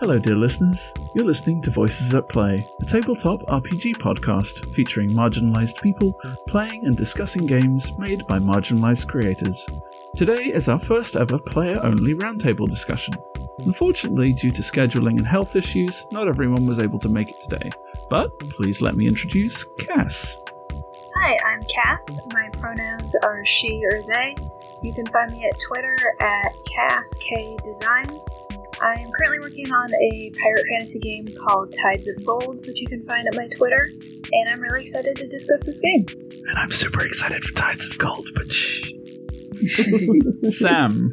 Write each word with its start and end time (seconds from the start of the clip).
Hello, 0.00 0.18
dear 0.18 0.36
listeners. 0.36 0.92
You're 1.14 1.24
listening 1.24 1.60
to 1.62 1.70
Voices 1.70 2.14
at 2.14 2.28
Play, 2.28 2.54
a 2.54 2.84
tabletop 2.86 3.42
RPG 3.42 3.96
podcast 3.96 4.74
featuring 4.74 5.10
marginalized 5.10 5.82
people 5.82 6.18
playing 6.46 6.86
and 6.86 6.96
discussing 6.96 7.46
games 7.46 7.92
made 7.98 8.26
by 8.26 8.38
marginalized 8.38 9.06
creators. 9.08 9.64
Today 10.16 10.46
is 10.46 10.68
our 10.68 10.78
first 10.78 11.14
ever 11.14 11.38
player 11.38 11.78
only 11.82 12.14
roundtable 12.14 12.68
discussion. 12.68 13.14
Unfortunately, 13.66 14.32
due 14.32 14.50
to 14.52 14.62
scheduling 14.62 15.18
and 15.18 15.26
health 15.26 15.56
issues, 15.56 16.06
not 16.12 16.28
everyone 16.28 16.66
was 16.66 16.78
able 16.78 16.98
to 17.00 17.08
make 17.08 17.28
it 17.28 17.36
today. 17.48 17.70
But 18.08 18.38
please 18.38 18.80
let 18.80 18.96
me 18.96 19.06
introduce 19.06 19.64
Cass. 19.78 20.36
Hi, 21.16 21.36
I'm 21.44 21.60
Cass. 21.62 22.18
My 22.32 22.48
pronouns 22.60 23.14
are 23.24 23.44
she 23.44 23.82
or 23.92 24.02
they. 24.02 24.36
You 24.82 24.94
can 24.94 25.06
find 25.06 25.32
me 25.32 25.44
at 25.44 25.58
Twitter 25.66 25.96
at 26.20 26.52
CassKDesigns. 26.78 28.24
I 28.80 28.94
am 29.00 29.10
currently 29.10 29.40
working 29.40 29.72
on 29.72 29.92
a 29.92 30.32
pirate 30.40 30.64
fantasy 30.68 31.00
game 31.00 31.26
called 31.44 31.74
Tides 31.82 32.06
of 32.06 32.24
Gold, 32.24 32.64
which 32.64 32.80
you 32.80 32.86
can 32.86 33.04
find 33.04 33.26
at 33.26 33.34
my 33.34 33.48
Twitter, 33.48 33.88
and 34.32 34.48
I'm 34.48 34.60
really 34.60 34.82
excited 34.82 35.16
to 35.16 35.26
discuss 35.26 35.66
this 35.66 35.80
game. 35.80 36.06
And 36.08 36.58
I'm 36.58 36.70
super 36.70 37.04
excited 37.04 37.44
for 37.44 37.54
Tides 37.56 37.86
of 37.86 37.98
Gold, 37.98 38.28
but 38.34 38.52
shh. 38.52 38.92
Sam. 40.50 41.10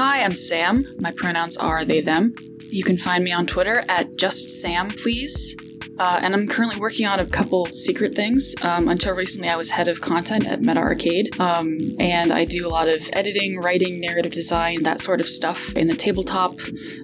Hi, 0.00 0.22
I'm 0.22 0.36
Sam. 0.36 0.86
My 1.00 1.10
pronouns 1.10 1.56
are 1.56 1.84
they, 1.84 2.00
them. 2.00 2.36
You 2.70 2.84
can 2.84 2.98
find 2.98 3.24
me 3.24 3.32
on 3.32 3.48
Twitter 3.48 3.82
at 3.88 4.14
just 4.14 4.48
Sam, 4.48 4.90
please. 4.90 5.56
Uh, 5.98 6.20
and 6.22 6.34
I'm 6.34 6.46
currently 6.46 6.78
working 6.78 7.06
on 7.06 7.20
a 7.20 7.26
couple 7.26 7.66
secret 7.66 8.14
things. 8.14 8.54
Um, 8.62 8.88
until 8.88 9.14
recently, 9.14 9.48
I 9.48 9.56
was 9.56 9.70
head 9.70 9.88
of 9.88 10.00
content 10.00 10.46
at 10.46 10.60
Meta 10.60 10.80
Arcade, 10.80 11.38
um, 11.40 11.78
and 11.98 12.32
I 12.32 12.44
do 12.44 12.66
a 12.66 12.70
lot 12.70 12.88
of 12.88 13.08
editing, 13.12 13.58
writing, 13.58 14.00
narrative 14.00 14.32
design, 14.32 14.82
that 14.84 15.00
sort 15.00 15.20
of 15.20 15.28
stuff 15.28 15.74
in 15.76 15.88
the 15.88 15.96
tabletop, 15.96 16.54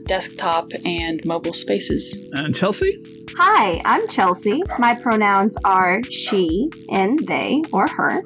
desktop, 0.04 0.70
and 0.84 1.24
mobile 1.24 1.54
spaces. 1.54 2.28
And 2.32 2.54
Chelsea? 2.54 2.98
Hi, 3.36 3.82
I'm 3.84 4.06
Chelsea. 4.06 4.62
My 4.78 4.94
pronouns 4.94 5.56
are 5.64 6.02
she 6.04 6.70
and 6.88 7.18
they 7.26 7.64
or 7.72 7.88
her. 7.88 8.22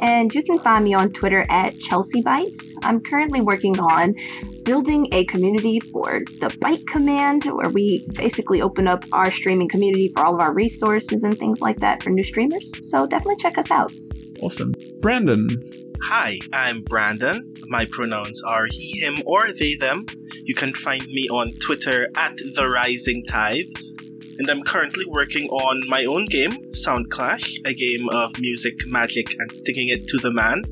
And 0.00 0.32
you 0.32 0.42
can 0.44 0.60
find 0.60 0.84
me 0.84 0.94
on 0.94 1.12
Twitter 1.12 1.44
at 1.50 1.76
Chelsea 1.80 2.22
Bites. 2.22 2.76
I'm 2.84 3.00
currently 3.00 3.40
working 3.40 3.80
on 3.80 4.14
building 4.62 5.08
a 5.12 5.24
community 5.24 5.80
for 5.80 6.20
the 6.38 6.56
Bite 6.60 6.86
Command, 6.86 7.44
where 7.46 7.70
we 7.70 8.06
basically 8.14 8.62
open 8.62 8.86
up 8.86 9.04
our 9.12 9.32
streaming 9.32 9.68
community 9.68 10.11
for 10.14 10.24
all 10.24 10.34
of 10.34 10.40
our 10.40 10.52
resources 10.52 11.24
and 11.24 11.38
things 11.38 11.60
like 11.60 11.80
that 11.80 12.02
for 12.02 12.10
new 12.10 12.22
streamers. 12.22 12.72
So 12.82 13.06
definitely 13.06 13.36
check 13.36 13.58
us 13.58 13.70
out. 13.70 13.92
Awesome. 14.40 14.74
Brandon. 15.00 15.48
Hi, 16.04 16.40
I'm 16.52 16.82
Brandon. 16.82 17.54
My 17.68 17.84
pronouns 17.84 18.42
are 18.42 18.66
he, 18.68 18.98
him, 18.98 19.22
or 19.24 19.52
they, 19.52 19.76
them. 19.76 20.06
You 20.44 20.54
can 20.54 20.74
find 20.74 21.06
me 21.06 21.28
on 21.28 21.52
Twitter 21.60 22.08
at 22.16 22.36
The 22.54 22.68
Rising 22.68 23.24
Tides. 23.24 23.94
And 24.38 24.50
I'm 24.50 24.64
currently 24.64 25.04
working 25.06 25.48
on 25.50 25.88
my 25.88 26.04
own 26.04 26.26
game, 26.26 26.74
Sound 26.74 27.10
Clash, 27.10 27.60
a 27.64 27.72
game 27.72 28.08
of 28.08 28.36
music, 28.40 28.84
magic, 28.86 29.26
and 29.38 29.52
sticking 29.52 29.88
it 29.88 30.08
to 30.08 30.18
the 30.18 30.32
man. 30.32 30.64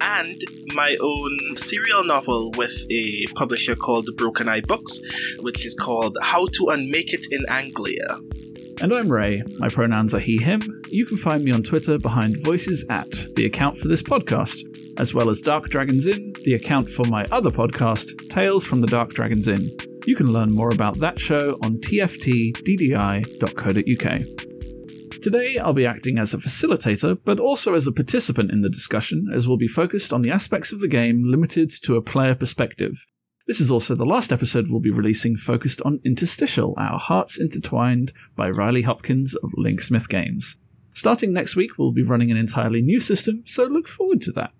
And 0.00 0.40
my 0.74 0.96
own 1.00 1.56
serial 1.56 2.04
novel 2.04 2.52
with 2.52 2.86
a 2.90 3.26
publisher 3.34 3.74
called 3.74 4.08
Broken 4.16 4.48
Eye 4.48 4.60
Books, 4.60 5.00
which 5.40 5.66
is 5.66 5.74
called 5.74 6.16
How 6.22 6.46
to 6.46 6.68
Unmake 6.68 7.12
It 7.12 7.26
in 7.32 7.44
Anglia. 7.48 8.18
And 8.82 8.94
I'm 8.94 9.12
Ray. 9.12 9.42
My 9.58 9.68
pronouns 9.68 10.14
are 10.14 10.18
he, 10.18 10.40
him. 10.40 10.62
You 10.88 11.04
can 11.04 11.18
find 11.18 11.44
me 11.44 11.52
on 11.52 11.62
Twitter 11.62 11.98
behind 11.98 12.42
Voices 12.42 12.82
at, 12.88 13.10
the 13.36 13.44
account 13.44 13.76
for 13.76 13.88
this 13.88 14.02
podcast, 14.02 14.56
as 14.98 15.12
well 15.12 15.28
as 15.28 15.42
Dark 15.42 15.68
Dragons 15.68 16.06
Inn, 16.06 16.32
the 16.44 16.54
account 16.54 16.88
for 16.88 17.04
my 17.04 17.26
other 17.30 17.50
podcast, 17.50 18.30
Tales 18.30 18.64
from 18.64 18.80
the 18.80 18.86
Dark 18.86 19.10
Dragons 19.10 19.48
Inn. 19.48 19.68
You 20.06 20.16
can 20.16 20.32
learn 20.32 20.50
more 20.50 20.70
about 20.70 20.98
that 21.00 21.18
show 21.18 21.58
on 21.62 21.76
tftddi.co.uk. 21.76 22.62
Today, 25.22 25.58
I'll 25.58 25.74
be 25.74 25.84
acting 25.84 26.18
as 26.18 26.32
a 26.32 26.38
facilitator, 26.38 27.18
but 27.22 27.38
also 27.38 27.74
as 27.74 27.86
a 27.86 27.92
participant 27.92 28.50
in 28.50 28.62
the 28.62 28.70
discussion, 28.70 29.26
as 29.34 29.46
we'll 29.46 29.58
be 29.58 29.68
focused 29.68 30.14
on 30.14 30.22
the 30.22 30.30
aspects 30.30 30.72
of 30.72 30.80
the 30.80 30.88
game 30.88 31.22
limited 31.26 31.70
to 31.82 31.96
a 31.96 32.02
player 32.02 32.34
perspective. 32.34 32.94
This 33.50 33.60
is 33.60 33.72
also 33.72 33.96
the 33.96 34.04
last 34.04 34.32
episode 34.32 34.70
we'll 34.70 34.78
be 34.78 34.92
releasing 34.92 35.34
focused 35.34 35.82
on 35.82 35.98
Interstitial, 36.04 36.72
Our 36.78 37.00
Hearts 37.00 37.40
Intertwined 37.40 38.12
by 38.36 38.50
Riley 38.50 38.82
Hopkins 38.82 39.34
of 39.34 39.50
Linksmith 39.58 40.08
Games. 40.08 40.56
Starting 40.92 41.32
next 41.32 41.56
week, 41.56 41.76
we'll 41.76 41.90
be 41.90 42.04
running 42.04 42.30
an 42.30 42.36
entirely 42.36 42.80
new 42.80 43.00
system, 43.00 43.42
so 43.46 43.64
look 43.64 43.88
forward 43.88 44.22
to 44.22 44.30
that. 44.34 44.52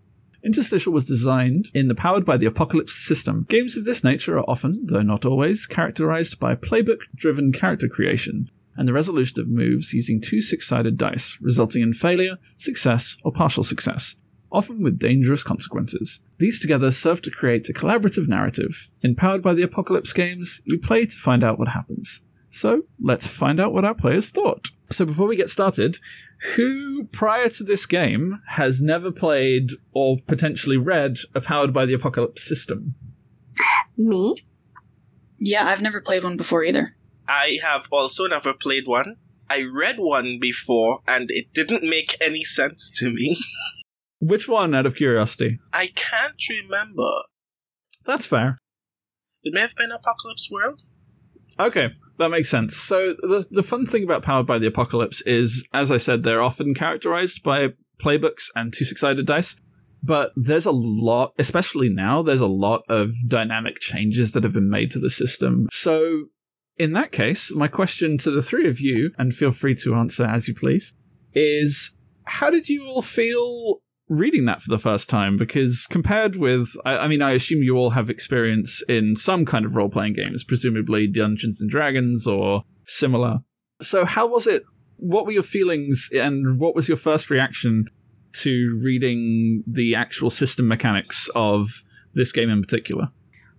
Interstitial 0.45 0.93
was 0.93 1.07
designed 1.07 1.71
in 1.73 1.87
the 1.87 1.95
Powered 1.95 2.25
by 2.25 2.37
the 2.37 2.47
Apocalypse 2.47 2.97
system. 2.97 3.47
Games 3.49 3.77
of 3.77 3.85
this 3.85 4.03
nature 4.03 4.37
are 4.37 4.51
often, 4.51 4.85
though 4.87 5.03
not 5.03 5.25
always, 5.25 5.67
characterized 5.67 6.41
by 6.41 6.57
playbook 6.57 7.03
driven 7.15 7.53
character 7.53 7.87
creation 7.87 8.47
and 8.77 8.89
the 8.89 8.93
resolution 8.93 9.39
of 9.39 9.47
moves 9.47 9.93
using 9.93 10.21
two 10.21 10.43
six 10.43 10.67
sided 10.67 10.97
dice, 10.97 11.39
resulting 11.41 11.83
in 11.83 11.93
failure, 11.93 12.39
success, 12.57 13.17
or 13.23 13.31
partial 13.31 13.63
success, 13.63 14.17
often 14.53 14.83
with 14.83 14.99
dangerous 14.99 15.43
consequences. 15.43 16.21
These 16.39 16.61
together 16.61 16.91
serve 16.91 17.23
to 17.23 17.31
create 17.31 17.69
a 17.69 17.73
collaborative 17.73 18.29
narrative. 18.29 18.91
Empowered 19.03 19.43
by 19.43 19.55
the 19.55 19.63
Apocalypse 19.63 20.13
games, 20.13 20.61
you 20.65 20.79
play 20.79 21.07
to 21.07 21.17
find 21.17 21.45
out 21.45 21.59
what 21.59 21.69
happens. 21.69 22.23
So 22.51 22.83
let's 23.01 23.27
find 23.27 23.61
out 23.61 23.73
what 23.73 23.85
our 23.85 23.95
players 23.95 24.31
thought. 24.31 24.67
So 24.91 25.05
before 25.05 25.29
we 25.29 25.37
get 25.37 25.51
started, 25.51 25.99
who 26.55 27.05
prior 27.05 27.49
to 27.51 27.65
this 27.65 27.87
game 27.87 28.41
has 28.49 28.81
never 28.81 29.13
played 29.13 29.71
or 29.93 30.19
potentially 30.27 30.77
read 30.77 31.19
a 31.35 31.41
Powered 31.41 31.73
by 31.73 31.87
the 31.87 31.95
Apocalypse 31.95 32.43
system? 32.43 32.95
Me? 33.97 34.35
Yeah, 35.39 35.67
I've 35.67 35.83
never 35.83 36.01
played 36.01 36.25
one 36.25 36.37
before 36.37 36.65
either. 36.65 36.97
I 37.29 37.59
have 37.63 37.87
also 37.93 38.27
never 38.27 38.53
played 38.53 38.89
one. 38.89 39.17
I 39.49 39.63
read 39.63 39.99
one 39.99 40.39
before 40.41 41.01
and 41.07 41.31
it 41.31 41.53
didn't 41.53 41.89
make 41.89 42.17
any 42.21 42.45
sense 42.45 42.93
to 42.99 43.11
me. 43.11 43.39
Which 44.21 44.47
one, 44.47 44.75
out 44.75 44.87
of 44.87 44.95
curiosity? 44.95 45.59
I 45.73 45.89
can't 45.89 46.41
remember. 46.49 47.11
That's 48.05 48.27
fair. 48.27 48.59
It 49.43 49.55
may 49.55 49.61
have 49.61 49.75
been 49.75 49.91
Apocalypse 49.91 50.49
World. 50.51 50.83
Okay, 51.59 51.89
that 52.19 52.29
makes 52.29 52.49
sense. 52.49 52.77
So 52.77 53.15
the 53.21 53.47
the 53.51 53.63
fun 53.63 53.87
thing 53.87 54.05
about 54.05 54.23
Powered 54.23 54.47
by 54.47 54.59
the 54.59 54.67
Apocalypse 54.67 55.23
is, 55.23 55.67
as 55.73 55.91
I 55.91 55.97
said, 55.97 56.23
they're 56.23 56.43
often 56.43 56.75
characterized 56.75 57.43
by 57.43 57.69
playbooks 57.99 58.47
and 58.55 58.73
two 58.73 58.85
six 58.85 59.01
sided 59.01 59.27
dice. 59.27 59.57
But 60.03 60.33
there's 60.35 60.65
a 60.65 60.71
lot, 60.71 61.33
especially 61.39 61.91
now, 61.91 62.23
there's 62.23 62.41
a 62.41 62.47
lot 62.47 62.83
of 62.89 63.13
dynamic 63.27 63.81
changes 63.81 64.33
that 64.33 64.45
have 64.45 64.55
been 64.55 64.71
made 64.71 64.91
to 64.93 64.99
the 64.99 65.11
system. 65.11 65.69
So 65.71 66.27
in 66.79 66.93
that 66.95 67.13
case, 67.13 67.55
my 67.55 67.69
question 67.69 68.17
to 68.19 68.31
the 68.31 68.41
three 68.41 68.67
of 68.67 68.81
you, 68.81 69.13
and 69.19 69.35
feel 69.35 69.51
free 69.51 69.75
to 69.77 69.95
answer 69.95 70.25
as 70.25 70.49
you 70.49 70.55
please, 70.55 70.95
is 71.35 71.95
how 72.25 72.49
did 72.49 72.71
you 72.71 72.87
all 72.87 73.03
feel 73.03 73.83
reading 74.11 74.45
that 74.45 74.61
for 74.61 74.69
the 74.69 74.79
first 74.79 75.09
time? 75.09 75.39
Because 75.39 75.87
compared 75.87 76.37
with, 76.37 76.69
I, 76.85 76.99
I 76.99 77.09
mean, 77.09 77.23
I 77.23 77.31
assume 77.31 77.63
you 77.63 77.77
all 77.77 77.91
have 77.91 78.11
experience 78.11 78.83
in 78.89 79.17
some 79.17 79.47
kind 79.47 79.65
of 79.65 79.77
role 79.77 79.89
playing 79.89 80.15
games, 80.15 80.45
presumably 80.45 81.07
Dungeons 81.07 81.63
and 81.63 81.71
Dragons 81.71 82.27
or 82.27 82.65
similar. 82.87 83.39
So, 83.81 84.05
how 84.05 84.27
was 84.27 84.47
it? 84.47 84.65
What 84.97 85.25
were 85.25 85.33
your 85.33 85.43
feelings, 85.43 86.11
and 86.13 86.61
what 86.61 86.75
was 86.75 86.87
your 86.87 86.99
first 86.99 87.31
reaction 87.31 87.87
to 88.33 88.79
reading 88.83 89.65
the 89.67 89.95
actual 89.95 90.29
system 90.29 90.69
mechanics 90.69 91.31
of 91.35 91.83
this 92.13 92.33
game 92.33 92.51
in 92.51 92.61
particular? 92.61 93.09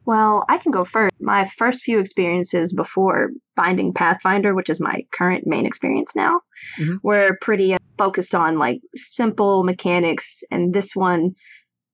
Well, 0.06 0.46
I 0.50 0.58
can 0.58 0.72
go 0.72 0.84
first. 0.84 1.14
My 1.20 1.46
first 1.46 1.84
few 1.84 2.00
experiences 2.00 2.74
before 2.74 3.30
finding 3.56 3.94
Pathfinder, 3.94 4.56
which 4.56 4.70
is 4.70 4.80
my 4.80 5.02
current 5.14 5.46
main 5.46 5.66
experience 5.66 6.16
now, 6.16 6.42
Mhm. 6.80 6.98
were 7.04 7.38
pretty 7.42 7.74
uh, 7.76 7.78
focused 7.98 8.34
on 8.34 8.58
like 8.58 8.82
simple 8.96 9.64
mechanics. 9.64 10.44
And 10.50 10.74
this 10.74 10.96
one 10.96 11.36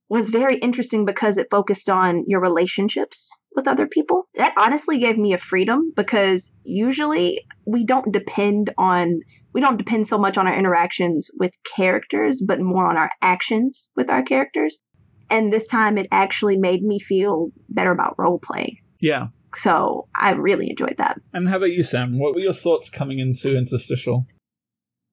was 0.09 0.29
very 0.29 0.55
interesting 0.57 1.05
because 1.05 1.37
it 1.37 1.47
focused 1.51 1.89
on 1.89 2.23
your 2.27 2.39
relationships 2.39 3.29
with 3.55 3.67
other 3.67 3.87
people. 3.87 4.27
That 4.35 4.53
honestly 4.57 4.99
gave 4.99 5.17
me 5.17 5.33
a 5.33 5.37
freedom 5.37 5.91
because 5.95 6.53
usually 6.63 7.41
we 7.65 7.85
don't 7.85 8.13
depend 8.13 8.73
on 8.77 9.19
we 9.53 9.61
don't 9.61 9.77
depend 9.77 10.05
so 10.05 10.19
much 10.19 10.37
on 10.37 10.45
our 10.47 10.53
interactions 10.55 11.31
with 11.39 11.51
characters, 11.75 12.43
but 12.47 12.61
more 12.61 12.85
on 12.85 12.95
our 12.95 13.09
actions 13.23 13.89
with 13.95 14.09
our 14.11 14.21
characters. 14.21 14.77
And 15.29 15.51
this 15.51 15.67
time 15.67 15.97
it 15.97 16.07
actually 16.11 16.57
made 16.57 16.83
me 16.83 16.99
feel 16.99 17.49
better 17.69 17.91
about 17.91 18.15
role 18.17 18.39
playing. 18.39 18.77
Yeah. 18.99 19.27
So 19.55 20.07
I 20.15 20.31
really 20.31 20.69
enjoyed 20.69 20.97
that. 20.97 21.19
And 21.33 21.49
how 21.49 21.57
about 21.57 21.71
you, 21.71 21.83
Sam? 21.83 22.19
What 22.19 22.33
were 22.35 22.41
your 22.41 22.53
thoughts 22.53 22.89
coming 22.89 23.19
into 23.19 23.57
Interstitial? 23.57 24.25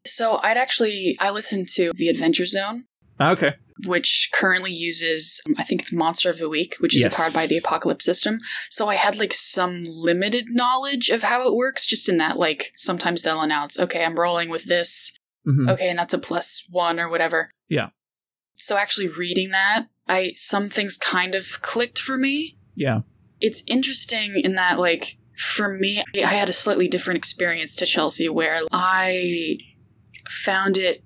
So 0.07 0.39
I'd 0.43 0.57
actually 0.57 1.17
I 1.21 1.31
listened 1.31 1.69
to 1.75 1.93
the 1.95 2.09
Adventure 2.09 2.45
Zone 2.47 2.85
Okay. 3.21 3.55
which 3.87 4.29
currently 4.35 4.73
uses 4.73 5.41
I 5.57 5.63
think 5.65 5.81
it's 5.83 5.93
Monster 5.93 6.29
of 6.31 6.39
the 6.39 6.49
Week, 6.49 6.77
which 6.81 6.95
is 6.95 7.05
Yes. 7.05 7.17
powered 7.17 7.33
by 7.33 7.47
the 7.47 7.57
Apocalypse 7.57 8.05
system. 8.05 8.39
So 8.71 8.89
I 8.89 8.97
had 8.97 9.17
like 9.17 9.33
some 9.33 9.85
limited 9.87 10.47
knowledge 10.51 11.09
of 11.09 11.23
how 11.23 11.47
it 11.49 11.55
works, 11.55 11.87
just 11.87 12.09
in 12.09 12.19
that 12.19 12.39
like 12.39 12.71
sometimes 12.77 13.23
they'll 13.23 13.41
announce, 13.41 13.79
okay, 13.79 14.05
I'm 14.05 14.17
rolling 14.19 14.51
with 14.51 14.65
this, 14.67 15.13
Mhm. 15.47 15.71
okay, 15.71 15.89
and 15.89 15.99
that's 15.99 16.15
a 16.15 16.19
plus 16.19 16.67
one 16.71 17.01
or 17.01 17.09
whatever. 17.09 17.51
Yeah. 17.69 17.89
So 18.57 18.77
actually 18.77 19.09
reading 19.09 19.51
that, 19.51 19.87
I 20.09 20.33
some 20.37 20.69
things 20.69 20.97
kind 20.97 21.35
of 21.35 21.61
clicked 21.63 21.99
for 21.99 22.17
me. 22.17 22.59
Yeah. 22.75 23.01
It's 23.41 23.63
interesting 23.67 24.41
in 24.43 24.55
that 24.55 24.79
like 24.79 25.19
for 25.37 25.69
me, 25.69 26.03
I 26.17 26.27
had 26.27 26.49
a 26.49 26.53
slightly 26.53 26.89
different 26.89 27.19
experience 27.19 27.75
to 27.77 27.87
Chelsea 27.87 28.29
where 28.29 28.63
I 28.73 29.59
found 30.29 30.77
it 30.77 31.03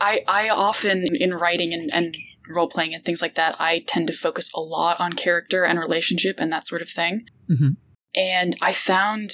I 0.00 0.22
I 0.26 0.48
often 0.48 1.06
in 1.16 1.34
writing 1.34 1.72
and, 1.72 1.90
and 1.92 2.16
role 2.48 2.68
playing 2.68 2.94
and 2.94 3.04
things 3.04 3.20
like 3.20 3.34
that, 3.34 3.56
I 3.58 3.84
tend 3.86 4.06
to 4.08 4.12
focus 4.12 4.50
a 4.54 4.60
lot 4.60 4.98
on 4.98 5.12
character 5.12 5.64
and 5.64 5.78
relationship 5.78 6.36
and 6.38 6.50
that 6.52 6.66
sort 6.66 6.82
of 6.82 6.88
thing. 6.88 7.26
Mhm. 7.50 7.76
And 8.14 8.56
I 8.62 8.72
found 8.72 9.30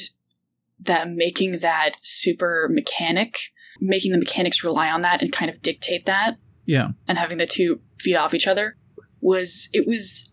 that 0.81 1.09
making 1.09 1.61
that 1.61 1.93
super 2.03 2.69
mechanic, 2.71 3.39
making 3.81 4.13
the 4.13 4.19
mechanics 4.19 4.65
rely 4.65 4.91
on 4.91 5.03
that 5.03 5.23
and 5.23 5.33
kind 5.33 5.51
of 5.51 5.63
dictate 5.63 6.07
that, 6.07 6.39
Yeah. 6.67 6.89
and 7.07 7.19
having 7.19 7.39
the 7.39 7.47
two 7.47 7.81
feed 8.01 8.17
off 8.17 8.35
each 8.35 8.47
other 8.47 8.77
was 9.21 9.69
it 9.73 9.87
was 9.87 10.31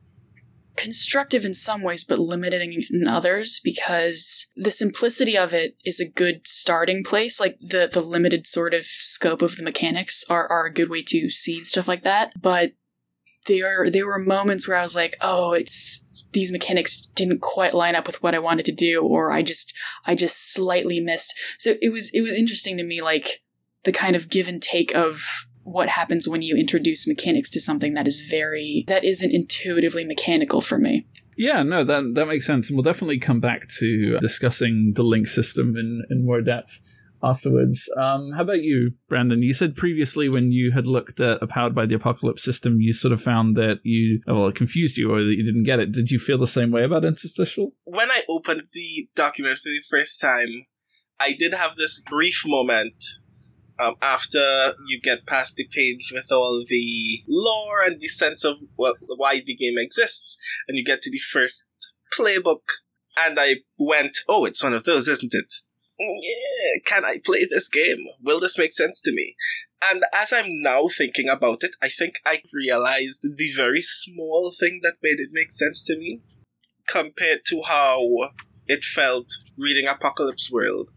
constructive 0.78 1.44
in 1.46 1.54
some 1.54 1.82
ways 1.84 2.04
but 2.04 2.18
limiting 2.18 2.86
in 2.90 3.08
others 3.08 3.60
because 3.64 4.48
the 4.56 4.72
simplicity 4.72 5.38
of 5.38 5.54
it 5.54 5.76
is 5.86 6.00
a 6.00 6.10
good 6.10 6.42
starting 6.46 7.04
place 7.04 7.40
like 7.40 7.58
the 7.60 7.90
the 7.92 8.02
limited 8.02 8.48
sort 8.48 8.74
of 8.74 8.84
scope 8.84 9.42
of 9.42 9.58
the 9.58 9.64
mechanics 9.64 10.24
are, 10.30 10.48
are 10.48 10.66
a 10.66 10.74
good 10.74 10.90
way 10.90 11.04
to 11.04 11.30
seed 11.30 11.66
stuff 11.66 11.88
like 11.88 12.04
that 12.04 12.32
but 12.42 12.72
there 13.48 13.90
there 13.90 14.06
were 14.06 14.20
moments 14.20 14.68
where 14.68 14.78
I 14.78 14.84
was 14.84 14.96
like, 14.96 15.18
oh, 15.22 15.54
it's 15.54 16.06
these 16.34 16.52
mechanics 16.52 17.02
didn't 17.16 17.42
quite 17.42 17.74
line 17.74 17.96
up 17.96 18.06
with 18.06 18.22
what 18.22 18.36
I 18.36 18.40
wanted 18.40 18.66
to 18.66 18.72
do, 18.72 19.02
or 19.02 19.32
I 19.32 19.42
just 19.42 19.74
I 20.06 20.16
just 20.16 20.54
slightly 20.54 21.00
missed. 21.00 21.34
So 21.58 21.76
it 21.82 21.92
was 21.92 22.12
it 22.14 22.22
was 22.22 22.38
interesting 22.38 22.78
to 22.78 22.84
me, 22.84 23.02
like 23.02 23.42
the 23.84 23.92
kind 23.92 24.16
of 24.16 24.30
give 24.30 24.48
and 24.48 24.62
take 24.62 24.94
of 24.94 25.48
what 25.64 25.90
happens 25.90 26.28
when 26.28 26.42
you 26.42 26.56
introduce 26.56 27.08
mechanics 27.08 27.50
to 27.52 27.62
something 27.62 27.94
that 27.94 28.08
is 28.08 28.22
very 28.22 28.84
that 28.88 29.04
isn't 29.04 29.32
intuitively 29.32 30.06
mechanical 30.06 30.62
for 30.62 30.78
me. 30.78 31.08
Yeah, 31.38 31.64
no, 31.64 31.84
that 31.84 32.14
that 32.16 32.28
makes 32.28 32.46
sense, 32.46 32.70
and 32.70 32.78
we'll 32.78 32.84
definitely 32.84 33.20
come 33.20 33.40
back 33.40 33.68
to 33.80 34.20
discussing 34.20 34.94
the 34.96 35.04
link 35.04 35.28
system 35.28 35.76
in, 35.78 36.04
in 36.10 36.26
more 36.26 36.42
depth 36.42 36.80
afterwards. 37.24 37.90
Um, 37.98 38.32
how 38.36 38.42
about 38.42 38.62
you, 38.62 38.94
Brandon? 39.08 39.42
You 39.42 39.54
said 39.54 39.76
previously 39.76 40.28
when 40.30 40.52
you 40.52 40.72
had 40.72 40.88
looked 40.88 41.20
at 41.20 41.42
a 41.42 41.48
powered 41.48 41.76
by 41.76 41.86
the 41.86 41.96
apocalypse 41.96 42.44
system, 42.44 42.82
you 42.82 42.94
sort 42.94 43.14
of 43.14 43.22
found 43.22 43.56
that 43.58 43.80
you 43.84 44.22
well, 44.28 44.48
it 44.48 44.56
confused 44.56 44.98
you 44.98 45.12
or 45.12 45.24
that 45.24 45.36
you 45.36 45.44
didn't 45.44 45.64
get 45.64 45.80
it. 45.80 45.92
Did 45.92 46.12
you 46.12 46.20
feel 46.20 46.38
the 46.38 46.48
same 46.48 46.72
way 46.72 46.84
about 46.84 47.06
interstitial? 47.06 47.74
When 47.86 48.12
I 48.12 48.24
opened 48.30 48.64
the 48.74 49.10
document 49.16 49.60
for 49.60 49.70
the 49.70 49.82
first 49.90 50.20
time, 50.20 50.66
I 51.20 51.34
did 51.34 51.54
have 51.54 51.76
this 51.76 52.04
brief 52.10 52.44
moment 52.46 53.04
um, 53.82 53.96
after 54.02 54.74
you 54.88 55.00
get 55.02 55.26
past 55.26 55.56
the 55.56 55.68
page 55.70 56.12
with 56.14 56.32
all 56.32 56.64
the 56.68 57.24
lore 57.28 57.82
and 57.84 58.00
the 58.00 58.08
sense 58.08 58.44
of 58.44 58.58
well, 58.78 58.96
why 59.18 59.42
the 59.46 59.56
game 59.56 59.78
exists, 59.78 60.38
and 60.68 60.78
you 60.78 60.84
get 60.84 61.02
to 61.02 61.12
the 61.12 61.20
first 61.20 61.68
playbook, 62.18 62.62
and 63.18 63.40
I 63.40 63.58
went, 63.78 64.20
"Oh, 64.28 64.46
it's 64.46 64.64
one 64.64 64.74
of 64.74 64.84
those, 64.84 65.08
isn't 65.08 65.34
it? 65.34 65.54
Yeah, 66.00 66.82
can 66.86 67.06
I 67.06 67.20
play 67.24 67.46
this 67.50 67.70
game? 67.70 68.06
Will 68.22 68.40
this 68.40 68.58
make 68.58 68.74
sense 68.74 69.02
to 69.02 69.12
me?" 69.12 69.36
And 69.90 70.04
as 70.14 70.32
I'm 70.32 70.62
now 70.62 70.88
thinking 70.88 71.28
about 71.28 71.64
it, 71.64 71.76
I 71.82 71.90
think 71.90 72.20
I 72.26 72.44
realized 72.54 73.24
the 73.24 73.52
very 73.56 73.82
small 73.82 74.54
thing 74.60 74.82
that 74.84 74.98
made 75.02 75.20
it 75.20 75.30
make 75.32 75.52
sense 75.52 75.84
to 75.86 75.98
me 75.98 76.22
compared 76.88 77.42
to 77.48 77.62
how 77.68 78.02
it 78.68 78.84
felt 78.84 79.28
reading 79.58 79.88
Apocalypse 79.88 80.52
World. 80.52 80.92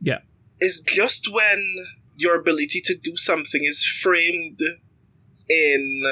Yeah. 0.00 0.20
Is 0.60 0.82
just 0.86 1.30
when 1.30 1.76
your 2.16 2.38
ability 2.38 2.80
to 2.84 2.96
do 2.96 3.16
something 3.16 3.64
is 3.64 3.84
framed 3.84 4.60
in 5.48 6.02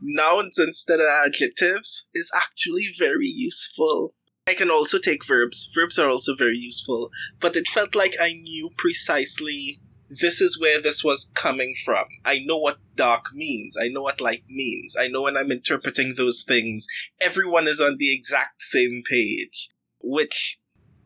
nouns 0.00 0.58
instead 0.58 1.00
of 1.00 1.06
adjectives 1.06 2.06
is 2.14 2.30
actually 2.34 2.86
very 2.98 3.26
useful. 3.26 4.14
I 4.46 4.54
can 4.54 4.70
also 4.70 4.98
take 4.98 5.26
verbs. 5.26 5.68
Verbs 5.74 5.98
are 5.98 6.08
also 6.08 6.34
very 6.34 6.56
useful, 6.56 7.10
but 7.40 7.56
it 7.56 7.68
felt 7.68 7.94
like 7.94 8.14
I 8.20 8.32
knew 8.32 8.70
precisely 8.78 9.80
this 10.08 10.40
is 10.40 10.58
where 10.58 10.80
this 10.80 11.04
was 11.04 11.30
coming 11.34 11.74
from. 11.84 12.06
I 12.24 12.38
know 12.38 12.56
what 12.56 12.78
dark 12.94 13.34
means. 13.34 13.76
I 13.78 13.88
know 13.88 14.02
what 14.02 14.22
light 14.22 14.44
means. 14.48 14.96
I 14.98 15.08
know 15.08 15.22
when 15.22 15.36
I'm 15.36 15.52
interpreting 15.52 16.14
those 16.14 16.44
things, 16.46 16.86
everyone 17.20 17.68
is 17.68 17.80
on 17.80 17.96
the 17.98 18.14
exact 18.14 18.62
same 18.62 19.02
page, 19.08 19.68
which 20.00 20.58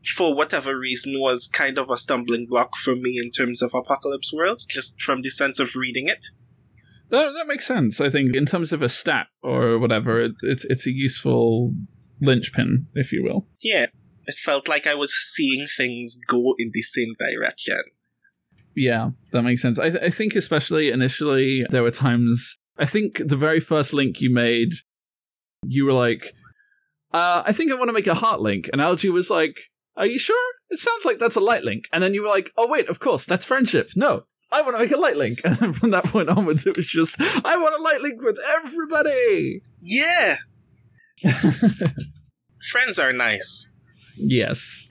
for 0.04 0.34
whatever 0.34 0.78
reason 0.78 1.14
was 1.18 1.48
kind 1.52 1.78
of 1.78 1.90
a 1.90 1.96
stumbling 1.96 2.46
block 2.48 2.76
for 2.76 2.94
me 2.96 3.20
in 3.22 3.30
terms 3.30 3.62
of 3.62 3.72
Apocalypse 3.74 4.32
World, 4.32 4.62
just 4.68 5.00
from 5.00 5.22
the 5.22 5.30
sense 5.30 5.60
of 5.60 5.76
reading 5.76 6.08
it. 6.08 6.26
That, 7.10 7.32
that 7.36 7.46
makes 7.46 7.66
sense. 7.66 8.00
I 8.00 8.08
think 8.08 8.34
in 8.34 8.46
terms 8.46 8.72
of 8.72 8.82
a 8.82 8.88
stat 8.88 9.26
or 9.42 9.78
whatever, 9.78 10.20
it, 10.20 10.32
it's 10.42 10.64
it's 10.64 10.86
a 10.86 10.92
useful 10.92 11.74
linchpin, 12.20 12.86
if 12.94 13.12
you 13.12 13.22
will. 13.22 13.46
Yeah, 13.60 13.86
it 14.26 14.38
felt 14.38 14.66
like 14.66 14.86
I 14.86 14.94
was 14.94 15.14
seeing 15.14 15.66
things 15.66 16.18
go 16.26 16.54
in 16.58 16.70
the 16.72 16.82
same 16.82 17.12
direction. 17.18 17.80
Yeah, 18.74 19.10
that 19.32 19.42
makes 19.42 19.60
sense. 19.60 19.78
I, 19.78 19.90
th- 19.90 20.02
I 20.02 20.08
think 20.08 20.34
especially 20.34 20.90
initially 20.90 21.66
there 21.68 21.82
were 21.82 21.90
times. 21.90 22.56
I 22.78 22.86
think 22.86 23.18
the 23.18 23.36
very 23.36 23.60
first 23.60 23.92
link 23.92 24.20
you 24.20 24.32
made, 24.32 24.72
you 25.64 25.84
were 25.84 25.92
like, 25.92 26.32
uh, 27.12 27.42
"I 27.44 27.52
think 27.52 27.70
I 27.70 27.74
want 27.74 27.90
to 27.90 27.92
make 27.92 28.06
a 28.06 28.14
heart 28.14 28.40
link," 28.40 28.70
and 28.72 28.80
Algie 28.80 29.10
was 29.10 29.28
like, 29.28 29.56
"Are 29.96 30.06
you 30.06 30.18
sure? 30.18 30.52
It 30.70 30.78
sounds 30.78 31.04
like 31.04 31.18
that's 31.18 31.36
a 31.36 31.40
light 31.40 31.64
link." 31.64 31.84
And 31.92 32.02
then 32.02 32.14
you 32.14 32.22
were 32.22 32.28
like, 32.28 32.52
"Oh 32.56 32.68
wait, 32.68 32.88
of 32.88 33.00
course, 33.00 33.26
that's 33.26 33.44
friendship." 33.44 33.90
No. 33.96 34.24
I 34.50 34.60
want 34.60 34.76
to 34.76 34.82
make 34.82 34.92
a 34.92 34.98
light 34.98 35.16
link. 35.16 35.40
And 35.44 35.74
from 35.74 35.92
that 35.92 36.04
point 36.04 36.28
onwards, 36.28 36.66
it 36.66 36.76
was 36.76 36.86
just, 36.86 37.18
I 37.18 37.56
want 37.56 37.74
a 37.74 37.82
light 37.82 38.02
link 38.02 38.20
with 38.20 38.38
everybody. 38.58 39.62
Yeah, 39.80 40.36
friends 42.70 42.98
are 42.98 43.12
nice. 43.12 43.70
Yes. 44.16 44.88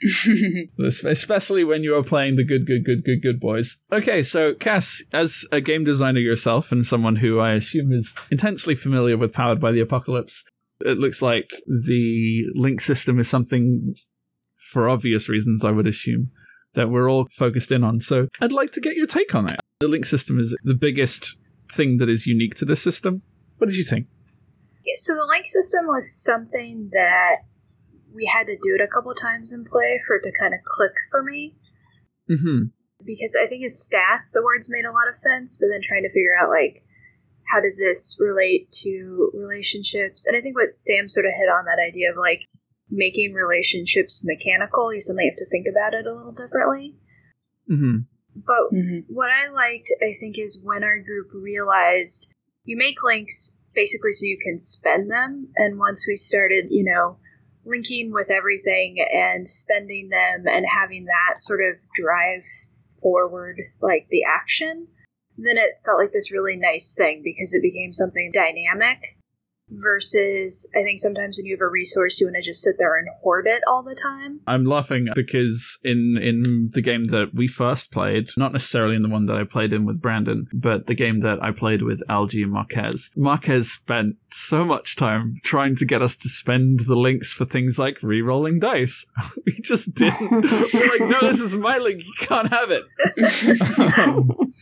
especially 0.85 1.63
when 1.63 1.83
you 1.83 1.95
are 1.95 2.03
playing 2.03 2.35
the 2.35 2.43
good, 2.43 2.65
good, 2.65 2.83
good, 2.83 3.03
good, 3.03 3.21
good 3.21 3.39
boys. 3.39 3.77
Okay, 3.91 4.23
so 4.23 4.53
Cass, 4.55 5.03
as 5.13 5.45
a 5.51 5.61
game 5.61 5.83
designer 5.83 6.19
yourself 6.19 6.71
and 6.71 6.85
someone 6.85 7.15
who 7.15 7.39
I 7.39 7.53
assume 7.53 7.91
is 7.91 8.13
intensely 8.31 8.75
familiar 8.75 9.17
with 9.17 9.33
Powered 9.33 9.59
by 9.59 9.71
the 9.71 9.79
Apocalypse, 9.79 10.43
it 10.81 10.97
looks 10.97 11.21
like 11.21 11.51
the 11.67 12.45
link 12.55 12.81
system 12.81 13.19
is 13.19 13.29
something, 13.29 13.93
for 14.71 14.87
obvious 14.87 15.27
reasons, 15.27 15.65
I 15.65 15.71
would 15.71 15.87
assume, 15.87 16.31
that 16.73 16.89
we're 16.89 17.11
all 17.11 17.27
focused 17.31 17.71
in 17.71 17.83
on. 17.83 17.99
So 17.99 18.27
I'd 18.39 18.53
like 18.53 18.71
to 18.71 18.81
get 18.81 18.95
your 18.95 19.07
take 19.07 19.35
on 19.35 19.51
it. 19.51 19.59
The 19.81 19.87
link 19.87 20.05
system 20.05 20.39
is 20.39 20.55
the 20.63 20.75
biggest 20.75 21.35
thing 21.71 21.97
that 21.97 22.09
is 22.09 22.25
unique 22.25 22.55
to 22.55 22.65
this 22.65 22.81
system. 22.81 23.21
What 23.57 23.67
did 23.67 23.77
you 23.77 23.83
think? 23.83 24.07
Yeah, 24.85 24.93
so 24.95 25.13
the 25.13 25.27
link 25.29 25.47
system 25.47 25.87
was 25.87 26.23
something 26.23 26.89
that 26.93 27.35
we 28.13 28.29
had 28.33 28.45
to 28.45 28.55
do 28.55 28.75
it 28.75 28.81
a 28.81 28.87
couple 28.87 29.13
times 29.15 29.51
in 29.51 29.65
play 29.65 29.99
for 30.07 30.15
it 30.15 30.23
to 30.23 30.31
kind 30.39 30.53
of 30.53 30.59
click 30.65 30.93
for 31.11 31.23
me. 31.23 31.55
Mm-hmm. 32.29 32.71
Because 33.03 33.35
I 33.35 33.47
think 33.47 33.65
as 33.65 33.75
stats, 33.75 34.31
the 34.33 34.43
words 34.43 34.69
made 34.69 34.85
a 34.85 34.91
lot 34.91 35.09
of 35.09 35.17
sense, 35.17 35.57
but 35.59 35.67
then 35.71 35.81
trying 35.81 36.03
to 36.03 36.09
figure 36.09 36.37
out, 36.39 36.49
like, 36.49 36.83
how 37.49 37.59
does 37.59 37.77
this 37.77 38.15
relate 38.19 38.69
to 38.83 39.31
relationships? 39.33 40.25
And 40.25 40.37
I 40.37 40.41
think 40.41 40.55
what 40.55 40.79
Sam 40.79 41.09
sort 41.09 41.25
of 41.25 41.33
hit 41.33 41.49
on 41.49 41.65
that 41.65 41.81
idea 41.81 42.11
of, 42.11 42.17
like, 42.17 42.41
making 42.91 43.33
relationships 43.33 44.23
mechanical, 44.23 44.93
you 44.93 44.99
suddenly 44.99 45.29
have 45.29 45.37
to 45.37 45.49
think 45.49 45.65
about 45.65 45.93
it 45.93 46.05
a 46.05 46.13
little 46.13 46.33
differently. 46.33 46.95
Mm-hmm. 47.69 47.99
But 48.35 48.67
Mhm. 48.71 49.09
what 49.09 49.29
I 49.31 49.47
liked, 49.47 49.91
I 50.01 50.13
think, 50.19 50.37
is 50.37 50.59
when 50.61 50.83
our 50.83 50.99
group 50.99 51.31
realized 51.33 52.27
you 52.63 52.77
make 52.77 53.01
links 53.01 53.55
basically 53.73 54.11
so 54.11 54.25
you 54.25 54.37
can 54.37 54.59
spend 54.59 55.09
them. 55.09 55.51
And 55.55 55.79
once 55.79 56.05
we 56.07 56.15
started, 56.15 56.67
you 56.69 56.83
know, 56.83 57.17
linking 57.65 58.11
with 58.11 58.29
everything 58.29 58.99
and 58.99 59.49
spending 59.49 60.09
them 60.09 60.45
and 60.47 60.65
having 60.65 61.05
that 61.05 61.39
sort 61.39 61.61
of 61.61 61.77
drive 61.95 62.43
forward, 63.01 63.61
like 63.81 64.07
the 64.09 64.23
action, 64.23 64.87
then 65.37 65.57
it 65.57 65.79
felt 65.85 65.99
like 65.99 66.11
this 66.11 66.31
really 66.31 66.55
nice 66.55 66.93
thing 66.95 67.21
because 67.23 67.53
it 67.53 67.61
became 67.61 67.93
something 67.93 68.31
dynamic 68.33 69.17
versus 69.71 70.67
I 70.75 70.83
think 70.83 70.99
sometimes 70.99 71.37
when 71.37 71.45
you 71.45 71.55
have 71.55 71.61
a 71.61 71.67
resource, 71.67 72.19
you 72.19 72.27
want 72.27 72.35
to 72.35 72.41
just 72.41 72.61
sit 72.61 72.75
there 72.77 72.97
and 72.97 73.07
hoard 73.21 73.47
it 73.47 73.61
all 73.67 73.83
the 73.83 73.95
time. 73.95 74.41
I'm 74.47 74.65
laughing 74.65 75.07
because 75.15 75.77
in 75.83 76.17
in 76.21 76.69
the 76.73 76.81
game 76.81 77.05
that 77.05 77.33
we 77.33 77.47
first 77.47 77.91
played, 77.91 78.29
not 78.37 78.53
necessarily 78.53 78.95
in 78.95 79.03
the 79.03 79.09
one 79.09 79.25
that 79.27 79.37
I 79.37 79.43
played 79.43 79.73
in 79.73 79.85
with 79.85 80.01
Brandon, 80.01 80.47
but 80.53 80.87
the 80.87 80.95
game 80.95 81.21
that 81.21 81.41
I 81.41 81.51
played 81.51 81.81
with 81.81 82.03
Algie 82.09 82.43
and 82.43 82.51
Marquez, 82.51 83.09
Marquez 83.15 83.71
spent 83.71 84.17
so 84.29 84.65
much 84.65 84.95
time 84.95 85.35
trying 85.43 85.75
to 85.77 85.85
get 85.85 86.01
us 86.01 86.15
to 86.17 86.29
spend 86.29 86.81
the 86.81 86.95
links 86.95 87.33
for 87.33 87.45
things 87.45 87.79
like 87.79 88.01
re-rolling 88.01 88.59
dice. 88.59 89.05
we 89.45 89.53
just 89.61 89.93
didn't. 89.95 90.31
We're 90.73 90.89
like, 90.89 91.01
no, 91.01 91.19
this 91.21 91.39
is 91.39 91.55
my 91.55 91.77
link. 91.77 92.03
You 92.03 92.13
can't 92.19 92.51
have 92.51 92.71
it. 92.71 92.83
Um, 93.97 94.53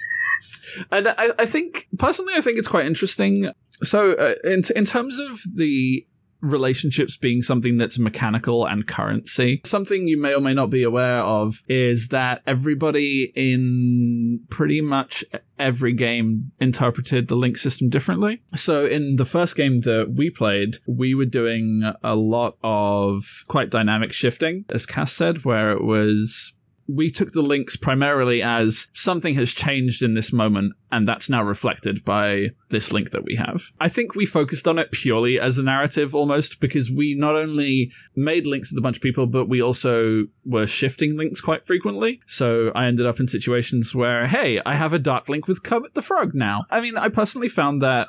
And 0.91 1.07
I, 1.07 1.31
I 1.39 1.45
think 1.45 1.87
personally, 1.97 2.33
I 2.35 2.41
think 2.41 2.57
it's 2.57 2.67
quite 2.67 2.85
interesting. 2.85 3.51
So, 3.83 4.11
uh, 4.13 4.35
in 4.43 4.63
in 4.75 4.85
terms 4.85 5.17
of 5.19 5.39
the 5.55 6.05
relationships 6.41 7.17
being 7.17 7.41
something 7.41 7.77
that's 7.77 7.99
mechanical 7.99 8.65
and 8.65 8.87
currency. 8.87 9.61
Something 9.65 10.07
you 10.07 10.17
may 10.17 10.33
or 10.33 10.41
may 10.41 10.53
not 10.53 10.69
be 10.69 10.83
aware 10.83 11.19
of 11.19 11.61
is 11.67 12.09
that 12.09 12.41
everybody 12.47 13.31
in 13.35 14.41
pretty 14.49 14.81
much 14.81 15.23
every 15.57 15.93
game 15.93 16.51
interpreted 16.59 17.27
the 17.27 17.35
link 17.35 17.57
system 17.57 17.89
differently. 17.89 18.41
So 18.55 18.85
in 18.85 19.17
the 19.17 19.25
first 19.25 19.55
game 19.55 19.79
that 19.81 20.13
we 20.15 20.29
played, 20.29 20.77
we 20.87 21.13
were 21.13 21.25
doing 21.25 21.91
a 22.03 22.15
lot 22.15 22.57
of 22.63 23.43
quite 23.47 23.69
dynamic 23.69 24.13
shifting, 24.13 24.65
as 24.69 24.85
Cass 24.85 25.11
said, 25.11 25.43
where 25.43 25.71
it 25.71 25.83
was 25.83 26.53
we 26.91 27.11
took 27.11 27.31
the 27.31 27.43
links 27.43 27.75
primarily 27.75 28.41
as 28.41 28.87
something 28.93 29.35
has 29.35 29.51
changed 29.51 30.01
in 30.01 30.15
this 30.15 30.33
moment, 30.33 30.73
and 30.91 31.07
that's 31.07 31.29
now 31.29 31.43
reflected 31.43 32.03
by 32.03 32.47
this 32.69 32.91
link 32.91 33.11
that 33.11 33.23
we 33.23 33.35
have. 33.35 33.61
I 33.79 33.89
think 33.89 34.15
we 34.15 34.25
focused 34.25 34.67
on 34.67 34.79
it 34.79 34.91
purely 34.91 35.39
as 35.39 35.59
a 35.59 35.63
narrative 35.63 36.15
almost 36.15 36.59
because 36.59 36.89
we 36.89 37.15
not 37.15 37.35
only 37.35 37.91
made 38.15 38.47
links 38.47 38.71
with 38.71 38.79
a 38.79 38.81
bunch 38.81 38.97
of 38.97 39.03
people, 39.03 39.27
but 39.27 39.47
we 39.47 39.61
also 39.61 40.23
were 40.45 40.65
shifting 40.65 41.15
links 41.15 41.41
quite 41.41 41.63
frequently. 41.63 42.21
So 42.25 42.71
I 42.73 42.87
ended 42.87 43.05
up 43.05 43.19
in 43.19 43.27
situations 43.27 43.93
where, 43.93 44.25
hey, 44.25 44.59
I 44.65 44.75
have 44.75 44.93
a 44.93 44.99
dark 44.99 45.29
link 45.29 45.47
with 45.47 45.61
Kermit 45.61 45.93
the 45.93 46.01
Frog 46.01 46.33
now. 46.33 46.65
I 46.71 46.81
mean, 46.81 46.97
I 46.97 47.09
personally 47.09 47.49
found 47.49 47.83
that 47.83 48.07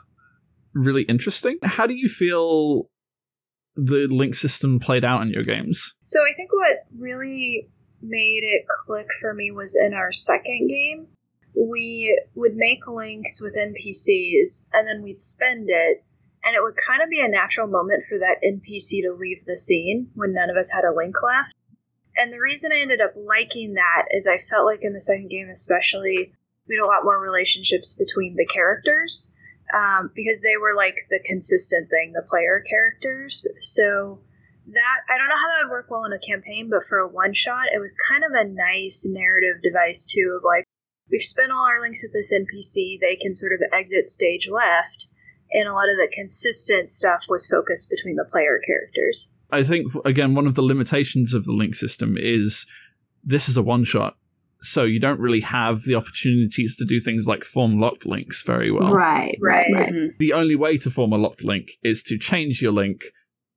really 0.72 1.02
interesting. 1.02 1.58
How 1.62 1.86
do 1.86 1.94
you 1.94 2.08
feel 2.08 2.88
the 3.76 4.06
link 4.08 4.34
system 4.34 4.80
played 4.80 5.04
out 5.04 5.20
in 5.20 5.28
your 5.28 5.42
games? 5.42 5.94
So 6.02 6.20
I 6.20 6.34
think 6.34 6.50
what 6.52 6.78
really 6.98 7.68
made 8.02 8.42
it 8.42 8.66
click 8.86 9.08
for 9.20 9.34
me 9.34 9.50
was 9.50 9.76
in 9.76 9.94
our 9.94 10.12
second 10.12 10.68
game. 10.68 11.08
We 11.54 12.18
would 12.34 12.54
make 12.56 12.86
links 12.86 13.40
with 13.42 13.56
NPCs 13.56 14.66
and 14.72 14.86
then 14.86 15.02
we'd 15.02 15.18
spend 15.18 15.68
it, 15.68 16.04
and 16.44 16.54
it 16.54 16.62
would 16.62 16.76
kind 16.76 17.02
of 17.02 17.10
be 17.10 17.20
a 17.20 17.28
natural 17.28 17.66
moment 17.66 18.04
for 18.08 18.18
that 18.18 18.40
NPC 18.44 19.02
to 19.02 19.12
leave 19.12 19.44
the 19.46 19.56
scene 19.56 20.10
when 20.14 20.32
none 20.32 20.50
of 20.50 20.56
us 20.56 20.70
had 20.70 20.84
a 20.84 20.94
link 20.94 21.16
left. 21.22 21.54
And 22.16 22.32
the 22.32 22.40
reason 22.40 22.72
I 22.72 22.80
ended 22.80 23.00
up 23.00 23.14
liking 23.16 23.74
that 23.74 24.06
is 24.10 24.26
I 24.26 24.38
felt 24.50 24.66
like 24.66 24.80
in 24.82 24.92
the 24.92 25.00
second 25.00 25.28
game, 25.28 25.48
especially, 25.48 26.32
we 26.68 26.76
had 26.76 26.84
a 26.84 26.86
lot 26.86 27.04
more 27.04 27.18
relationships 27.18 27.94
between 27.94 28.36
the 28.36 28.46
characters 28.46 29.32
um, 29.74 30.10
because 30.14 30.42
they 30.42 30.56
were 30.56 30.74
like 30.76 30.96
the 31.10 31.20
consistent 31.24 31.88
thing, 31.90 32.12
the 32.12 32.26
player 32.28 32.64
characters. 32.68 33.46
So 33.58 34.20
that 34.72 34.98
I 35.08 35.18
don't 35.18 35.28
know 35.28 35.36
how 35.40 35.50
that 35.52 35.64
would 35.64 35.70
work 35.72 35.90
well 35.90 36.04
in 36.04 36.12
a 36.12 36.18
campaign, 36.18 36.68
but 36.70 36.86
for 36.88 36.98
a 36.98 37.08
one 37.08 37.34
shot, 37.34 37.66
it 37.74 37.80
was 37.80 37.96
kind 38.08 38.24
of 38.24 38.32
a 38.32 38.44
nice 38.48 39.04
narrative 39.08 39.62
device 39.62 40.06
too. 40.06 40.36
Of 40.36 40.42
like, 40.44 40.64
we've 41.10 41.22
spent 41.22 41.52
all 41.52 41.66
our 41.66 41.80
links 41.80 42.02
with 42.02 42.12
this 42.12 42.32
NPC; 42.32 42.98
they 43.00 43.16
can 43.16 43.34
sort 43.34 43.52
of 43.52 43.60
exit 43.72 44.06
stage 44.06 44.48
left, 44.50 45.06
and 45.52 45.68
a 45.68 45.74
lot 45.74 45.88
of 45.88 45.96
the 45.96 46.08
consistent 46.12 46.88
stuff 46.88 47.24
was 47.28 47.46
focused 47.46 47.90
between 47.90 48.16
the 48.16 48.24
player 48.30 48.60
characters. 48.66 49.30
I 49.50 49.62
think 49.62 49.92
again, 50.04 50.34
one 50.34 50.46
of 50.46 50.54
the 50.54 50.62
limitations 50.62 51.34
of 51.34 51.44
the 51.44 51.52
link 51.52 51.74
system 51.74 52.16
is 52.18 52.66
this 53.24 53.48
is 53.48 53.56
a 53.56 53.62
one 53.62 53.84
shot. 53.84 54.16
So 54.62 54.84
you 54.84 55.00
don't 55.00 55.18
really 55.18 55.40
have 55.40 55.84
the 55.84 55.94
opportunities 55.94 56.76
to 56.76 56.84
do 56.84 57.00
things 57.00 57.26
like 57.26 57.44
form 57.44 57.80
locked 57.80 58.04
links 58.04 58.42
very 58.42 58.70
well. 58.70 58.92
Right, 58.92 59.36
right, 59.40 59.66
Right. 59.72 59.86
right. 59.86 59.92
Mhm. 59.92 60.18
The 60.18 60.34
only 60.34 60.54
way 60.54 60.76
to 60.78 60.90
form 60.90 61.12
a 61.14 61.16
locked 61.16 61.44
link 61.44 61.78
is 61.82 62.02
to 62.04 62.18
change 62.18 62.60
your 62.60 62.72
link 62.72 63.04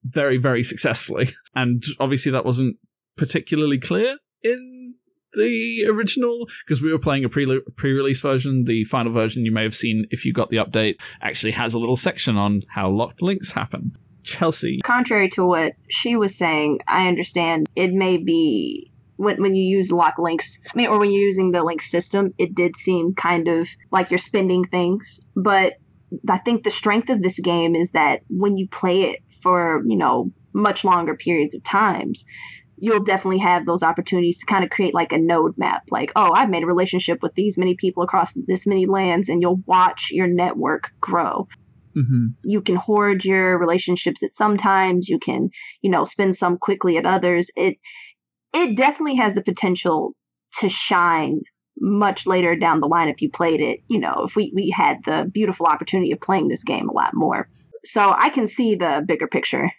very, 0.03 0.37
very 0.37 0.63
successfully. 0.63 1.29
And 1.55 1.83
obviously, 1.99 2.31
that 2.31 2.45
wasn't 2.45 2.77
particularly 3.15 3.77
clear 3.77 4.17
in 4.41 4.95
the 5.33 5.85
original 5.87 6.47
because 6.65 6.81
we 6.81 6.91
were 6.91 6.97
playing 6.97 7.25
a 7.25 7.29
pre 7.29 7.61
pre-release 7.75 8.21
version. 8.21 8.63
The 8.63 8.85
final 8.85 9.11
version 9.11 9.45
you 9.45 9.51
may 9.51 9.61
have 9.61 9.75
seen 9.75 10.07
if 10.09 10.25
you 10.25 10.33
got 10.33 10.49
the 10.49 10.57
update 10.57 10.95
actually 11.21 11.51
has 11.51 11.75
a 11.75 11.79
little 11.79 11.95
section 11.95 12.37
on 12.37 12.61
how 12.69 12.89
locked 12.89 13.21
links 13.21 13.51
happen. 13.51 13.95
Chelsea, 14.23 14.79
Contrary 14.83 15.29
to 15.29 15.45
what 15.45 15.73
she 15.89 16.15
was 16.15 16.35
saying, 16.35 16.79
I 16.87 17.07
understand 17.07 17.67
it 17.75 17.93
may 17.93 18.17
be 18.17 18.91
when 19.17 19.41
when 19.41 19.55
you 19.55 19.63
use 19.63 19.91
lock 19.91 20.17
links, 20.17 20.59
I 20.65 20.77
mean, 20.77 20.87
or 20.87 20.99
when 20.99 21.11
you're 21.11 21.21
using 21.21 21.51
the 21.51 21.63
link 21.63 21.81
system, 21.81 22.33
it 22.37 22.55
did 22.55 22.75
seem 22.75 23.13
kind 23.13 23.47
of 23.47 23.67
like 23.91 24.11
you're 24.11 24.17
spending 24.17 24.63
things. 24.63 25.19
But 25.35 25.73
I 26.29 26.37
think 26.37 26.63
the 26.63 26.71
strength 26.71 27.09
of 27.09 27.21
this 27.21 27.39
game 27.39 27.75
is 27.75 27.91
that 27.91 28.21
when 28.29 28.57
you 28.57 28.67
play 28.67 29.01
it 29.03 29.19
for 29.43 29.83
you 29.85 29.97
know 29.97 30.31
much 30.53 30.83
longer 30.85 31.15
periods 31.15 31.53
of 31.53 31.63
times, 31.63 32.25
you'll 32.77 33.03
definitely 33.03 33.39
have 33.39 33.65
those 33.65 33.83
opportunities 33.83 34.37
to 34.39 34.45
kind 34.45 34.63
of 34.63 34.69
create 34.69 34.93
like 34.93 35.11
a 35.11 35.17
node 35.17 35.57
map. 35.57 35.83
Like, 35.91 36.11
oh, 36.15 36.31
I've 36.33 36.49
made 36.49 36.63
a 36.63 36.67
relationship 36.67 37.21
with 37.21 37.35
these 37.35 37.57
many 37.57 37.75
people 37.75 38.03
across 38.03 38.33
this 38.47 38.65
many 38.65 38.85
lands, 38.85 39.29
and 39.29 39.41
you'll 39.41 39.61
watch 39.65 40.09
your 40.11 40.27
network 40.27 40.91
grow. 40.99 41.47
Hmm 41.93 42.27
you 42.43 42.61
can 42.61 42.75
hoard 42.75 43.23
your 43.23 43.59
relationships 43.59 44.23
at 44.23 44.31
some 44.31 44.57
times. 44.57 45.09
You 45.09 45.19
can 45.19 45.49
you 45.81 45.91
know 45.91 46.03
spend 46.05 46.35
some 46.35 46.57
quickly 46.57 46.97
at 46.97 47.05
others. 47.05 47.51
It 47.55 47.77
it 48.53 48.77
definitely 48.77 49.15
has 49.15 49.33
the 49.33 49.43
potential 49.43 50.15
to 50.59 50.69
shine 50.69 51.41
much 51.79 52.27
later 52.27 52.55
down 52.55 52.79
the 52.79 52.87
line 52.87 53.09
if 53.09 53.21
you 53.21 53.29
played 53.29 53.59
it 53.59 53.79
you 53.87 53.99
know 53.99 54.23
if 54.25 54.35
we 54.35 54.51
we 54.53 54.69
had 54.69 55.03
the 55.05 55.29
beautiful 55.33 55.65
opportunity 55.65 56.11
of 56.11 56.21
playing 56.21 56.47
this 56.47 56.63
game 56.63 56.87
a 56.87 56.93
lot 56.93 57.11
more 57.13 57.49
so 57.85 58.13
i 58.17 58.29
can 58.29 58.47
see 58.47 58.75
the 58.75 59.03
bigger 59.07 59.27
picture 59.27 59.71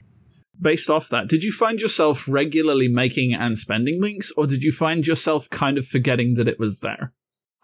based 0.61 0.89
off 0.89 1.09
that, 1.09 1.29
did 1.29 1.43
you 1.43 1.51
find 1.51 1.81
yourself 1.81 2.29
regularly 2.29 2.87
making 2.87 3.35
and 3.35 3.59
spending 3.59 4.01
links, 4.01 4.31
or 4.37 4.47
did 4.47 4.63
you 4.63 4.71
find 4.71 5.05
yourself 5.05 5.51
kind 5.51 5.79
of 5.79 5.85
forgetting 5.85 6.35
that 6.35 6.47
it 6.47 6.61
was 6.61 6.79
there? 6.81 7.13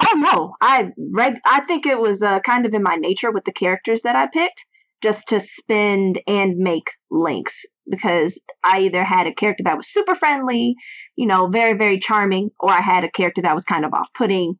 oh 0.02 0.16
no 0.16 0.54
i 0.60 0.90
reg 1.12 1.36
i 1.44 1.60
think 1.60 1.86
it 1.86 2.00
was 2.00 2.22
uh, 2.22 2.40
kind 2.40 2.66
of 2.66 2.74
in 2.74 2.82
my 2.82 2.96
nature 2.96 3.30
with 3.30 3.44
the 3.44 3.52
characters 3.52 4.02
that 4.02 4.16
i 4.16 4.26
picked 4.26 4.64
just 5.02 5.28
to 5.28 5.40
spend 5.40 6.18
and 6.26 6.56
make 6.56 6.90
links 7.10 7.64
because 7.88 8.40
I 8.62 8.80
either 8.80 9.02
had 9.02 9.26
a 9.26 9.34
character 9.34 9.64
that 9.64 9.76
was 9.76 9.88
super 9.88 10.14
friendly, 10.14 10.76
you 11.16 11.26
know, 11.26 11.48
very, 11.48 11.76
very 11.76 11.98
charming, 11.98 12.50
or 12.60 12.70
I 12.70 12.80
had 12.80 13.04
a 13.04 13.10
character 13.10 13.42
that 13.42 13.54
was 13.54 13.64
kind 13.64 13.84
of 13.84 13.94
off 13.94 14.12
putting, 14.14 14.54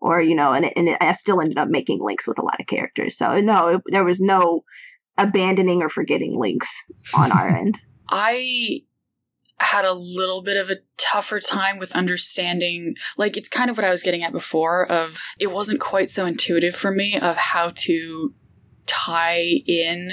or, 0.00 0.20
you 0.20 0.34
know, 0.34 0.52
and, 0.52 0.70
and 0.76 0.96
I 1.00 1.12
still 1.12 1.40
ended 1.40 1.58
up 1.58 1.68
making 1.68 2.00
links 2.00 2.28
with 2.28 2.38
a 2.38 2.44
lot 2.44 2.60
of 2.60 2.66
characters. 2.66 3.16
So, 3.16 3.40
no, 3.40 3.68
it, 3.68 3.82
there 3.86 4.04
was 4.04 4.20
no 4.20 4.62
abandoning 5.18 5.82
or 5.82 5.88
forgetting 5.88 6.38
links 6.38 6.90
on 7.14 7.32
our 7.32 7.48
end. 7.56 7.78
I 8.10 8.82
had 9.58 9.84
a 9.84 9.92
little 9.92 10.42
bit 10.42 10.56
of 10.56 10.70
a 10.70 10.76
tougher 10.98 11.40
time 11.40 11.78
with 11.78 11.90
understanding 11.92 12.94
like 13.16 13.36
it's 13.36 13.48
kind 13.48 13.70
of 13.70 13.78
what 13.78 13.86
I 13.86 13.90
was 13.90 14.02
getting 14.02 14.22
at 14.22 14.32
before 14.32 14.90
of 14.90 15.22
it 15.40 15.50
wasn't 15.50 15.80
quite 15.80 16.10
so 16.10 16.26
intuitive 16.26 16.74
for 16.74 16.90
me 16.90 17.18
of 17.18 17.36
how 17.36 17.72
to 17.74 18.34
tie 18.84 19.62
in 19.66 20.12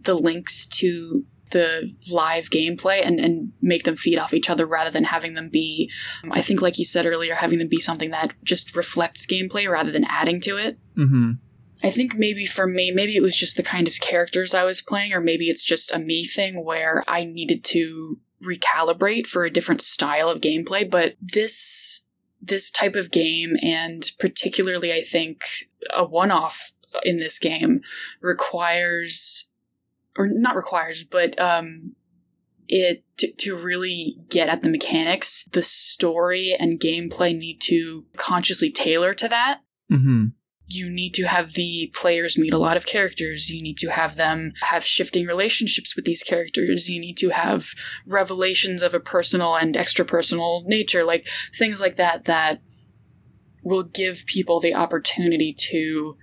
the 0.00 0.14
links 0.14 0.66
to 0.66 1.24
the 1.50 1.90
live 2.10 2.50
gameplay 2.50 3.00
and, 3.04 3.18
and 3.18 3.52
make 3.60 3.84
them 3.84 3.96
feed 3.96 4.18
off 4.18 4.34
each 4.34 4.50
other 4.50 4.66
rather 4.66 4.90
than 4.90 5.04
having 5.04 5.34
them 5.34 5.48
be 5.50 5.90
I 6.30 6.40
think 6.40 6.62
like 6.62 6.78
you 6.78 6.84
said 6.84 7.06
earlier 7.06 7.34
having 7.34 7.58
them 7.58 7.68
be 7.68 7.80
something 7.80 8.10
that 8.10 8.32
just 8.44 8.76
reflects 8.76 9.26
gameplay 9.26 9.70
rather 9.70 9.90
than 9.90 10.04
adding 10.04 10.40
to 10.42 10.56
it. 10.56 10.78
Mm-hmm. 10.96 11.32
I 11.82 11.90
think 11.90 12.14
maybe 12.16 12.44
for 12.44 12.66
me, 12.66 12.90
maybe 12.90 13.16
it 13.16 13.22
was 13.22 13.36
just 13.36 13.56
the 13.56 13.62
kind 13.62 13.86
of 13.86 14.00
characters 14.00 14.54
I 14.54 14.64
was 14.64 14.80
playing, 14.80 15.12
or 15.12 15.20
maybe 15.20 15.48
it's 15.48 15.62
just 15.62 15.94
a 15.94 15.98
me 15.98 16.24
thing 16.24 16.64
where 16.64 17.04
I 17.06 17.24
needed 17.24 17.62
to 17.64 18.18
recalibrate 18.42 19.26
for 19.26 19.44
a 19.44 19.50
different 19.50 19.80
style 19.80 20.28
of 20.28 20.40
gameplay. 20.40 20.88
But 20.88 21.14
this 21.20 22.08
this 22.40 22.70
type 22.70 22.94
of 22.94 23.10
game, 23.10 23.56
and 23.62 24.10
particularly 24.18 24.92
I 24.92 25.00
think 25.00 25.44
a 25.94 26.04
one 26.04 26.30
off 26.30 26.72
in 27.04 27.18
this 27.18 27.38
game, 27.38 27.82
requires 28.20 29.50
or 30.16 30.26
not 30.26 30.56
requires, 30.56 31.04
but 31.04 31.38
um 31.40 31.94
it 32.70 33.02
to, 33.16 33.32
to 33.32 33.56
really 33.56 34.18
get 34.28 34.48
at 34.48 34.62
the 34.62 34.68
mechanics, 34.68 35.48
the 35.52 35.62
story 35.62 36.54
and 36.58 36.80
gameplay 36.80 37.36
need 37.36 37.60
to 37.62 38.04
consciously 38.16 38.70
tailor 38.70 39.14
to 39.14 39.28
that 39.28 39.62
Mm-hmm. 39.90 40.26
You 40.68 40.90
need 40.90 41.14
to 41.14 41.26
have 41.26 41.54
the 41.54 41.90
players 41.94 42.36
meet 42.36 42.52
a 42.52 42.58
lot 42.58 42.76
of 42.76 42.84
characters. 42.84 43.48
You 43.48 43.62
need 43.62 43.78
to 43.78 43.88
have 43.88 44.16
them 44.16 44.52
have 44.62 44.84
shifting 44.84 45.26
relationships 45.26 45.96
with 45.96 46.04
these 46.04 46.22
characters. 46.22 46.90
You 46.90 47.00
need 47.00 47.16
to 47.18 47.30
have 47.30 47.70
revelations 48.06 48.82
of 48.82 48.92
a 48.92 49.00
personal 49.00 49.56
and 49.56 49.76
extra 49.76 50.04
personal 50.04 50.64
nature, 50.66 51.04
like 51.04 51.26
things 51.56 51.80
like 51.80 51.96
that, 51.96 52.24
that 52.26 52.60
will 53.64 53.82
give 53.82 54.26
people 54.26 54.60
the 54.60 54.74
opportunity 54.74 55.54
to 55.70 56.16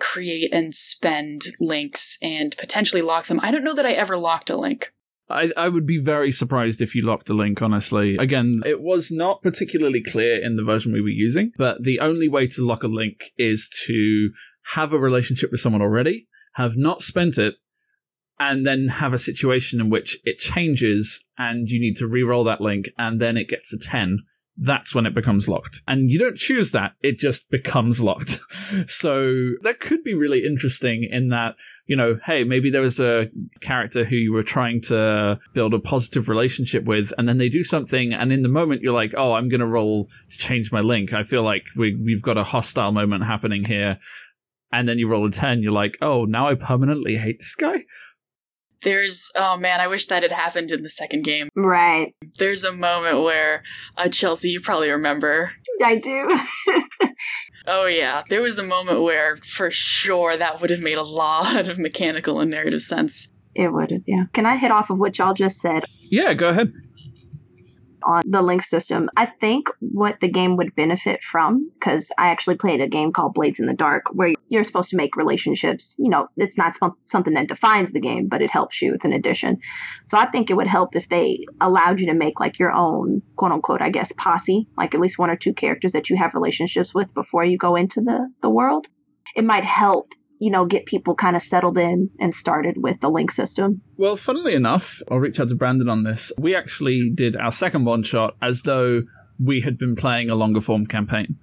create 0.00 0.52
and 0.52 0.74
spend 0.74 1.42
links 1.60 2.16
and 2.22 2.56
potentially 2.56 3.02
lock 3.02 3.26
them. 3.26 3.38
I 3.42 3.50
don't 3.50 3.64
know 3.64 3.74
that 3.74 3.86
I 3.86 3.92
ever 3.92 4.16
locked 4.16 4.48
a 4.48 4.56
link. 4.56 4.93
I, 5.28 5.50
I 5.56 5.68
would 5.68 5.86
be 5.86 5.98
very 5.98 6.30
surprised 6.30 6.82
if 6.82 6.94
you 6.94 7.06
locked 7.06 7.30
a 7.30 7.34
link, 7.34 7.62
honestly. 7.62 8.16
Again, 8.16 8.62
it 8.66 8.80
was 8.80 9.10
not 9.10 9.42
particularly 9.42 10.02
clear 10.02 10.42
in 10.42 10.56
the 10.56 10.64
version 10.64 10.92
we 10.92 11.00
were 11.00 11.08
using, 11.08 11.52
but 11.56 11.82
the 11.82 12.00
only 12.00 12.28
way 12.28 12.46
to 12.48 12.64
lock 12.64 12.82
a 12.82 12.88
link 12.88 13.32
is 13.38 13.68
to 13.86 14.30
have 14.74 14.92
a 14.92 14.98
relationship 14.98 15.50
with 15.50 15.60
someone 15.60 15.82
already, 15.82 16.28
have 16.54 16.76
not 16.76 17.00
spent 17.00 17.38
it, 17.38 17.54
and 18.38 18.66
then 18.66 18.88
have 18.88 19.12
a 19.12 19.18
situation 19.18 19.80
in 19.80 19.90
which 19.90 20.18
it 20.24 20.38
changes 20.38 21.24
and 21.38 21.68
you 21.68 21.80
need 21.80 21.96
to 21.96 22.06
re-roll 22.06 22.44
that 22.44 22.60
link 22.60 22.90
and 22.98 23.20
then 23.20 23.36
it 23.36 23.48
gets 23.48 23.72
a 23.72 23.78
10 23.78 24.24
that's 24.56 24.94
when 24.94 25.06
it 25.06 25.14
becomes 25.14 25.48
locked. 25.48 25.82
And 25.88 26.10
you 26.10 26.18
don't 26.18 26.36
choose 26.36 26.70
that, 26.72 26.92
it 27.02 27.18
just 27.18 27.50
becomes 27.50 28.00
locked. 28.00 28.40
so 28.86 29.52
that 29.62 29.80
could 29.80 30.04
be 30.04 30.14
really 30.14 30.44
interesting 30.44 31.08
in 31.10 31.28
that, 31.28 31.56
you 31.86 31.96
know, 31.96 32.18
hey, 32.24 32.44
maybe 32.44 32.70
there 32.70 32.80
was 32.82 33.00
a 33.00 33.28
character 33.60 34.04
who 34.04 34.16
you 34.16 34.32
were 34.32 34.44
trying 34.44 34.80
to 34.82 35.38
build 35.54 35.74
a 35.74 35.80
positive 35.80 36.28
relationship 36.28 36.84
with, 36.84 37.12
and 37.18 37.28
then 37.28 37.38
they 37.38 37.48
do 37.48 37.64
something, 37.64 38.12
and 38.12 38.32
in 38.32 38.42
the 38.42 38.48
moment 38.48 38.82
you're 38.82 38.92
like, 38.92 39.14
oh, 39.16 39.32
I'm 39.32 39.48
going 39.48 39.60
to 39.60 39.66
roll 39.66 40.08
to 40.30 40.38
change 40.38 40.70
my 40.70 40.80
link. 40.80 41.12
I 41.12 41.24
feel 41.24 41.42
like 41.42 41.64
we, 41.76 41.96
we've 41.96 42.22
got 42.22 42.38
a 42.38 42.44
hostile 42.44 42.92
moment 42.92 43.24
happening 43.24 43.64
here. 43.64 43.98
And 44.72 44.88
then 44.88 44.98
you 44.98 45.08
roll 45.08 45.24
a 45.24 45.30
10, 45.30 45.62
you're 45.62 45.70
like, 45.70 45.96
oh, 46.02 46.24
now 46.24 46.48
I 46.48 46.56
permanently 46.56 47.14
hate 47.14 47.38
this 47.38 47.54
guy. 47.54 47.84
There's 48.84 49.30
oh 49.34 49.56
man, 49.56 49.80
I 49.80 49.88
wish 49.88 50.06
that 50.06 50.22
had 50.22 50.30
happened 50.30 50.70
in 50.70 50.82
the 50.82 50.90
second 50.90 51.24
game. 51.24 51.48
Right. 51.56 52.14
There's 52.38 52.64
a 52.64 52.72
moment 52.72 53.22
where 53.22 53.62
uh, 53.96 54.08
Chelsea, 54.08 54.50
you 54.50 54.60
probably 54.60 54.90
remember. 54.90 55.52
I 55.84 55.96
do. 55.96 56.38
oh 57.66 57.86
yeah, 57.86 58.22
there 58.28 58.42
was 58.42 58.58
a 58.58 58.62
moment 58.62 59.02
where 59.02 59.36
for 59.38 59.70
sure 59.70 60.36
that 60.36 60.60
would 60.60 60.70
have 60.70 60.80
made 60.80 60.98
a 60.98 61.02
lot 61.02 61.66
of 61.68 61.78
mechanical 61.78 62.40
and 62.40 62.50
narrative 62.50 62.82
sense. 62.82 63.32
It 63.56 63.72
would 63.72 63.90
have, 63.90 64.02
yeah. 64.06 64.24
Can 64.32 64.46
I 64.46 64.56
hit 64.56 64.70
off 64.70 64.90
of 64.90 64.98
what 64.98 65.18
y'all 65.18 65.34
just 65.34 65.60
said? 65.60 65.84
Yeah, 66.10 66.34
go 66.34 66.48
ahead 66.48 66.72
on 68.04 68.22
the 68.26 68.42
link 68.42 68.62
system. 68.62 69.08
I 69.16 69.26
think 69.26 69.68
what 69.80 70.20
the 70.20 70.28
game 70.28 70.56
would 70.56 70.74
benefit 70.74 71.22
from, 71.22 71.70
because 71.74 72.10
I 72.18 72.28
actually 72.28 72.56
played 72.56 72.80
a 72.80 72.88
game 72.88 73.12
called 73.12 73.34
Blades 73.34 73.60
in 73.60 73.66
the 73.66 73.74
Dark, 73.74 74.04
where 74.12 74.32
you're 74.48 74.64
supposed 74.64 74.90
to 74.90 74.96
make 74.96 75.16
relationships. 75.16 75.96
You 75.98 76.10
know, 76.10 76.28
it's 76.36 76.58
not 76.58 76.74
something 77.02 77.34
that 77.34 77.48
defines 77.48 77.92
the 77.92 78.00
game, 78.00 78.28
but 78.28 78.42
it 78.42 78.50
helps 78.50 78.80
you. 78.82 78.94
It's 78.94 79.04
an 79.04 79.12
addition. 79.12 79.56
So 80.06 80.18
I 80.18 80.26
think 80.26 80.50
it 80.50 80.56
would 80.56 80.66
help 80.66 80.96
if 80.96 81.08
they 81.08 81.44
allowed 81.60 82.00
you 82.00 82.06
to 82.06 82.14
make 82.14 82.40
like 82.40 82.58
your 82.58 82.72
own 82.72 83.22
quote 83.36 83.52
unquote, 83.52 83.82
I 83.82 83.90
guess, 83.90 84.12
posse, 84.12 84.66
like 84.76 84.94
at 84.94 85.00
least 85.00 85.18
one 85.18 85.30
or 85.30 85.36
two 85.36 85.52
characters 85.54 85.92
that 85.92 86.10
you 86.10 86.16
have 86.16 86.34
relationships 86.34 86.94
with 86.94 87.12
before 87.14 87.44
you 87.44 87.58
go 87.58 87.76
into 87.76 88.00
the, 88.00 88.28
the 88.42 88.50
world. 88.50 88.86
It 89.34 89.44
might 89.44 89.64
help 89.64 90.06
you 90.44 90.50
know, 90.50 90.66
get 90.66 90.84
people 90.84 91.14
kind 91.14 91.36
of 91.36 91.40
settled 91.40 91.78
in 91.78 92.10
and 92.20 92.34
started 92.34 92.76
with 92.76 93.00
the 93.00 93.08
link 93.08 93.30
system. 93.30 93.80
Well, 93.96 94.14
funnily 94.14 94.52
enough, 94.52 95.00
I'll 95.10 95.18
reach 95.18 95.40
out 95.40 95.48
to 95.48 95.54
Brandon 95.54 95.88
on 95.88 96.02
this. 96.02 96.30
We 96.36 96.54
actually 96.54 97.08
did 97.08 97.34
our 97.34 97.50
second 97.50 97.86
one 97.86 98.02
shot 98.02 98.36
as 98.42 98.60
though 98.64 99.04
we 99.42 99.62
had 99.62 99.78
been 99.78 99.96
playing 99.96 100.28
a 100.28 100.34
longer 100.34 100.60
form 100.60 100.86
campaign. 100.86 101.38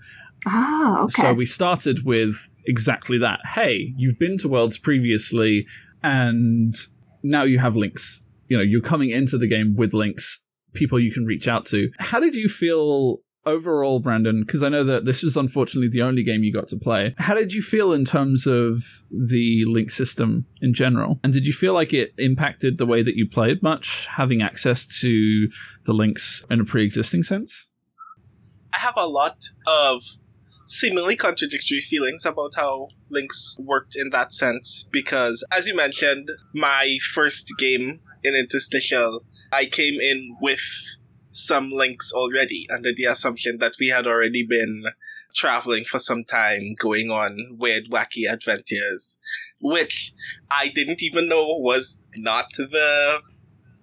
Ah, 0.45 1.01
okay. 1.05 1.23
So 1.23 1.33
we 1.33 1.47
started 1.47 2.05
with 2.05 2.47
exactly 2.67 3.17
that. 3.17 3.39
Hey, 3.43 3.91
you've 3.97 4.19
been 4.19 4.37
to 4.37 4.47
worlds 4.47 4.77
previously, 4.77 5.65
and 6.03 6.75
now 7.23 7.41
you 7.41 7.57
have 7.57 7.75
links. 7.75 8.21
You 8.49 8.57
know, 8.57 8.63
you're 8.63 8.81
coming 8.81 9.09
into 9.09 9.39
the 9.39 9.47
game 9.47 9.75
with 9.75 9.95
links, 9.95 10.43
people 10.73 10.99
you 10.99 11.11
can 11.11 11.25
reach 11.25 11.47
out 11.47 11.65
to. 11.67 11.89
How 11.97 12.19
did 12.19 12.35
you 12.35 12.47
feel 12.47 13.17
overall, 13.45 13.99
Brandon, 13.99 14.41
because 14.41 14.63
I 14.63 14.69
know 14.69 14.83
that 14.83 15.05
this 15.05 15.23
is 15.23 15.37
unfortunately 15.37 15.89
the 15.89 16.01
only 16.01 16.23
game 16.23 16.43
you 16.43 16.53
got 16.53 16.67
to 16.69 16.77
play, 16.77 17.13
how 17.17 17.33
did 17.33 17.53
you 17.53 17.61
feel 17.61 17.93
in 17.93 18.05
terms 18.05 18.47
of 18.47 18.83
the 19.09 19.63
link 19.65 19.91
system 19.91 20.45
in 20.61 20.73
general? 20.73 21.19
And 21.23 21.33
did 21.33 21.47
you 21.47 21.53
feel 21.53 21.73
like 21.73 21.93
it 21.93 22.13
impacted 22.17 22.77
the 22.77 22.85
way 22.85 23.03
that 23.03 23.15
you 23.15 23.27
played 23.27 23.61
much, 23.63 24.07
having 24.07 24.41
access 24.41 24.85
to 25.01 25.47
the 25.85 25.93
links 25.93 26.45
in 26.49 26.59
a 26.59 26.65
pre 26.65 26.83
existing 26.83 27.23
sense? 27.23 27.69
I 28.73 28.77
have 28.77 28.95
a 28.95 29.07
lot 29.07 29.37
of 29.67 30.01
seemingly 30.65 31.17
contradictory 31.17 31.81
feelings 31.81 32.25
about 32.25 32.55
how 32.55 32.87
links 33.09 33.57
worked 33.59 33.95
in 33.97 34.09
that 34.11 34.31
sense 34.31 34.87
because, 34.91 35.45
as 35.51 35.67
you 35.67 35.75
mentioned, 35.75 36.29
my 36.53 36.97
first 37.13 37.51
game 37.57 37.99
in 38.23 38.35
Interstitial, 38.35 39.25
I 39.51 39.65
came 39.65 39.99
in 39.99 40.37
with 40.41 40.61
some 41.31 41.71
links 41.71 42.11
already 42.13 42.67
under 42.73 42.93
the 42.93 43.05
assumption 43.05 43.57
that 43.59 43.73
we 43.79 43.87
had 43.87 44.07
already 44.07 44.45
been 44.47 44.83
traveling 45.33 45.85
for 45.85 45.99
some 45.99 46.23
time, 46.23 46.73
going 46.79 47.09
on 47.09 47.57
weird, 47.57 47.89
wacky 47.89 48.31
adventures, 48.31 49.17
which 49.59 50.13
I 50.49 50.67
didn't 50.67 51.01
even 51.01 51.29
know 51.29 51.45
was 51.57 52.01
not 52.17 52.47
the 52.57 53.21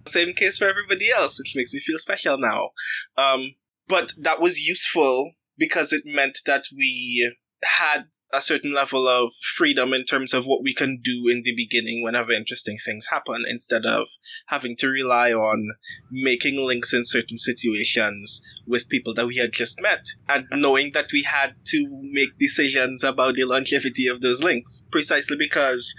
same 0.07 0.35
case 0.35 0.59
for 0.59 0.69
everybody 0.69 1.11
else, 1.11 1.39
which 1.39 1.57
makes 1.57 1.73
me 1.73 1.81
feel 1.81 1.99
special 1.99 2.39
now. 2.39 2.71
Um, 3.17 3.55
but 3.87 4.13
that 4.19 4.41
was 4.41 4.67
useful 4.67 5.33
because 5.57 5.93
it 5.93 6.03
meant 6.05 6.39
that 6.47 6.65
we 6.77 7.35
had 7.63 8.05
a 8.33 8.41
certain 8.41 8.73
level 8.73 9.09
of 9.09 9.33
freedom 9.57 9.93
in 9.93 10.05
terms 10.05 10.33
of 10.33 10.47
what 10.47 10.63
we 10.63 10.73
can 10.73 11.01
do 11.03 11.25
in 11.29 11.43
the 11.43 11.55
beginning 11.55 12.03
whenever 12.03 12.33
interesting 12.33 12.79
things 12.85 13.07
happen 13.11 13.45
instead 13.49 13.85
of 13.85 14.09
having 14.47 14.77
to 14.77 14.89
rely 14.89 15.33
on 15.33 15.71
making 16.11 16.57
links 16.57 16.95
in 16.95 17.05
certain 17.05 17.37
situations 17.37 18.43
with 18.67 18.89
people 18.89 19.13
that 19.13 19.27
we 19.27 19.37
had 19.37 19.53
just 19.53 19.83
met 19.83 20.07
and 20.29 20.47
knowing 20.53 20.93
that 20.93 21.13
we 21.13 21.23
had 21.23 21.55
to 21.65 21.87
make 22.03 22.39
decisions 22.39 23.03
about 23.03 23.35
the 23.35 23.45
longevity 23.45 24.07
of 24.07 24.21
those 24.21 24.43
links 24.43 24.85
precisely 24.93 25.37
because 25.37 25.93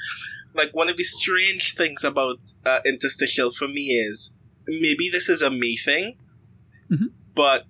like 0.54 0.74
one 0.74 0.90
of 0.90 0.98
the 0.98 1.04
strange 1.04 1.76
things 1.76 2.04
about 2.04 2.40
uh, 2.66 2.80
interstitial 2.86 3.52
for 3.52 3.68
me 3.68 3.92
is 3.92 4.34
maybe 4.68 5.10
this 5.10 5.28
is 5.28 5.42
a 5.42 5.50
me 5.50 5.76
thing 5.76 6.16
mm-hmm. 6.90 7.08
but 7.36 7.66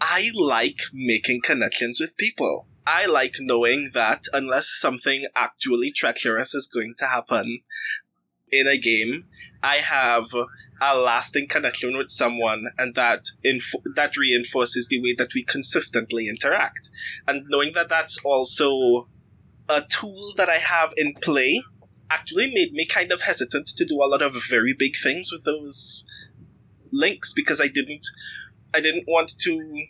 I 0.00 0.30
like 0.34 0.80
making 0.92 1.40
connections 1.42 1.98
with 2.00 2.16
people. 2.16 2.66
I 2.86 3.06
like 3.06 3.36
knowing 3.40 3.90
that 3.94 4.24
unless 4.32 4.68
something 4.68 5.26
actually 5.34 5.90
treacherous 5.90 6.54
is 6.54 6.68
going 6.72 6.94
to 6.98 7.06
happen 7.06 7.60
in 8.52 8.66
a 8.66 8.78
game, 8.78 9.24
I 9.62 9.76
have 9.76 10.26
a 10.80 10.96
lasting 10.96 11.48
connection 11.48 11.96
with 11.96 12.10
someone, 12.10 12.66
and 12.76 12.94
that 12.94 13.26
inf- 13.42 13.74
that 13.94 14.16
reinforces 14.16 14.88
the 14.88 15.00
way 15.00 15.14
that 15.14 15.34
we 15.34 15.42
consistently 15.42 16.28
interact. 16.28 16.90
And 17.26 17.46
knowing 17.48 17.72
that 17.72 17.88
that's 17.88 18.18
also 18.24 19.08
a 19.68 19.82
tool 19.88 20.34
that 20.36 20.50
I 20.50 20.58
have 20.58 20.92
in 20.96 21.14
play 21.22 21.62
actually 22.10 22.52
made 22.52 22.72
me 22.72 22.84
kind 22.84 23.12
of 23.12 23.22
hesitant 23.22 23.66
to 23.68 23.84
do 23.84 23.96
a 23.96 24.06
lot 24.06 24.20
of 24.20 24.36
very 24.48 24.74
big 24.74 24.94
things 25.02 25.32
with 25.32 25.44
those 25.44 26.06
links 26.92 27.32
because 27.32 27.60
I 27.60 27.68
didn't 27.68 28.06
I 28.74 28.80
didn't 28.80 29.04
want 29.08 29.32
to 29.40 29.86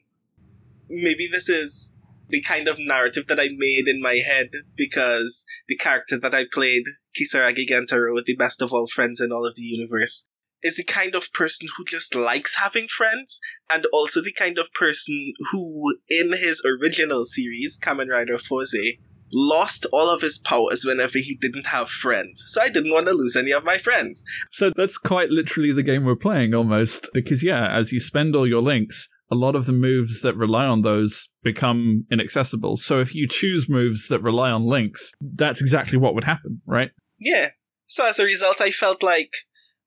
maybe 0.88 1.26
this 1.26 1.48
is 1.48 1.96
the 2.28 2.40
kind 2.42 2.68
of 2.68 2.78
narrative 2.78 3.26
that 3.26 3.40
I 3.40 3.48
made 3.56 3.86
in 3.88 4.00
my 4.00 4.14
head 4.14 4.50
because 4.76 5.44
the 5.68 5.76
character 5.76 6.18
that 6.18 6.34
I 6.34 6.44
played, 6.50 6.84
Kisaragi 7.18 7.68
Gentaro, 7.68 8.14
with 8.14 8.26
the 8.26 8.36
best 8.36 8.62
of 8.62 8.72
all 8.72 8.86
friends 8.86 9.20
in 9.20 9.32
all 9.32 9.46
of 9.46 9.54
the 9.54 9.62
universe, 9.62 10.28
is 10.62 10.76
the 10.76 10.84
kind 10.84 11.14
of 11.14 11.32
person 11.32 11.68
who 11.76 11.84
just 11.84 12.14
likes 12.14 12.56
having 12.56 12.88
friends, 12.88 13.38
and 13.70 13.86
also 13.92 14.22
the 14.22 14.32
kind 14.32 14.58
of 14.58 14.72
person 14.72 15.34
who, 15.50 15.98
in 16.08 16.32
his 16.32 16.64
original 16.64 17.24
series, 17.26 17.78
Kamen 17.78 18.08
Rider 18.08 18.38
Fourze, 18.38 18.98
lost 19.30 19.84
all 19.92 20.08
of 20.08 20.22
his 20.22 20.38
powers 20.38 20.84
whenever 20.84 21.18
he 21.18 21.36
didn't 21.38 21.66
have 21.66 21.90
friends. 21.90 22.42
So 22.46 22.62
I 22.62 22.68
didn't 22.70 22.92
want 22.92 23.06
to 23.08 23.12
lose 23.12 23.36
any 23.36 23.50
of 23.50 23.64
my 23.64 23.76
friends. 23.76 24.24
So 24.50 24.70
that's 24.74 24.96
quite 24.96 25.30
literally 25.30 25.72
the 25.72 25.82
game 25.82 26.04
we're 26.04 26.16
playing 26.16 26.54
almost. 26.54 27.10
Because, 27.12 27.42
yeah, 27.42 27.68
as 27.68 27.92
you 27.92 28.00
spend 28.00 28.34
all 28.34 28.46
your 28.46 28.62
links, 28.62 29.08
a 29.30 29.34
lot 29.34 29.56
of 29.56 29.66
the 29.66 29.72
moves 29.72 30.22
that 30.22 30.36
rely 30.36 30.66
on 30.66 30.82
those 30.82 31.28
become 31.42 32.06
inaccessible. 32.10 32.76
So 32.76 33.00
if 33.00 33.14
you 33.14 33.26
choose 33.26 33.68
moves 33.68 34.08
that 34.08 34.20
rely 34.20 34.50
on 34.50 34.64
links, 34.64 35.12
that's 35.20 35.60
exactly 35.60 35.98
what 35.98 36.14
would 36.14 36.24
happen, 36.24 36.60
right? 36.66 36.90
Yeah. 37.18 37.50
So 37.86 38.06
as 38.06 38.18
a 38.18 38.24
result, 38.24 38.60
I 38.60 38.70
felt 38.70 39.02
like 39.02 39.32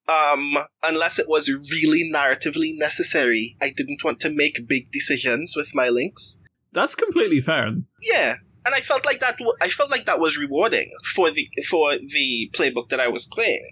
um, 0.08 0.58
unless 0.84 1.19
it 1.19 1.28
was 1.28 1.50
really 1.71 2.10
narratively 2.12 2.71
necessary, 2.78 3.58
I 3.62 3.71
didn't 3.76 4.04
want 4.04 4.19
to 4.21 4.30
make 4.30 4.67
big 4.67 4.91
decisions 4.91 5.54
with 5.56 5.71
my 5.73 5.89
links. 5.89 6.41
That's 6.71 6.95
completely 6.95 7.39
fair. 7.39 7.71
Yeah, 8.02 8.36
and 8.65 8.76
I 8.76 8.82
felt 8.82 9.06
like 9.06 9.19
that. 9.19 9.38
W- 9.38 9.58
I 9.62 9.67
felt 9.67 9.91
like 9.91 10.06
that 10.06 10.19
was 10.19 10.38
rewarding 10.38 10.91
for 11.15 11.32
the 11.32 11.50
for 11.69 11.97
the 11.97 12.50
playbook 12.54 12.89
that 12.89 13.00
I 13.00 13.08
was 13.08 13.26
playing, 13.26 13.71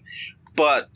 but 0.55 0.89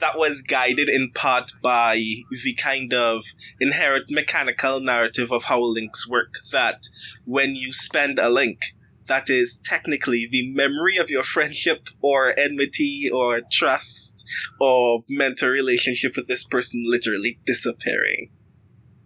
that 0.00 0.18
was 0.18 0.42
guided 0.42 0.88
in 0.88 1.10
part 1.14 1.50
by 1.62 1.96
the 1.96 2.54
kind 2.54 2.92
of 2.92 3.24
inherent 3.60 4.06
mechanical 4.10 4.80
narrative 4.80 5.30
of 5.32 5.44
how 5.44 5.60
links 5.60 6.08
work. 6.08 6.34
That 6.52 6.84
when 7.24 7.54
you 7.54 7.72
spend 7.72 8.18
a 8.18 8.28
link, 8.28 8.74
that 9.06 9.30
is 9.30 9.58
technically 9.58 10.26
the 10.30 10.52
memory 10.52 10.96
of 10.96 11.10
your 11.10 11.22
friendship 11.34 11.88
or 12.00 12.38
enmity 12.38 13.08
or 13.12 13.40
trust 13.50 14.26
or 14.60 15.04
mentor 15.08 15.50
relationship 15.50 16.16
with 16.16 16.28
this 16.28 16.44
person 16.44 16.84
literally 16.86 17.38
disappearing. 17.46 18.30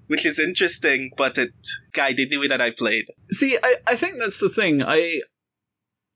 Which 0.06 0.24
is 0.24 0.38
interesting, 0.38 1.10
but 1.18 1.36
it 1.36 1.52
guided 1.92 2.30
the 2.30 2.38
way 2.38 2.48
that 2.48 2.62
I 2.62 2.70
played. 2.70 3.04
See, 3.30 3.58
I, 3.62 3.76
I 3.86 3.94
think 3.94 4.16
that's 4.18 4.40
the 4.40 4.48
thing. 4.48 4.82
I 4.82 5.20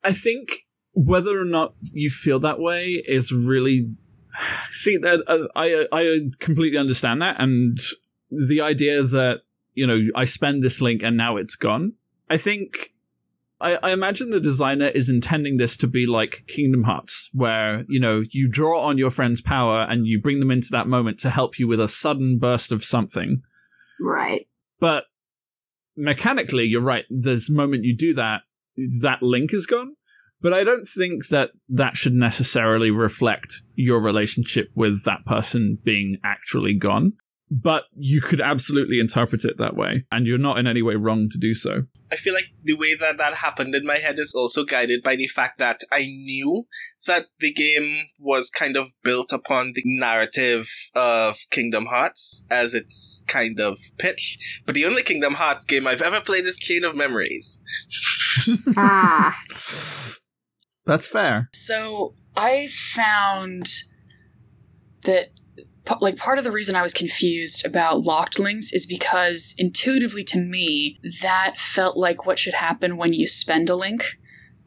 I 0.03 0.15
think 0.15 0.63
whether 0.95 1.39
or 1.39 1.45
not 1.45 1.75
you 1.93 2.09
feel 2.09 2.41
that 2.41 2.59
way 2.59 3.03
is 3.07 3.33
really 3.33 3.91
See, 4.71 4.99
uh, 5.03 5.19
I 5.55 5.87
I 5.93 6.21
completely 6.39 6.79
understand 6.79 7.23
that, 7.23 7.41
and 7.41 7.79
the 8.31 8.61
idea 8.61 9.03
that 9.03 9.43
you 9.75 9.87
know 9.87 9.99
I 10.15 10.25
spend 10.25 10.63
this 10.63 10.81
link 10.81 11.03
and 11.03 11.17
now 11.17 11.37
it's 11.37 11.57
gone. 11.57 11.95
I 12.31 12.37
think 12.37 12.93
I, 13.63 13.79
I, 13.83 13.91
imagine 13.93 14.31
the 14.31 14.41
designer 14.41 14.89
is 14.89 15.09
intending 15.09 15.57
this 15.57 15.77
to 15.79 15.87
be 15.87 16.07
like 16.07 16.45
Kingdom 16.49 16.83
Hearts, 16.83 17.31
where 17.33 17.85
you 17.89 18.01
know 18.01 18.23
you 18.31 18.49
draw 18.49 18.83
on 18.83 18.99
your 18.99 19.11
friend's 19.11 19.41
power 19.41 19.87
and 19.89 20.07
you 20.07 20.21
bring 20.21 20.41
them 20.41 20.51
into 20.51 20.71
that 20.73 20.89
moment 20.89 21.21
to 21.21 21.31
help 21.31 21.59
you 21.59 21.69
with 21.69 21.81
a 21.81 21.89
sudden 21.89 22.39
burst 22.39 22.73
of 22.73 22.85
something. 22.85 23.43
Right. 24.01 24.49
But 24.81 25.05
mechanically, 25.97 26.65
you're 26.65 26.83
right. 26.83 27.05
This 27.09 27.49
moment 27.49 27.85
you 27.85 27.97
do 27.97 28.15
that, 28.15 28.43
that 29.01 29.23
link 29.23 29.55
is 29.55 29.67
gone. 29.67 29.95
But 30.43 30.53
I 30.53 30.65
don't 30.65 30.87
think 30.87 31.29
that 31.29 31.51
that 31.69 31.97
should 31.97 32.15
necessarily 32.15 32.91
reflect 32.91 33.63
your 33.75 34.01
relationship 34.01 34.71
with 34.75 35.05
that 35.05 35.25
person 35.25 35.79
being 35.85 36.19
actually 36.25 36.75
gone. 36.75 37.13
But 37.51 37.85
you 37.95 38.23
could 38.23 38.41
absolutely 38.41 38.99
interpret 38.99 39.45
it 39.45 39.59
that 39.59 39.77
way, 39.77 40.07
and 40.11 40.27
you're 40.27 40.39
not 40.39 40.59
in 40.59 40.67
any 40.67 40.81
way 40.81 40.95
wrong 40.95 41.29
to 41.31 41.39
do 41.39 41.53
so. 41.53 41.83
I 42.11 42.17
feel 42.17 42.33
like 42.33 42.47
the 42.65 42.75
way 42.75 42.95
that 42.95 43.19
that 43.19 43.35
happened 43.35 43.75
in 43.75 43.85
my 43.85 43.99
head 43.99 44.19
is 44.19 44.35
also 44.35 44.65
guided 44.65 45.03
by 45.03 45.17
the 45.17 45.27
fact 45.27 45.59
that 45.59 45.81
I 45.93 46.07
knew 46.07 46.67
that 47.07 47.27
the 47.41 47.53
game 47.53 48.07
was 48.19 48.49
kind 48.49 48.75
of 48.77 48.93
built 49.05 49.33
upon 49.33 49.73
the 49.75 49.83
narrative 49.85 50.67
of 50.95 51.37
Kingdom 51.51 51.87
Hearts 51.87 52.47
as 52.51 52.73
its 52.73 53.23
kind 53.27 53.61
of 53.61 53.79
pitch. 53.99 54.63
But 54.65 54.75
the 54.75 54.87
only 54.87 55.03
Kingdom 55.03 55.35
Hearts 55.35 55.67
game 55.67 55.87
I've 55.87 56.03
ever 56.03 56.23
played 56.23 56.47
is 56.47 56.57
Chain 56.57 56.85
of 56.85 56.97
Memories. 56.97 57.61
Ah. 58.79 59.39
That's 60.85 61.09
fair. 61.09 61.49
So 61.53 62.15
I 62.37 62.69
found 62.69 63.67
that 65.05 65.31
like 66.01 66.17
part 66.17 66.39
of 66.39 66.45
the 66.45 66.53
reason 66.53 66.77
I 66.77 66.83
was 66.83 66.95
confused 66.95 67.67
about 67.67 68.03
locked 68.03 68.39
links 68.39 68.73
is 68.73 68.87
because 68.87 69.55
intuitively 69.59 70.23
to 70.25 70.39
me 70.39 71.01
that 71.23 71.59
felt 71.59 71.97
like 71.97 72.25
what 72.25 72.39
should 72.39 72.55
happen 72.55 72.97
when 72.97 73.13
you 73.13 73.27
spend 73.27 73.69
a 73.69 73.75
link. 73.75 74.19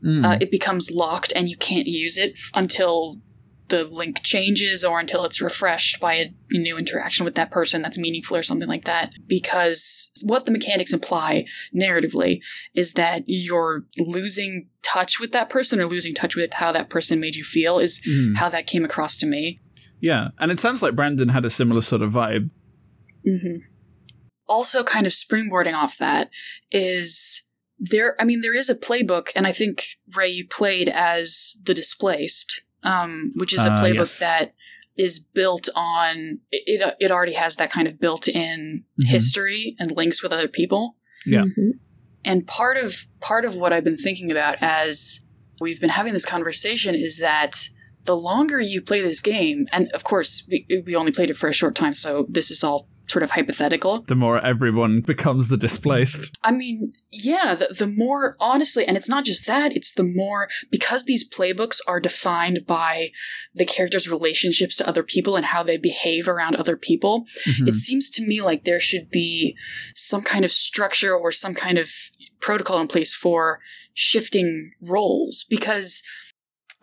Mm. 0.04 0.26
Uh, 0.26 0.38
it 0.42 0.52
becomes 0.52 0.92
locked 0.92 1.32
and 1.36 1.50
you 1.50 1.56
can't 1.58 1.88
use 1.88 2.18
it 2.18 2.34
f- 2.34 2.52
until 2.54 3.22
the 3.70 3.84
link 3.84 4.22
changes 4.22 4.84
or 4.84 5.00
until 5.00 5.26
it's 5.26 5.42
refreshed 5.42 6.00
by 6.00 6.14
a 6.14 6.28
new 6.52 6.78
interaction 6.78 7.26
with 7.26 7.36
that 7.36 7.52
person 7.52 7.82
that's 7.82 7.98
meaningful 7.98 8.38
or 8.38 8.44
something 8.44 8.68
like 8.68 8.86
that. 8.86 9.12
Because 9.28 10.12
what 10.22 10.46
the 10.46 10.52
mechanics 10.52 10.94
imply 10.94 11.46
narratively 11.76 12.42
is 12.76 12.94
that 12.94 13.24
you're 13.26 13.86
losing 13.98 14.70
touch 14.84 15.20
with 15.20 15.32
that 15.32 15.50
person 15.50 15.80
or 15.80 15.88
losing 15.88 16.14
touch 16.14 16.36
with 16.36 16.54
how 16.54 16.72
that 16.72 16.90
person 16.90 17.20
made 17.20 17.36
you 17.36 17.44
feel, 17.44 17.80
is 17.80 18.00
Mm. 18.08 18.38
how 18.38 18.50
that 18.50 18.68
came 18.68 18.86
across 18.86 19.18
to 19.18 19.26
me. 19.26 19.60
Yeah, 20.00 20.30
and 20.38 20.52
it 20.52 20.60
sounds 20.60 20.84
like 20.84 20.96
Brandon 20.96 21.30
had 21.30 21.46
a 21.46 21.50
similar 21.50 21.82
sort 21.82 22.04
of 22.04 22.12
vibe. 22.12 22.50
Mm-hmm. 23.28 23.58
Also, 24.48 24.84
kind 24.84 25.08
of 25.08 25.14
springboarding 25.14 25.74
off 25.74 25.98
that 25.98 26.30
is 26.72 27.48
there. 27.80 28.16
I 28.22 28.26
mean, 28.26 28.42
there 28.42 28.56
is 28.56 28.70
a 28.70 28.76
playbook, 28.76 29.30
and 29.36 29.48
I 29.48 29.52
think 29.52 29.86
Ray 30.16 30.30
you 30.30 30.48
played 30.48 30.88
as 30.90 31.56
the 31.66 31.74
displaced, 31.74 32.62
um, 32.86 33.34
which 33.36 33.54
is 33.54 33.66
a 33.66 33.72
Uh, 33.72 33.82
playbook 33.82 33.98
yes. 33.98 34.20
that 34.20 34.54
is 34.98 35.20
built 35.20 35.68
on 35.76 36.40
it. 36.52 36.82
It, 36.82 36.96
it 37.00 37.12
already 37.12 37.34
has 37.34 37.58
that 37.58 37.70
kind 37.72 37.88
of 37.88 38.00
built-in 38.00 38.86
Mhm. 39.02 39.06
history 39.08 39.76
and 39.80 39.92
links 39.92 40.24
with 40.24 40.32
other 40.32 40.48
people. 40.48 40.96
Yeah. 41.26 41.42
Mhm. 41.44 41.72
And 42.24 42.48
part 42.48 42.78
of 42.78 43.08
part 43.20 43.44
of 43.46 43.56
what 43.56 43.74
I've 43.74 43.84
been 43.84 43.98
thinking 43.98 44.32
about 44.32 44.58
as 44.62 45.26
we've 45.60 45.80
been 45.82 45.90
having 45.90 46.14
this 46.14 46.26
conversation 46.26 46.96
is 46.96 47.20
that 47.20 47.68
the 48.06 48.16
longer 48.16 48.60
you 48.62 48.82
play 48.82 49.02
this 49.02 49.22
game, 49.22 49.68
and 49.72 49.90
of 49.92 50.04
course 50.04 50.48
we, 50.50 50.66
we 50.86 50.96
only 50.96 51.12
played 51.12 51.30
it 51.30 51.36
for 51.38 51.50
a 51.50 51.54
short 51.54 51.76
time, 51.76 51.94
so 51.96 52.26
this 52.30 52.50
is 52.52 52.64
all 52.64 52.88
sort 53.08 53.24
of 53.24 53.32
hypothetical. 53.32 54.02
The 54.02 54.16
more 54.16 54.40
everyone 54.44 55.02
becomes 55.02 55.50
the 55.50 55.58
displaced. 55.58 56.36
I 56.44 56.52
mean, 56.52 56.94
yeah, 57.12 57.56
the, 57.56 57.68
the 57.78 57.88
more 57.88 58.36
honestly, 58.40 58.86
and 58.86 58.98
it's 58.98 59.10
not 59.10 59.26
just 59.26 59.46
that, 59.48 59.76
it's 59.76 59.94
the 59.94 60.04
more 60.04 60.48
because 60.72 61.06
these 61.06 61.28
playbooks 61.28 61.80
are 61.88 62.00
defined 62.00 62.66
by 62.66 63.12
the 63.54 63.66
characters' 63.66 64.10
relationships 64.10 64.76
to 64.78 64.88
other 64.88 65.04
people 65.04 65.36
and 65.36 65.46
how 65.46 65.64
they 65.64 65.78
behave 65.78 66.28
around 66.28 66.56
other 66.56 66.78
people. 66.78 67.26
Mhm. 67.48 67.68
It 67.68 67.76
seems 67.76 68.10
to 68.12 68.26
me 68.26 68.42
like 68.42 68.64
there 68.64 68.80
should 68.80 69.10
be 69.10 69.56
some 69.94 70.22
kind 70.22 70.44
of 70.46 70.52
structure 70.52 71.14
or 71.16 71.32
some 71.32 71.54
kind 71.54 71.78
of 71.78 71.90
protocol 72.40 72.80
in 72.82 72.88
place 72.88 73.14
for 73.14 73.60
shifting 73.94 74.72
roles 74.82 75.46
because 75.50 76.02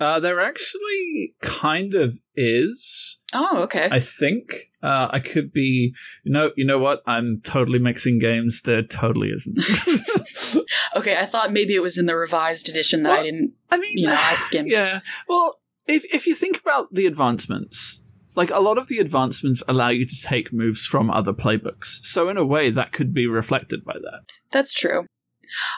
Uh, 0.00 0.18
there 0.18 0.40
actually 0.40 1.34
kind 1.42 1.94
of 1.94 2.18
is. 2.34 3.20
oh 3.34 3.62
okay 3.62 3.88
I 3.92 4.00
think 4.00 4.70
uh, 4.82 5.08
I 5.10 5.20
could 5.20 5.52
be. 5.52 5.94
You 6.24 6.32
know, 6.32 6.50
you 6.56 6.64
know 6.64 6.78
what? 6.78 7.02
I'm 7.06 7.40
totally 7.44 7.78
mixing 7.78 8.18
games. 8.18 8.62
There 8.62 8.82
totally 8.82 9.30
isn't. 9.30 9.58
okay 10.96 11.16
i 11.16 11.24
thought 11.24 11.50
maybe 11.52 11.74
it 11.74 11.82
was 11.82 11.96
in 11.96 12.06
the 12.06 12.14
revised 12.16 12.68
edition 12.68 13.02
that 13.04 13.12
i 13.20 13.22
didn't 13.22 13.52
I 13.70 13.78
mean, 13.78 13.96
You 13.96 14.08
know, 14.08 14.18
I 14.18 14.34
skimmed. 14.36 14.70
Yeah. 14.70 15.00
Well, 15.28 15.58
if 15.86 16.04
if 16.12 16.26
you 16.26 16.34
think 16.34 16.60
about 16.60 16.92
the 16.92 17.06
advancements, 17.06 18.02
like 18.34 18.50
a 18.50 18.58
lot 18.60 18.76
of 18.76 18.88
the 18.88 18.98
advancements 18.98 19.62
allow 19.66 19.88
you 19.88 20.06
to 20.06 20.22
take 20.22 20.52
moves 20.52 20.84
from 20.84 21.10
other 21.10 21.32
playbooks. 21.32 22.04
So 22.04 22.28
in 22.28 22.36
a 22.36 22.44
way, 22.44 22.70
that 22.70 22.92
could 22.92 23.14
be 23.14 23.26
reflected 23.26 23.84
by 23.84 23.94
that. 23.94 24.20
that's 24.50 24.74
true 24.74 25.06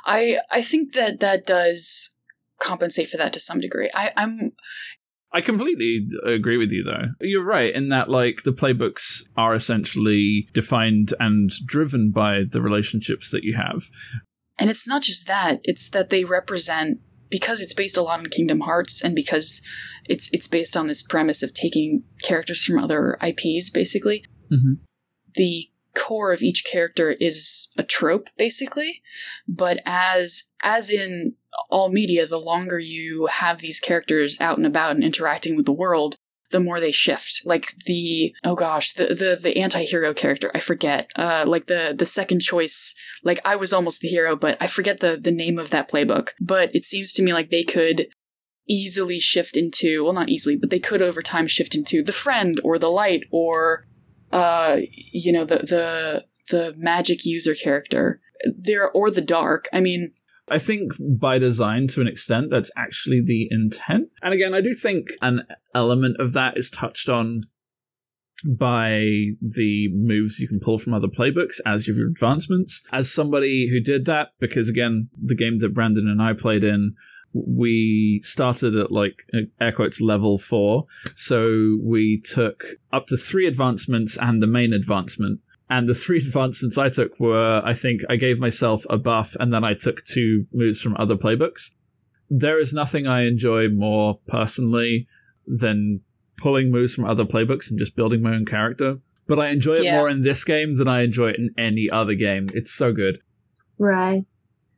i 0.07 0.39
i 0.51 0.61
think 0.63 0.93
that 0.95 1.21
that 1.21 1.47
does 1.47 2.17
compensate 2.61 3.09
for 3.09 3.17
that 3.17 3.33
to 3.33 3.41
some 3.41 3.61
degree 3.61 3.91
i 3.95 4.13
i'm 4.17 4.53
I 5.35 5.41
completely 5.41 6.09
agree 6.25 6.57
with 6.57 6.71
you, 6.71 6.85
though. 6.85 7.09
You're 7.21 7.45
right 7.45 7.75
in 7.75 7.89
that, 7.89 8.09
like, 8.09 8.45
the 8.45 8.53
playbooks 8.53 9.25
are 9.37 9.53
essentially 9.53 10.49
defined 10.55 11.13
and 11.19 11.51
driven 11.67 12.13
by 12.13 12.45
the 12.49 12.63
relationships 12.63 13.33
that 13.33 13.43
you 13.43 13.57
have. 13.57 13.83
And 14.61 14.71
it's 14.71 14.87
not 14.87 15.03
just 15.03 15.27
that, 15.27 15.59
it's 15.65 15.91
that 15.91 16.11
they 16.11 16.23
represent 16.23 17.01
because 17.31 17.61
it's 17.61 17.75
based 17.75 17.97
a 17.97 18.03
lot 18.03 18.21
on 18.21 18.27
Kingdom 18.27 18.61
Hearts 18.61 19.03
and 19.03 19.17
because 19.17 19.61
it's 20.05 20.31
it's 20.33 20.47
based 20.47 20.77
on 20.77 20.87
this 20.87 21.03
premise 21.03 21.43
of 21.43 21.53
taking 21.53 22.05
characters 22.23 22.63
from 22.63 22.79
other 22.79 23.19
IPs 23.21 23.71
basically. 23.71 24.25
Mhm. 24.53 24.79
The 25.35 25.67
core 25.95 26.33
of 26.33 26.43
each 26.43 26.65
character 26.65 27.13
is 27.13 27.69
a 27.77 27.83
trope 27.83 28.29
basically, 28.37 29.03
but 29.49 29.81
as 29.87 30.53
as 30.63 30.91
in 30.91 31.37
all 31.71 31.89
media, 31.89 32.27
the 32.27 32.41
longer 32.41 32.79
you 32.79 33.27
have 33.27 33.61
these 33.61 33.81
characters 33.81 34.41
out 34.41 34.57
and 34.57 34.67
about 34.67 34.95
and 34.95 35.05
interacting 35.05 35.57
with 35.57 35.67
the 35.67 35.73
world, 35.73 36.17
the 36.51 36.61
more 36.61 36.81
they 36.81 36.93
shift. 36.93 37.43
Like 37.45 37.73
the 37.87 38.35
oh 38.45 38.55
gosh, 38.55 38.93
the 38.93 39.07
the 39.07 39.39
the 39.41 39.59
anti-hero 39.59 40.15
character, 40.15 40.51
I 40.55 40.61
forget. 40.61 41.11
Uh 41.17 41.45
like 41.47 41.67
the 41.67 41.95
the 41.97 42.07
second 42.07 42.41
choice 42.41 42.95
like 43.23 43.41
I 43.45 43.57
was 43.57 43.73
almost 43.73 44.01
the 44.01 44.09
hero, 44.09 44.37
but 44.37 44.57
I 44.61 44.67
forget 44.67 45.01
the 45.01 45.17
the 45.17 45.33
name 45.33 45.59
of 45.59 45.71
that 45.71 45.91
playbook. 45.91 46.31
But 46.41 46.75
it 46.75 46.85
seems 46.85 47.13
to 47.15 47.23
me 47.23 47.33
like 47.33 47.51
they 47.51 47.65
could 47.65 48.09
easily 48.67 49.21
shift 49.21 49.57
into 49.57 50.05
well 50.05 50.13
not 50.13 50.29
easily, 50.29 50.57
but 50.57 50.71
they 50.71 50.79
could 50.79 51.03
over 51.03 51.23
time 51.23 51.47
shift 51.47 51.75
into 51.75 52.03
the 52.03 52.13
friend 52.13 52.59
or 52.65 52.79
the 52.79 52.91
light 52.91 53.25
or 53.31 53.85
uh 54.35 54.81
you 55.13 55.33
know 55.33 55.45
the 55.45 55.59
the 55.59 56.25
the 56.51 56.75
magic 56.77 57.25
user 57.25 57.55
character. 57.55 58.21
There 58.45 58.91
or 58.91 59.11
the 59.11 59.23
dark. 59.23 59.69
I 59.73 59.81
mean, 59.81 60.13
I 60.49 60.59
think 60.59 60.93
by 61.01 61.39
design, 61.39 61.87
to 61.89 62.01
an 62.01 62.09
extent, 62.09 62.51
that's 62.51 62.71
actually 62.77 63.23
the 63.25 63.49
intent. 63.51 64.09
And 64.23 64.35
again, 64.35 64.53
I 64.53 64.61
do 64.61 64.75
think 64.75 65.09
an 65.23 65.47
element 65.75 66.17
of 66.21 66.35
that 66.35 66.59
is 66.59 66.69
touched 66.69 67.09
on 67.09 67.41
by 68.45 69.07
the 69.41 69.89
moves 69.93 70.39
you 70.39 70.49
can 70.49 70.61
pull 70.61 70.79
from 70.79 70.93
other 70.93 71.09
playbooks 71.09 71.61
as 71.65 71.89
your 71.89 72.07
advancements. 72.07 72.83
As 72.93 73.11
somebody 73.11 73.69
who 73.71 73.81
did 73.81 74.05
that, 74.05 74.33
because 74.39 74.69
again, 74.69 75.09
the 75.17 75.35
game 75.35 75.59
that 75.61 75.73
Brandon 75.73 76.09
and 76.09 76.21
I 76.21 76.35
played 76.35 76.65
in, 76.65 76.95
we 77.35 78.21
started 78.25 78.77
at 78.77 78.93
like 78.93 79.17
air 79.61 79.73
quotes 79.73 80.01
level 80.01 80.39
four. 80.39 80.87
So 81.17 81.79
we 81.83 82.21
took 82.25 82.65
up 82.93 83.07
to 83.09 83.17
three 83.17 83.47
advancements 83.47 84.17
and 84.21 84.41
the 84.43 84.47
main 84.47 84.73
advancement. 84.73 85.41
And 85.69 85.89
the 85.89 85.95
three 85.95 86.19
advancements 86.27 86.79
I 86.79 86.89
took 86.91 87.19
were 87.19 87.61
I 87.65 87.75
think 87.75 88.03
I 88.09 88.17
gave 88.17 88.39
myself 88.39 88.85
a 88.89 88.99
buff 88.99 89.35
and 89.41 89.53
then 89.53 89.65
I 89.65 89.75
took 89.75 90.05
two 90.05 90.47
moves 90.53 90.81
from 90.81 90.97
other 90.97 91.17
playbooks. 91.17 91.71
There 92.31 92.59
is 92.61 92.73
nothing 92.73 93.07
I 93.07 93.27
enjoy 93.27 93.69
more 93.69 94.21
personally 94.29 95.07
than 95.47 96.01
pulling 96.37 96.71
moves 96.71 96.95
from 96.95 97.05
other 97.05 97.25
playbooks 97.25 97.69
and 97.71 97.79
just 97.79 97.97
building 97.97 98.23
my 98.23 98.35
own 98.35 98.47
character. 98.47 98.99
But 99.27 99.39
I 99.39 99.49
enjoy 99.49 99.75
it 99.75 99.85
Yeah. 99.85 99.99
more 99.99 100.09
in 100.09 100.23
this 100.23 100.45
game 100.45 100.77
than 100.77 100.87
I 100.89 101.03
enjoy 101.03 101.31
it 101.31 101.37
in 101.39 101.51
any 101.59 101.89
other 101.91 102.15
game. 102.15 102.49
It's 102.55 102.73
so 102.73 102.93
good. 102.93 103.19
Right. 103.79 104.25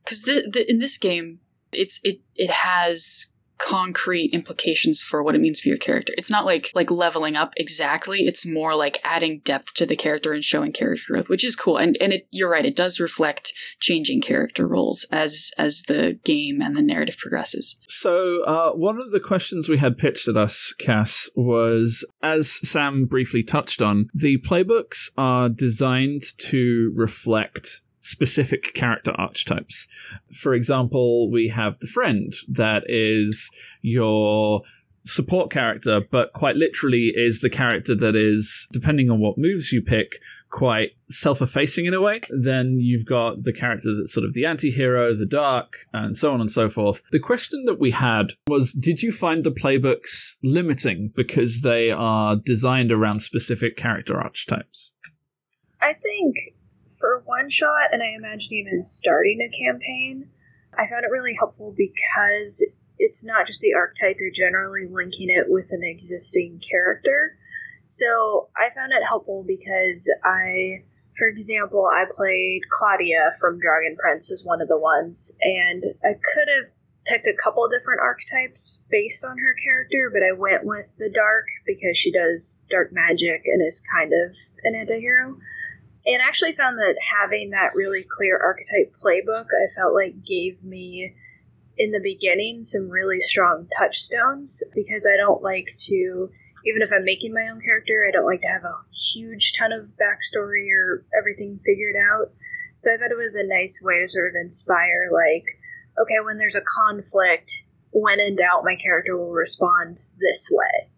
because 0.04 0.22
the, 0.22 0.48
the 0.52 0.68
in 0.70 0.78
this 0.78 0.96
game 0.98 1.40
it's 1.76 2.00
it 2.02 2.20
it 2.34 2.50
has 2.50 3.36
concrete 3.58 4.32
implications 4.32 5.02
for 5.02 5.22
what 5.22 5.34
it 5.34 5.40
means 5.40 5.60
for 5.60 5.68
your 5.68 5.78
character. 5.78 6.12
It's 6.16 6.30
not 6.30 6.44
like 6.44 6.70
like 6.74 6.90
leveling 6.90 7.36
up 7.36 7.54
exactly. 7.56 8.26
It's 8.26 8.46
more 8.46 8.74
like 8.74 9.00
adding 9.02 9.40
depth 9.40 9.74
to 9.74 9.86
the 9.86 9.96
character 9.96 10.32
and 10.32 10.44
showing 10.44 10.72
character 10.72 11.04
growth 11.08 11.28
which 11.28 11.44
is 11.44 11.56
cool. 11.56 11.76
And 11.78 11.96
and 12.00 12.12
it 12.12 12.28
you're 12.30 12.50
right. 12.50 12.66
It 12.66 12.76
does 12.76 13.00
reflect 13.00 13.52
changing 13.80 14.20
character 14.20 14.66
roles 14.66 15.06
as 15.10 15.50
as 15.58 15.82
the 15.82 16.18
game 16.24 16.60
and 16.60 16.76
the 16.76 16.82
narrative 16.82 17.16
progresses. 17.18 17.80
So, 17.88 18.42
uh, 18.44 18.72
one 18.72 19.00
of 19.00 19.10
the 19.10 19.20
questions 19.20 19.68
we 19.68 19.78
had 19.78 19.98
pitched 19.98 20.28
at 20.28 20.36
us, 20.36 20.74
Cass, 20.78 21.28
was 21.34 22.04
as 22.22 22.50
Sam 22.68 23.06
briefly 23.06 23.42
touched 23.42 23.80
on, 23.80 24.08
the 24.12 24.38
playbooks 24.38 25.10
are 25.16 25.48
designed 25.48 26.24
to 26.38 26.92
reflect 26.94 27.80
specific 28.06 28.72
character 28.74 29.12
archetypes. 29.16 29.88
For 30.32 30.54
example, 30.54 31.30
we 31.30 31.48
have 31.48 31.78
the 31.80 31.86
friend 31.86 32.32
that 32.48 32.84
is 32.86 33.50
your 33.82 34.62
support 35.04 35.50
character, 35.50 36.00
but 36.10 36.32
quite 36.32 36.56
literally 36.56 37.12
is 37.14 37.40
the 37.40 37.50
character 37.50 37.94
that 37.94 38.16
is, 38.16 38.66
depending 38.72 39.10
on 39.10 39.20
what 39.20 39.38
moves 39.38 39.72
you 39.72 39.80
pick, 39.82 40.20
quite 40.50 40.92
self-effacing 41.10 41.86
in 41.86 41.94
a 41.94 42.00
way. 42.00 42.20
Then 42.30 42.78
you've 42.80 43.04
got 43.04 43.42
the 43.42 43.52
character 43.52 43.94
that's 43.94 44.12
sort 44.12 44.24
of 44.24 44.34
the 44.34 44.46
anti-hero, 44.46 45.14
the 45.14 45.26
dark, 45.26 45.76
and 45.92 46.16
so 46.16 46.32
on 46.32 46.40
and 46.40 46.50
so 46.50 46.68
forth. 46.68 47.02
The 47.12 47.20
question 47.20 47.64
that 47.66 47.78
we 47.78 47.90
had 47.90 48.32
was, 48.48 48.72
did 48.72 49.02
you 49.02 49.12
find 49.12 49.44
the 49.44 49.52
playbooks 49.52 50.36
limiting 50.42 51.12
because 51.14 51.60
they 51.60 51.90
are 51.90 52.36
designed 52.36 52.90
around 52.90 53.20
specific 53.20 53.76
character 53.76 54.20
archetypes? 54.20 54.94
I 55.80 55.92
think 55.92 56.36
for 57.06 57.22
one 57.24 57.48
shot, 57.48 57.92
and 57.92 58.02
I 58.02 58.14
imagine 58.16 58.52
even 58.52 58.82
starting 58.82 59.38
a 59.40 59.56
campaign, 59.56 60.28
I 60.74 60.88
found 60.90 61.04
it 61.04 61.12
really 61.12 61.36
helpful 61.38 61.72
because 61.76 62.66
it's 62.98 63.24
not 63.24 63.46
just 63.46 63.60
the 63.60 63.74
archetype, 63.74 64.16
you're 64.18 64.30
generally 64.34 64.88
linking 64.90 65.30
it 65.30 65.46
with 65.48 65.66
an 65.70 65.82
existing 65.84 66.60
character. 66.68 67.36
So 67.86 68.48
I 68.56 68.74
found 68.74 68.92
it 68.92 69.06
helpful 69.06 69.44
because 69.46 70.10
I, 70.24 70.82
for 71.16 71.28
example, 71.28 71.86
I 71.86 72.04
played 72.10 72.62
Claudia 72.72 73.36
from 73.38 73.60
Dragon 73.60 73.96
Prince 73.96 74.32
as 74.32 74.42
one 74.44 74.60
of 74.60 74.68
the 74.68 74.78
ones, 74.78 75.36
and 75.40 75.84
I 76.02 76.14
could 76.34 76.48
have 76.48 76.72
picked 77.06 77.28
a 77.28 77.42
couple 77.42 77.68
different 77.68 78.00
archetypes 78.00 78.82
based 78.90 79.24
on 79.24 79.38
her 79.38 79.54
character, 79.62 80.10
but 80.12 80.22
I 80.26 80.32
went 80.32 80.64
with 80.64 80.96
the 80.98 81.08
dark 81.08 81.46
because 81.64 81.96
she 81.96 82.10
does 82.10 82.60
dark 82.68 82.90
magic 82.92 83.42
and 83.46 83.62
is 83.64 83.80
kind 83.94 84.10
of 84.12 84.34
an 84.64 84.74
anti-hero. 84.74 85.38
And 86.06 86.22
I 86.22 86.26
actually 86.26 86.52
found 86.52 86.78
that 86.78 86.94
having 87.20 87.50
that 87.50 87.74
really 87.74 88.04
clear 88.04 88.38
archetype 88.38 88.94
playbook, 89.02 89.46
I 89.46 89.74
felt 89.74 89.94
like 89.94 90.24
gave 90.24 90.62
me 90.62 91.14
in 91.76 91.90
the 91.90 92.00
beginning 92.00 92.62
some 92.62 92.88
really 92.88 93.20
strong 93.20 93.68
touchstones 93.76 94.62
because 94.74 95.06
I 95.06 95.16
don't 95.16 95.42
like 95.42 95.74
to 95.88 96.30
even 96.66 96.82
if 96.82 96.90
I'm 96.92 97.04
making 97.04 97.32
my 97.32 97.48
own 97.48 97.60
character, 97.60 98.04
I 98.06 98.10
don't 98.10 98.26
like 98.26 98.40
to 98.40 98.48
have 98.48 98.64
a 98.64 98.74
huge 99.12 99.52
ton 99.56 99.72
of 99.72 99.90
backstory 100.00 100.66
or 100.74 101.04
everything 101.16 101.60
figured 101.64 101.94
out. 101.94 102.32
So 102.76 102.92
I 102.92 102.96
thought 102.96 103.12
it 103.12 103.16
was 103.16 103.34
a 103.34 103.46
nice 103.46 103.80
way 103.80 104.00
to 104.00 104.08
sort 104.08 104.28
of 104.28 104.34
inspire, 104.34 105.08
like, 105.12 105.44
okay, 106.00 106.16
when 106.24 106.38
there's 106.38 106.56
a 106.56 106.62
conflict, 106.84 107.62
when 107.92 108.20
in 108.20 108.36
doubt, 108.36 108.64
my 108.64 108.76
character 108.76 109.16
will 109.16 109.30
respond 109.30 110.02
this 110.18 110.50
way. 110.50 110.90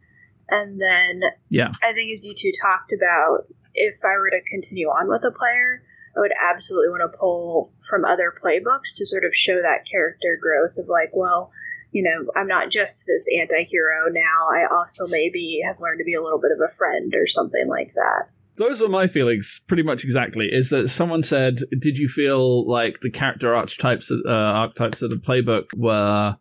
And 0.48 0.80
then, 0.80 1.20
yeah, 1.50 1.70
I 1.82 1.92
think 1.92 2.12
as 2.12 2.24
you 2.24 2.34
two 2.34 2.52
talked 2.62 2.92
about, 2.92 3.46
if 3.74 4.04
I 4.04 4.18
were 4.18 4.30
to 4.30 4.40
continue 4.50 4.88
on 4.88 5.08
with 5.08 5.24
a 5.24 5.30
player, 5.30 5.78
I 6.16 6.20
would 6.20 6.32
absolutely 6.40 6.88
want 6.88 7.10
to 7.10 7.18
pull 7.18 7.72
from 7.88 8.04
other 8.04 8.34
playbooks 8.42 8.96
to 8.96 9.06
sort 9.06 9.24
of 9.24 9.34
show 9.34 9.56
that 9.62 9.84
character 9.90 10.36
growth 10.40 10.76
of 10.76 10.88
like, 10.88 11.10
well, 11.12 11.52
you 11.92 12.02
know, 12.02 12.30
I'm 12.36 12.48
not 12.48 12.70
just 12.70 13.06
this 13.06 13.26
anti 13.38 13.64
hero 13.64 14.10
now. 14.10 14.48
I 14.52 14.66
also 14.74 15.06
maybe 15.06 15.60
have 15.66 15.80
learned 15.80 15.98
to 15.98 16.04
be 16.04 16.14
a 16.14 16.22
little 16.22 16.40
bit 16.40 16.52
of 16.52 16.60
a 16.60 16.74
friend 16.74 17.14
or 17.14 17.26
something 17.26 17.66
like 17.68 17.94
that. 17.94 18.28
Those 18.56 18.80
were 18.80 18.88
my 18.88 19.06
feelings, 19.06 19.60
pretty 19.68 19.84
much 19.84 20.02
exactly. 20.02 20.48
Is 20.50 20.70
that 20.70 20.88
someone 20.88 21.22
said, 21.22 21.60
"Did 21.80 21.96
you 21.96 22.08
feel 22.08 22.68
like 22.68 23.00
the 23.00 23.10
character 23.10 23.54
archetypes, 23.54 24.10
uh, 24.10 24.28
archetypes 24.28 25.00
of 25.00 25.10
the 25.10 25.16
playbook 25.16 25.66
were 25.76 26.34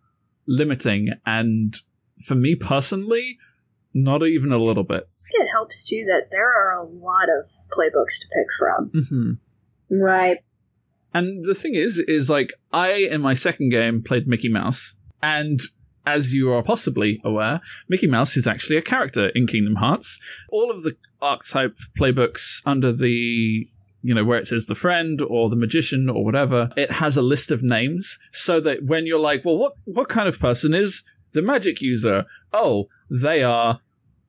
limiting?" 0.47 1.09
And 1.25 1.77
for 2.25 2.35
me 2.35 2.55
personally, 2.55 3.37
not 3.93 4.25
even 4.25 4.51
a 4.51 4.57
little 4.57 4.83
bit. 4.83 5.07
It 5.31 5.47
helps 5.51 5.83
too 5.83 6.05
that 6.07 6.29
there 6.31 6.49
are 6.49 6.79
a 6.79 6.85
lot 6.85 7.29
of 7.29 7.49
playbooks 7.71 8.19
to 8.21 8.27
pick 8.33 8.47
from. 8.59 8.89
Mm-hmm. 8.89 10.01
Right. 10.01 10.39
And 11.13 11.45
the 11.45 11.55
thing 11.55 11.75
is, 11.75 11.99
is 11.99 12.29
like 12.29 12.51
I 12.71 12.93
in 12.93 13.21
my 13.21 13.33
second 13.33 13.69
game 13.69 14.03
played 14.03 14.27
Mickey 14.27 14.49
Mouse, 14.49 14.95
and 15.21 15.61
as 16.05 16.33
you 16.33 16.51
are 16.51 16.63
possibly 16.63 17.19
aware, 17.23 17.59
Mickey 17.89 18.07
Mouse 18.07 18.37
is 18.37 18.47
actually 18.47 18.77
a 18.77 18.81
character 18.81 19.29
in 19.29 19.47
Kingdom 19.47 19.75
Hearts. 19.75 20.19
All 20.49 20.71
of 20.71 20.83
the 20.83 20.95
archetype 21.21 21.77
playbooks 21.97 22.61
under 22.65 22.91
the 22.91 23.67
you 24.03 24.13
know, 24.13 24.23
where 24.23 24.39
it 24.39 24.47
says 24.47 24.67
the 24.67 24.75
friend 24.75 25.21
or 25.21 25.49
the 25.49 25.55
magician 25.57 26.09
or 26.09 26.23
whatever, 26.23 26.69
it 26.77 26.91
has 26.91 27.17
a 27.17 27.21
list 27.21 27.51
of 27.51 27.61
names 27.61 28.17
so 28.31 28.59
that 28.61 28.85
when 28.85 29.05
you're 29.05 29.19
like, 29.19 29.43
well, 29.43 29.57
what, 29.57 29.73
what 29.83 30.07
kind 30.07 30.29
of 30.29 30.39
person 30.39 30.73
is 30.73 31.03
the 31.33 31.41
magic 31.41 31.81
user? 31.81 32.25
Oh, 32.53 32.85
they 33.09 33.43
are 33.43 33.81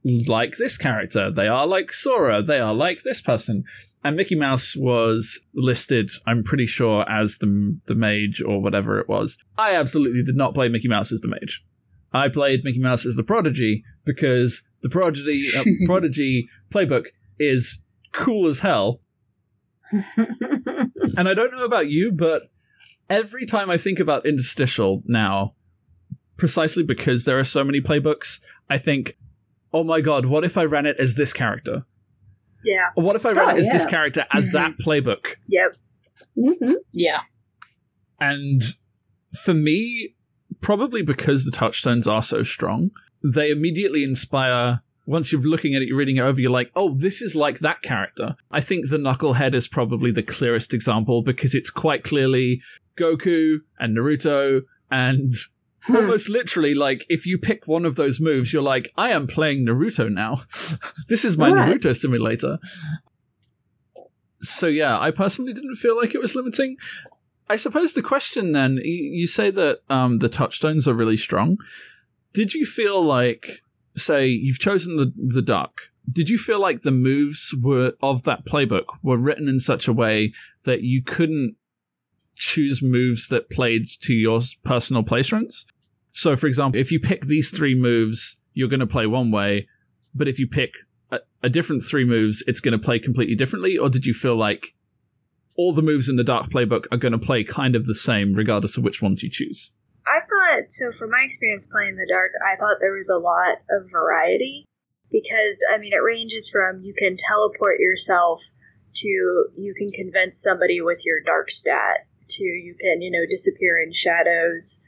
like 0.05 0.57
this 0.57 0.77
character. 0.79 1.31
They 1.31 1.49
are 1.49 1.67
like 1.67 1.93
Sora. 1.93 2.43
They 2.43 2.61
are 2.61 2.75
like 2.75 3.03
this 3.03 3.21
person. 3.21 3.65
And 4.05 4.17
Mickey 4.17 4.37
Mouse 4.37 4.77
was 4.77 5.41
listed, 5.55 6.11
I'm 6.27 6.45
pretty 6.45 6.67
sure, 6.67 7.09
as 7.11 7.39
the 7.39 7.79
the 7.87 7.95
mage 7.95 8.41
or 8.47 8.63
whatever 8.63 9.01
it 9.01 9.09
was. 9.09 9.39
I 9.57 9.75
absolutely 9.75 10.23
did 10.23 10.37
not 10.37 10.55
play 10.55 10.69
Mickey 10.69 10.89
Mouse 10.89 11.13
as 11.13 11.21
the 11.21 11.29
mage. 11.29 11.65
I 12.13 12.29
played 12.29 12.65
Mickey 12.65 12.79
Mouse 12.79 13.05
as 13.05 13.17
the 13.17 13.25
prodigy 13.25 13.85
because 14.05 14.63
the 14.83 14.89
prodigy 14.89 15.43
uh, 15.57 15.65
prodigy 15.87 16.49
playbook 16.71 17.07
is 17.39 17.83
cool 18.13 18.47
as 18.47 18.61
hell. 18.61 19.01
and 20.17 21.29
I 21.29 21.35
don't 21.35 21.53
know 21.53 21.65
about 21.65 21.89
you, 21.89 22.13
but 22.13 22.51
every 23.11 23.47
time 23.47 23.69
I 23.69 23.79
think 23.79 23.99
about 23.99 24.27
interstitial 24.27 25.03
now, 25.07 25.55
precisely 26.37 26.83
because 26.83 27.25
there 27.25 27.39
are 27.39 27.45
so 27.45 27.65
many 27.65 27.81
playbooks, 27.81 28.41
I 28.71 28.79
think, 28.79 29.17
oh 29.73 29.85
my 29.85 30.01
god, 30.01 30.27
what 30.27 30.45
if 30.45 30.57
I 30.57 30.65
ran 30.65 30.87
it 30.87 30.97
as 30.99 31.15
this 31.15 31.33
character? 31.33 31.85
Yeah. 32.65 32.89
Or 32.97 33.05
what 33.05 33.17
if 33.17 33.25
I 33.25 33.33
ran 33.33 33.51
Oh, 33.51 33.55
it 33.55 33.59
as 33.59 33.71
this 33.71 33.87
character 33.87 34.27
as 34.33 34.51
that 34.53 34.73
playbook? 34.85 35.37
Yep. 35.49 35.77
hmm 36.37 36.73
Yeah. 36.93 37.21
And 38.21 38.63
for 39.33 39.55
me, 39.55 40.15
probably 40.61 41.03
because 41.03 41.45
the 41.45 41.51
touchstones 41.51 42.07
are 42.09 42.23
so 42.23 42.43
strong, 42.43 42.91
they 43.23 43.51
immediately 43.51 44.03
inspire. 44.05 44.81
Once 45.07 45.33
you're 45.33 45.41
looking 45.41 45.75
at 45.75 45.81
it, 45.81 45.89
you're 45.89 45.97
reading 45.97 46.19
it 46.19 46.23
over, 46.23 46.39
you're 46.39 46.51
like, 46.51 46.71
oh, 46.77 46.93
this 46.95 47.23
is 47.23 47.35
like 47.35 47.61
that 47.61 47.81
character. 47.81 48.37
I 48.51 48.61
think 48.61 48.91
the 48.91 48.99
Knucklehead 48.99 49.55
is 49.55 49.67
probably 49.67 50.11
the 50.11 50.23
clearest 50.23 50.75
example 50.75 51.23
because 51.23 51.55
it's 51.55 51.71
quite 51.71 52.05
clearly 52.05 52.61
Goku 52.97 53.59
and 53.79 53.97
Naruto 53.97 54.63
and. 54.91 55.35
Almost 55.89 56.29
literally 56.29 56.75
like 56.75 57.05
if 57.09 57.25
you 57.27 57.39
pick 57.39 57.67
one 57.67 57.85
of 57.85 57.97
those 57.97 58.21
moves 58.21 58.53
you're 58.53 58.63
like 58.63 58.91
i 58.97 59.11
am 59.11 59.27
playing 59.27 59.65
naruto 59.67 60.11
now. 60.11 60.43
This 61.09 61.25
is 61.25 61.39
my 61.39 61.51
Right. 61.51 61.81
naruto 61.81 61.97
simulator. 61.97 62.59
So 64.43 64.67
yeah 64.67 64.99
i 64.99 65.11
personally 65.11 65.53
didn't 65.53 65.77
feel 65.77 65.97
like 65.97 66.15
it 66.15 66.21
was 66.21 66.35
limiting. 66.35 66.77
I 67.51 67.57
suppose 67.57 67.95
the 67.95 68.03
question 68.03 68.53
then 68.53 68.79
you 68.83 69.27
say 69.27 69.51
that 69.51 69.79
um, 69.89 70.19
the 70.19 70.29
touchstones 70.29 70.87
are 70.87 70.93
really 70.93 71.17
strong. 71.17 71.57
Did 72.35 72.53
you 72.53 72.67
feel 72.67 73.03
like 73.03 73.63
say 73.97 74.27
you've 74.29 74.59
chosen 74.61 74.97
the 74.97 75.13
the 75.17 75.43
dark 75.43 75.73
did 76.11 76.29
you 76.31 76.39
feel 76.39 76.61
like 76.61 76.83
the 76.83 76.91
moves 76.91 77.55
were 77.61 77.93
of 78.03 78.23
that 78.23 78.47
playbook 78.47 78.85
were 79.03 79.19
written 79.19 79.49
in 79.49 79.59
such 79.61 79.89
a 79.89 79.93
way 79.93 80.33
that 80.65 80.83
you 80.83 81.03
couldn't 81.03 81.57
choose 82.39 82.83
moves 82.83 83.29
that 83.29 83.51
played 83.51 83.87
to 84.01 84.15
your 84.15 84.41
personal 84.65 85.03
play 85.03 85.23
strengths. 85.23 85.67
So, 86.11 86.37
for 86.37 86.47
example, 86.47 86.81
if 86.81 86.91
you 86.91 87.01
pick 87.01 87.27
these 87.27 87.51
three 87.51 87.75
moves, 87.75 88.37
you're 88.55 88.69
going 88.69 88.81
to 88.81 88.87
play 88.87 89.07
one 89.07 89.31
way, 89.31 89.69
but 90.15 90.29
if 90.29 90.39
you 90.39 90.47
pick 90.47 90.73
a, 91.11 91.19
a 91.43 91.49
different 91.49 91.83
three 91.83 92.05
moves, 92.05 92.43
it's 92.47 92.61
going 92.61 92.73
to 92.73 92.79
play 92.79 92.99
completely 92.99 93.35
differently? 93.35 93.77
Or 93.77 93.91
did 93.91 94.07
you 94.07 94.15
feel 94.15 94.37
like 94.37 94.75
all 95.57 95.75
the 95.75 95.83
moves 95.83 96.09
in 96.09 96.17
the 96.17 96.25
Dark 96.25 96.47
playbook 96.47 96.85
are 96.93 96.99
going 96.99 97.13
to 97.13 97.19
play 97.19 97.45
kind 97.45 97.75
of 97.75 97.87
the 97.87 97.95
same, 97.95 98.33
regardless 98.33 98.77
of 98.77 98.85
which 98.85 99.03
ones 99.03 99.23
you 99.23 99.31
choose? 99.31 99.73
I 100.07 100.21
thought 100.21 100.71
so. 100.71 100.91
From 100.93 101.11
my 101.11 101.23
experience 101.25 101.67
playing 101.67 101.97
the 101.97 102.09
dark, 102.09 102.33
I 102.41 102.57
thought 102.57 102.79
there 102.81 102.97
was 102.97 103.11
a 103.11 103.19
lot 103.19 103.61
of 103.71 103.91
variety 103.91 104.65
because 105.11 105.61
I 105.73 105.77
mean 105.77 105.93
it 105.93 106.03
ranges 106.03 106.49
from 106.49 106.83
you 106.83 106.95
can 106.99 107.17
teleport 107.29 107.79
yourself 107.79 108.41
to 108.97 109.09
you 109.57 109.75
can 109.77 109.91
convince 109.93 110.41
somebody 110.41 110.81
with 110.81 111.05
your 111.05 111.21
dark 111.21 111.51
stat 111.51 112.07
to 112.29 112.45
you 112.45 112.75
can 112.81 113.03
you 113.03 113.11
know 113.11 113.27
disappear 113.29 113.79
in 113.79 113.93
shadows 113.93 114.83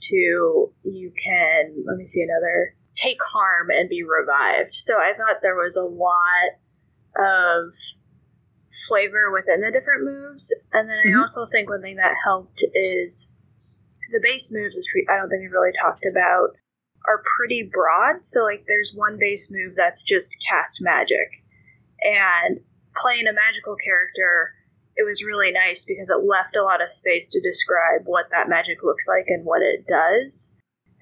to 0.00 0.72
you 0.84 1.12
can 1.22 1.84
let 1.86 1.96
me 1.96 2.06
see 2.06 2.22
another 2.22 2.74
take 2.94 3.18
harm 3.32 3.70
and 3.70 3.88
be 3.88 4.02
revived. 4.02 4.74
So 4.74 4.94
I 4.94 5.12
thought 5.16 5.42
there 5.42 5.56
was 5.56 5.76
a 5.76 5.82
lot 5.82 6.60
of 7.16 7.72
flavor 8.88 9.30
within 9.32 9.60
the 9.60 9.70
different 9.70 10.04
moves, 10.04 10.52
and 10.72 10.88
then 10.88 10.98
I 10.98 11.10
Mhm. 11.10 11.20
also 11.20 11.46
think 11.46 11.68
one 11.70 11.82
thing 11.82 11.96
that 11.96 12.14
helped 12.24 12.64
is 12.74 13.30
the 14.12 14.20
base 14.20 14.52
moves, 14.52 14.76
which 14.76 14.92
we, 14.94 15.06
I 15.08 15.16
don't 15.16 15.28
think 15.28 15.42
we've 15.42 15.52
really 15.52 15.72
talked 15.72 16.04
about, 16.04 16.56
are 17.06 17.22
pretty 17.36 17.62
broad. 17.72 18.24
So, 18.24 18.42
like, 18.42 18.64
there's 18.66 18.92
one 18.94 19.16
base 19.18 19.50
move 19.50 19.74
that's 19.74 20.02
just 20.02 20.36
cast 20.48 20.80
magic. 20.80 21.42
And 22.02 22.60
playing 22.96 23.26
a 23.26 23.32
magical 23.32 23.76
character, 23.76 24.54
it 24.96 25.06
was 25.06 25.22
really 25.24 25.50
nice 25.52 25.84
because 25.84 26.08
it 26.08 26.24
left 26.24 26.56
a 26.56 26.62
lot 26.62 26.82
of 26.82 26.92
space 26.92 27.28
to 27.28 27.40
describe 27.40 28.02
what 28.06 28.26
that 28.30 28.48
magic 28.48 28.82
looks 28.82 29.06
like 29.08 29.26
and 29.28 29.44
what 29.44 29.62
it 29.62 29.86
does. 29.86 30.52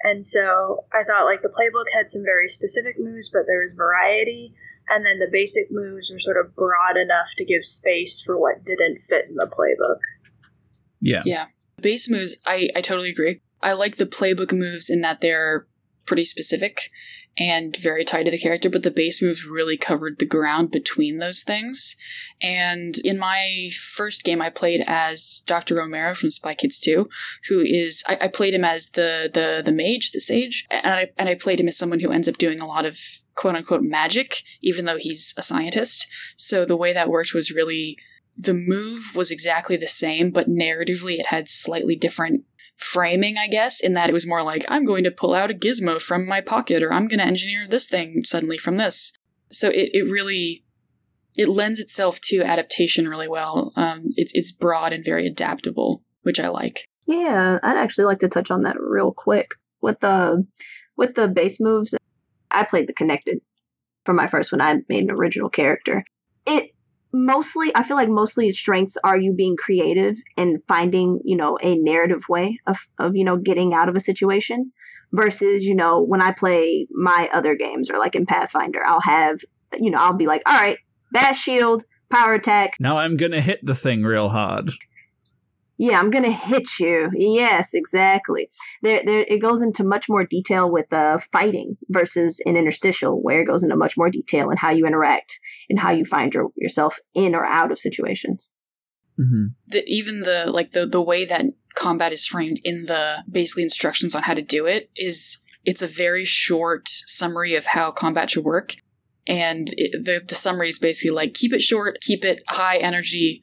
And 0.02 0.24
so 0.24 0.84
I 0.92 1.04
thought, 1.04 1.26
like, 1.26 1.42
the 1.42 1.48
playbook 1.48 1.86
had 1.94 2.10
some 2.10 2.22
very 2.24 2.48
specific 2.48 2.96
moves, 2.98 3.30
but 3.32 3.42
there 3.46 3.62
was 3.62 3.72
variety. 3.76 4.54
And 4.88 5.06
then 5.06 5.18
the 5.18 5.28
basic 5.30 5.70
moves 5.70 6.10
were 6.10 6.18
sort 6.18 6.36
of 6.36 6.56
broad 6.56 6.96
enough 6.96 7.28
to 7.38 7.44
give 7.44 7.64
space 7.64 8.20
for 8.24 8.38
what 8.38 8.64
didn't 8.64 8.98
fit 8.98 9.26
in 9.28 9.36
the 9.36 9.46
playbook. 9.46 9.98
Yeah. 11.00 11.22
Yeah. 11.24 11.46
Base 11.80 12.10
moves, 12.10 12.38
I, 12.44 12.68
I 12.74 12.80
totally 12.80 13.10
agree. 13.10 13.42
I 13.60 13.74
like 13.74 13.96
the 13.96 14.06
playbook 14.06 14.52
moves 14.52 14.90
in 14.90 15.00
that 15.02 15.20
they're 15.20 15.66
pretty 16.04 16.24
specific. 16.24 16.90
And 17.38 17.76
very 17.76 18.04
tied 18.04 18.24
to 18.24 18.30
the 18.30 18.38
character, 18.38 18.68
but 18.68 18.82
the 18.82 18.90
base 18.90 19.22
moves 19.22 19.46
really 19.46 19.76
covered 19.76 20.18
the 20.18 20.26
ground 20.26 20.70
between 20.70 21.18
those 21.18 21.42
things. 21.42 21.96
And 22.42 22.96
in 23.04 23.18
my 23.18 23.70
first 23.74 24.24
game, 24.24 24.42
I 24.42 24.50
played 24.50 24.84
as 24.86 25.42
Dr. 25.46 25.76
Romero 25.76 26.14
from 26.14 26.30
Spy 26.30 26.54
Kids 26.54 26.78
2, 26.80 27.08
who 27.48 27.60
is 27.60 28.04
I, 28.06 28.18
I 28.22 28.28
played 28.28 28.54
him 28.54 28.64
as 28.64 28.90
the 28.90 29.30
the 29.32 29.62
the 29.64 29.72
mage, 29.72 30.10
the 30.10 30.20
sage, 30.20 30.66
and 30.70 30.94
I 30.94 31.08
and 31.16 31.28
I 31.28 31.34
played 31.34 31.60
him 31.60 31.68
as 31.68 31.76
someone 31.76 32.00
who 32.00 32.12
ends 32.12 32.28
up 32.28 32.38
doing 32.38 32.60
a 32.60 32.66
lot 32.66 32.84
of 32.84 32.98
quote 33.34 33.54
unquote 33.54 33.82
magic, 33.82 34.42
even 34.60 34.84
though 34.84 34.98
he's 34.98 35.34
a 35.38 35.42
scientist. 35.42 36.06
So 36.36 36.64
the 36.64 36.76
way 36.76 36.92
that 36.92 37.08
worked 37.08 37.32
was 37.32 37.50
really 37.50 37.96
the 38.36 38.54
move 38.54 39.14
was 39.14 39.30
exactly 39.30 39.76
the 39.76 39.86
same, 39.86 40.30
but 40.30 40.48
narratively 40.48 41.18
it 41.18 41.26
had 41.26 41.48
slightly 41.48 41.96
different 41.96 42.44
framing, 42.82 43.38
I 43.38 43.48
guess, 43.48 43.80
in 43.80 43.94
that 43.94 44.10
it 44.10 44.12
was 44.12 44.26
more 44.26 44.42
like, 44.42 44.64
I'm 44.68 44.84
going 44.84 45.04
to 45.04 45.10
pull 45.10 45.34
out 45.34 45.50
a 45.50 45.54
gizmo 45.54 46.00
from 46.00 46.26
my 46.26 46.40
pocket, 46.40 46.82
or 46.82 46.92
I'm 46.92 47.08
going 47.08 47.20
to 47.20 47.26
engineer 47.26 47.66
this 47.66 47.88
thing 47.88 48.24
suddenly 48.24 48.58
from 48.58 48.76
this. 48.76 49.12
So 49.50 49.68
it, 49.68 49.90
it 49.92 50.10
really 50.10 50.64
it 51.36 51.48
lends 51.48 51.78
itself 51.78 52.20
to 52.20 52.42
adaptation 52.42 53.08
really 53.08 53.28
well. 53.28 53.72
Um, 53.76 54.12
it's 54.16 54.32
it's 54.34 54.52
broad 54.52 54.92
and 54.92 55.04
very 55.04 55.26
adaptable, 55.26 56.02
which 56.22 56.40
I 56.40 56.48
like. 56.48 56.88
Yeah, 57.06 57.58
I'd 57.62 57.76
actually 57.76 58.04
like 58.04 58.18
to 58.20 58.28
touch 58.28 58.50
on 58.50 58.62
that 58.62 58.76
real 58.78 59.12
quick 59.12 59.52
with 59.80 60.00
the 60.00 60.46
with 60.96 61.14
the 61.14 61.28
base 61.28 61.60
moves. 61.60 61.94
I 62.50 62.64
played 62.64 62.86
the 62.86 62.92
connected 62.92 63.38
for 64.04 64.12
my 64.12 64.26
first 64.26 64.52
one. 64.52 64.60
I 64.60 64.76
made 64.88 65.04
an 65.04 65.10
original 65.10 65.48
character. 65.48 66.04
It 66.46 66.72
mostly 67.12 67.70
i 67.74 67.82
feel 67.82 67.96
like 67.96 68.08
mostly 68.08 68.48
its 68.48 68.58
strengths 68.58 68.96
are 69.04 69.18
you 69.18 69.32
being 69.32 69.56
creative 69.56 70.16
and 70.36 70.62
finding 70.66 71.20
you 71.24 71.36
know 71.36 71.58
a 71.62 71.76
narrative 71.76 72.28
way 72.28 72.58
of, 72.66 72.78
of 72.98 73.14
you 73.14 73.24
know 73.24 73.36
getting 73.36 73.74
out 73.74 73.88
of 73.88 73.96
a 73.96 74.00
situation 74.00 74.72
versus 75.12 75.64
you 75.64 75.74
know 75.74 76.00
when 76.00 76.22
i 76.22 76.32
play 76.32 76.86
my 76.90 77.28
other 77.32 77.54
games 77.54 77.90
or 77.90 77.98
like 77.98 78.14
in 78.14 78.24
pathfinder 78.24 78.82
i'll 78.86 79.00
have 79.00 79.40
you 79.78 79.90
know 79.90 79.98
i'll 79.98 80.16
be 80.16 80.26
like 80.26 80.42
all 80.46 80.54
right 80.54 80.78
bash 81.12 81.42
shield 81.42 81.84
power 82.12 82.34
attack 82.34 82.76
Now 82.78 82.98
I'm 82.98 83.16
gonna 83.16 83.40
hit 83.40 83.64
the 83.64 83.74
thing 83.74 84.02
real 84.02 84.28
hard. 84.28 84.70
Yeah 85.82 85.98
i'm 85.98 86.10
gonna 86.10 86.30
hit 86.30 86.68
you. 86.78 87.10
Yes 87.14 87.74
exactly. 87.74 88.48
There, 88.82 89.02
there 89.04 89.24
it 89.28 89.40
goes 89.42 89.62
into 89.62 89.84
much 89.84 90.08
more 90.08 90.24
detail 90.24 90.70
with 90.70 90.92
uh, 90.92 91.18
fighting 91.32 91.76
versus 91.88 92.40
an 92.46 92.56
interstitial 92.56 93.20
where 93.22 93.42
it 93.42 93.46
goes 93.46 93.62
into 93.62 93.76
much 93.76 93.96
more 93.96 94.10
detail 94.10 94.50
in 94.50 94.56
how 94.56 94.70
you 94.70 94.86
interact 94.86 95.38
and 95.68 95.78
how 95.78 95.90
you 95.90 96.04
find 96.04 96.32
your, 96.34 96.50
yourself 96.56 96.98
in 97.14 97.34
or 97.34 97.44
out 97.44 97.72
of 97.72 97.78
situations. 97.78 98.52
Hmm 99.16 99.46
The, 99.68 99.82
even 99.86 100.20
the 100.20 100.50
like 100.50 100.70
the 100.70 100.86
the 100.86 101.02
way 101.02 101.24
that 101.24 101.46
combat 101.74 102.12
is 102.12 102.26
framed 102.26 102.60
in 102.64 102.86
the 102.86 103.24
basically 103.30 103.64
instructions 103.64 104.14
on 104.14 104.22
how 104.22 104.34
to 104.34 104.42
do 104.42 104.66
it 104.66 104.90
is 104.94 105.38
it's 105.64 105.82
a 105.82 105.86
very 106.04 106.24
short 106.24 106.88
summary 106.88 107.54
of 107.54 107.66
how 107.66 107.90
combat 107.90 108.30
should 108.30 108.44
work, 108.44 108.74
and 109.26 109.68
it, 109.76 110.04
the 110.04 110.22
the 110.26 110.34
summary 110.34 110.68
is 110.68 110.78
basically 110.78 111.10
like 111.10 111.34
keep 111.34 111.52
it 111.52 111.62
short, 111.62 111.98
keep 112.00 112.24
it 112.24 112.42
high 112.48 112.78
energy, 112.78 113.42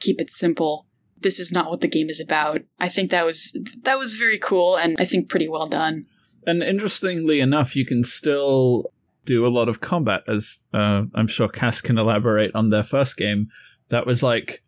keep 0.00 0.20
it 0.20 0.30
simple. 0.30 0.87
This 1.20 1.38
is 1.40 1.52
not 1.52 1.70
what 1.70 1.80
the 1.80 1.88
game 1.88 2.08
is 2.08 2.20
about. 2.20 2.62
I 2.78 2.88
think 2.88 3.10
that 3.10 3.24
was 3.24 3.56
that 3.82 3.98
was 3.98 4.14
very 4.14 4.38
cool 4.38 4.76
and 4.76 4.96
I 4.98 5.04
think 5.04 5.28
pretty 5.28 5.48
well 5.48 5.66
done. 5.66 6.06
And 6.46 6.62
interestingly 6.62 7.40
enough, 7.40 7.76
you 7.76 7.84
can 7.84 8.04
still 8.04 8.90
do 9.24 9.46
a 9.46 9.48
lot 9.48 9.68
of 9.68 9.80
combat, 9.80 10.22
as 10.26 10.68
uh, 10.72 11.02
I'm 11.14 11.26
sure 11.26 11.48
Cass 11.48 11.82
can 11.82 11.98
elaborate 11.98 12.54
on 12.54 12.70
their 12.70 12.82
first 12.82 13.18
game. 13.18 13.48
That 13.88 14.06
was 14.06 14.22
like 14.22 14.62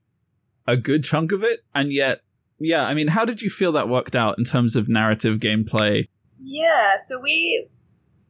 a 0.66 0.76
good 0.76 1.02
chunk 1.02 1.32
of 1.32 1.42
it, 1.42 1.60
and 1.74 1.90
yet, 1.92 2.20
yeah. 2.58 2.84
I 2.84 2.92
mean, 2.92 3.08
how 3.08 3.24
did 3.24 3.40
you 3.40 3.48
feel 3.48 3.72
that 3.72 3.88
worked 3.88 4.14
out 4.14 4.38
in 4.38 4.44
terms 4.44 4.76
of 4.76 4.88
narrative 4.88 5.38
gameplay? 5.38 6.08
Yeah, 6.42 6.96
so 6.98 7.18
we 7.18 7.66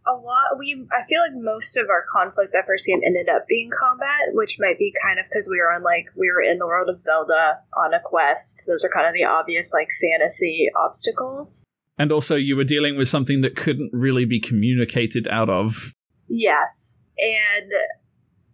a 0.06 0.12
lot 0.12 0.58
we 0.58 0.86
I 0.92 1.06
feel 1.08 1.20
like 1.20 1.42
most 1.42 1.76
of 1.76 1.88
our 1.90 2.04
conflict 2.12 2.52
that 2.52 2.66
first 2.66 2.86
game 2.86 3.00
ended 3.04 3.28
up 3.28 3.46
being 3.46 3.70
combat, 3.70 4.32
which 4.32 4.56
might 4.58 4.78
be 4.78 4.92
kind 5.02 5.18
of 5.18 5.26
because 5.28 5.48
we 5.48 5.58
were 5.58 5.72
on 5.72 5.82
like 5.82 6.06
we 6.16 6.30
were 6.30 6.42
in 6.42 6.58
the 6.58 6.66
world 6.66 6.88
of 6.88 7.00
Zelda 7.00 7.60
on 7.76 7.94
a 7.94 8.00
quest. 8.00 8.64
Those 8.66 8.84
are 8.84 8.90
kind 8.90 9.06
of 9.06 9.14
the 9.14 9.24
obvious 9.24 9.72
like 9.72 9.88
fantasy 10.00 10.68
obstacles. 10.76 11.64
And 11.98 12.12
also, 12.12 12.34
you 12.34 12.56
were 12.56 12.64
dealing 12.64 12.96
with 12.96 13.08
something 13.08 13.42
that 13.42 13.56
couldn't 13.56 13.90
really 13.92 14.24
be 14.24 14.40
communicated 14.40 15.28
out 15.28 15.50
of. 15.50 15.92
Yes. 16.28 16.98
And 17.18 17.70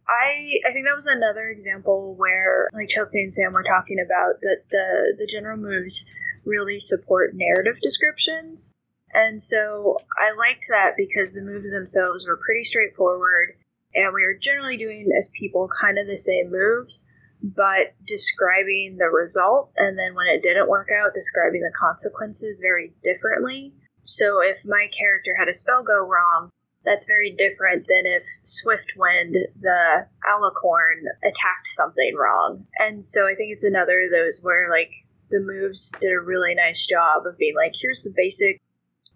I 0.08 0.58
I 0.66 0.72
think 0.72 0.86
that 0.86 0.96
was 0.96 1.06
another 1.06 1.48
example 1.48 2.14
where 2.16 2.68
like 2.74 2.88
Chelsea 2.88 3.22
and 3.22 3.32
Sam 3.32 3.52
were 3.52 3.62
talking 3.62 3.98
about 4.04 4.40
that 4.40 4.62
the 4.70 5.16
the 5.18 5.26
general 5.26 5.56
moves 5.56 6.06
really 6.44 6.80
support 6.80 7.32
narrative 7.34 7.80
descriptions. 7.82 8.72
And 9.12 9.40
so 9.40 9.98
I 10.18 10.36
liked 10.36 10.66
that 10.68 10.92
because 10.96 11.32
the 11.32 11.40
moves 11.40 11.70
themselves 11.70 12.26
were 12.26 12.40
pretty 12.44 12.64
straightforward 12.64 13.54
and 13.94 14.12
we 14.12 14.22
were 14.24 14.38
generally 14.40 14.76
doing 14.76 15.08
as 15.18 15.30
people 15.38 15.70
kind 15.80 15.98
of 15.98 16.06
the 16.06 16.18
same 16.18 16.50
moves, 16.50 17.06
but 17.42 17.94
describing 18.06 18.96
the 18.98 19.08
result 19.08 19.72
and 19.76 19.98
then 19.98 20.14
when 20.14 20.26
it 20.26 20.42
didn't 20.42 20.68
work 20.68 20.88
out, 20.92 21.14
describing 21.14 21.62
the 21.62 21.72
consequences 21.78 22.58
very 22.60 22.92
differently. 23.02 23.72
So 24.04 24.40
if 24.42 24.58
my 24.64 24.88
character 24.96 25.34
had 25.38 25.48
a 25.48 25.54
spell 25.54 25.82
go 25.82 26.06
wrong, 26.06 26.50
that's 26.84 27.06
very 27.06 27.32
different 27.32 27.86
than 27.88 28.06
if 28.06 28.22
Swiftwind, 28.44 29.34
the 29.60 30.06
alicorn, 30.24 31.02
attacked 31.24 31.66
something 31.66 32.14
wrong. 32.14 32.66
And 32.78 33.04
so 33.04 33.26
I 33.26 33.34
think 33.34 33.52
it's 33.52 33.64
another 33.64 34.02
of 34.02 34.10
those 34.12 34.40
where 34.42 34.70
like 34.70 34.90
the 35.30 35.40
moves 35.40 35.92
did 36.00 36.12
a 36.12 36.20
really 36.20 36.54
nice 36.54 36.86
job 36.86 37.26
of 37.26 37.36
being 37.38 37.56
like, 37.56 37.74
here's 37.80 38.04
the 38.04 38.14
basic 38.16 38.60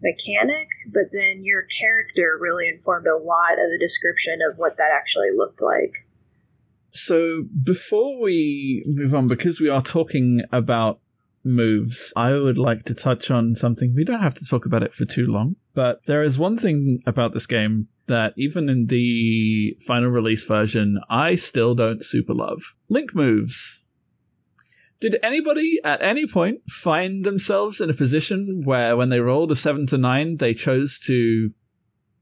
mechanic, 0.02 0.68
but 0.86 1.10
then 1.12 1.44
your 1.44 1.66
character 1.78 2.38
really 2.40 2.68
informed 2.68 3.06
a 3.06 3.16
lot 3.16 3.52
of 3.52 3.70
the 3.70 3.78
description 3.78 4.38
of 4.50 4.58
what 4.58 4.76
that 4.76 4.90
actually 4.94 5.30
looked 5.36 5.60
like. 5.62 6.06
So, 6.92 7.44
before 7.62 8.20
we 8.20 8.82
move 8.86 9.14
on, 9.14 9.28
because 9.28 9.60
we 9.60 9.68
are 9.68 9.82
talking 9.82 10.42
about 10.50 11.00
moves, 11.44 12.12
I 12.16 12.32
would 12.32 12.58
like 12.58 12.84
to 12.84 12.94
touch 12.94 13.30
on 13.30 13.54
something. 13.54 13.94
We 13.94 14.04
don't 14.04 14.20
have 14.20 14.34
to 14.34 14.44
talk 14.44 14.66
about 14.66 14.82
it 14.82 14.92
for 14.92 15.04
too 15.04 15.26
long, 15.26 15.56
but 15.74 16.04
there 16.06 16.22
is 16.22 16.38
one 16.38 16.56
thing 16.56 17.00
about 17.06 17.32
this 17.32 17.46
game 17.46 17.88
that 18.06 18.34
even 18.36 18.68
in 18.68 18.86
the 18.86 19.76
final 19.86 20.08
release 20.08 20.42
version, 20.44 20.98
I 21.08 21.36
still 21.36 21.74
don't 21.74 22.04
super 22.04 22.34
love 22.34 22.74
link 22.88 23.14
moves. 23.14 23.84
Did 25.00 25.16
anybody 25.22 25.80
at 25.82 26.02
any 26.02 26.26
point 26.26 26.60
find 26.68 27.24
themselves 27.24 27.80
in 27.80 27.88
a 27.88 27.94
position 27.94 28.62
where 28.64 28.96
when 28.96 29.08
they 29.08 29.20
rolled 29.20 29.50
a 29.50 29.56
7 29.56 29.86
to 29.86 29.98
9, 29.98 30.36
they 30.36 30.52
chose 30.52 30.98
to 31.06 31.50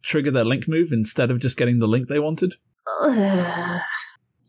trigger 0.03 0.31
their 0.31 0.45
link 0.45 0.69
move 0.69 0.93
instead 0.93 1.31
of 1.31 1.41
just 1.41 1.57
getting 1.57 1.81
the 1.81 1.89
link 1.89 2.09
they 2.09 2.21
wanted? 2.21 2.55
Ugh. 3.03 3.81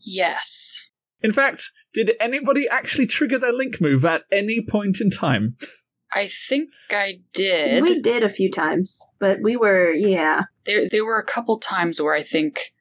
Yes. 0.05 0.87
In 1.21 1.33
fact, 1.33 1.71
did 1.93 2.13
anybody 2.21 2.69
actually 2.69 3.05
trigger 3.05 3.37
their 3.37 3.51
link 3.51 3.81
move 3.81 4.05
at 4.05 4.23
any 4.31 4.61
point 4.61 5.01
in 5.01 5.09
time? 5.11 5.57
I 6.13 6.27
think 6.27 6.69
I 6.89 7.19
did. 7.33 7.83
we 7.83 7.99
did 8.01 8.23
a 8.23 8.29
few 8.29 8.49
times 8.49 8.99
but 9.19 9.39
we 9.43 9.55
were 9.55 9.91
yeah 9.91 10.43
There, 10.65 10.89
there 10.89 11.05
were 11.05 11.19
a 11.19 11.25
couple 11.25 11.59
times 11.59 12.01
where 12.01 12.15
I 12.15 12.23
think 12.23 12.73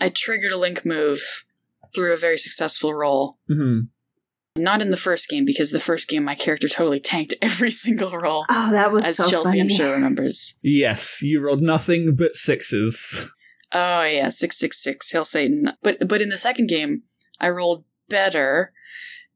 I 0.00 0.10
triggered 0.10 0.52
a 0.52 0.58
link 0.58 0.84
move 0.84 1.44
through 1.94 2.12
a 2.12 2.16
very 2.18 2.36
successful 2.38 2.92
roll. 2.92 3.38
hmm 3.48 3.80
Not 4.56 4.82
in 4.82 4.90
the 4.90 4.96
first 4.98 5.28
game, 5.28 5.44
because 5.44 5.70
the 5.70 5.80
first 5.80 6.08
game 6.08 6.24
my 6.24 6.34
character 6.34 6.68
totally 6.68 7.00
tanked 7.00 7.34
every 7.42 7.70
single 7.70 8.10
roll, 8.18 8.44
oh 8.48 8.70
that 8.70 8.92
was 8.92 9.06
as 9.06 9.16
so 9.16 9.28
Chelsea 9.28 9.58
funny 9.58 9.60
I'm 9.62 9.68
sure 9.68 9.92
remembers. 9.92 10.58
Yes, 10.62 11.22
you 11.22 11.40
rolled 11.40 11.62
nothing 11.62 12.14
but 12.14 12.34
sixes. 12.34 13.30
Oh 13.72 14.02
yeah, 14.02 14.28
six 14.28 14.58
six 14.58 14.82
six, 14.82 15.10
Hail 15.10 15.24
Satan. 15.24 15.70
But 15.82 16.06
but 16.06 16.20
in 16.20 16.28
the 16.28 16.36
second 16.36 16.68
game, 16.68 17.02
I 17.40 17.48
rolled 17.48 17.84
better, 18.08 18.72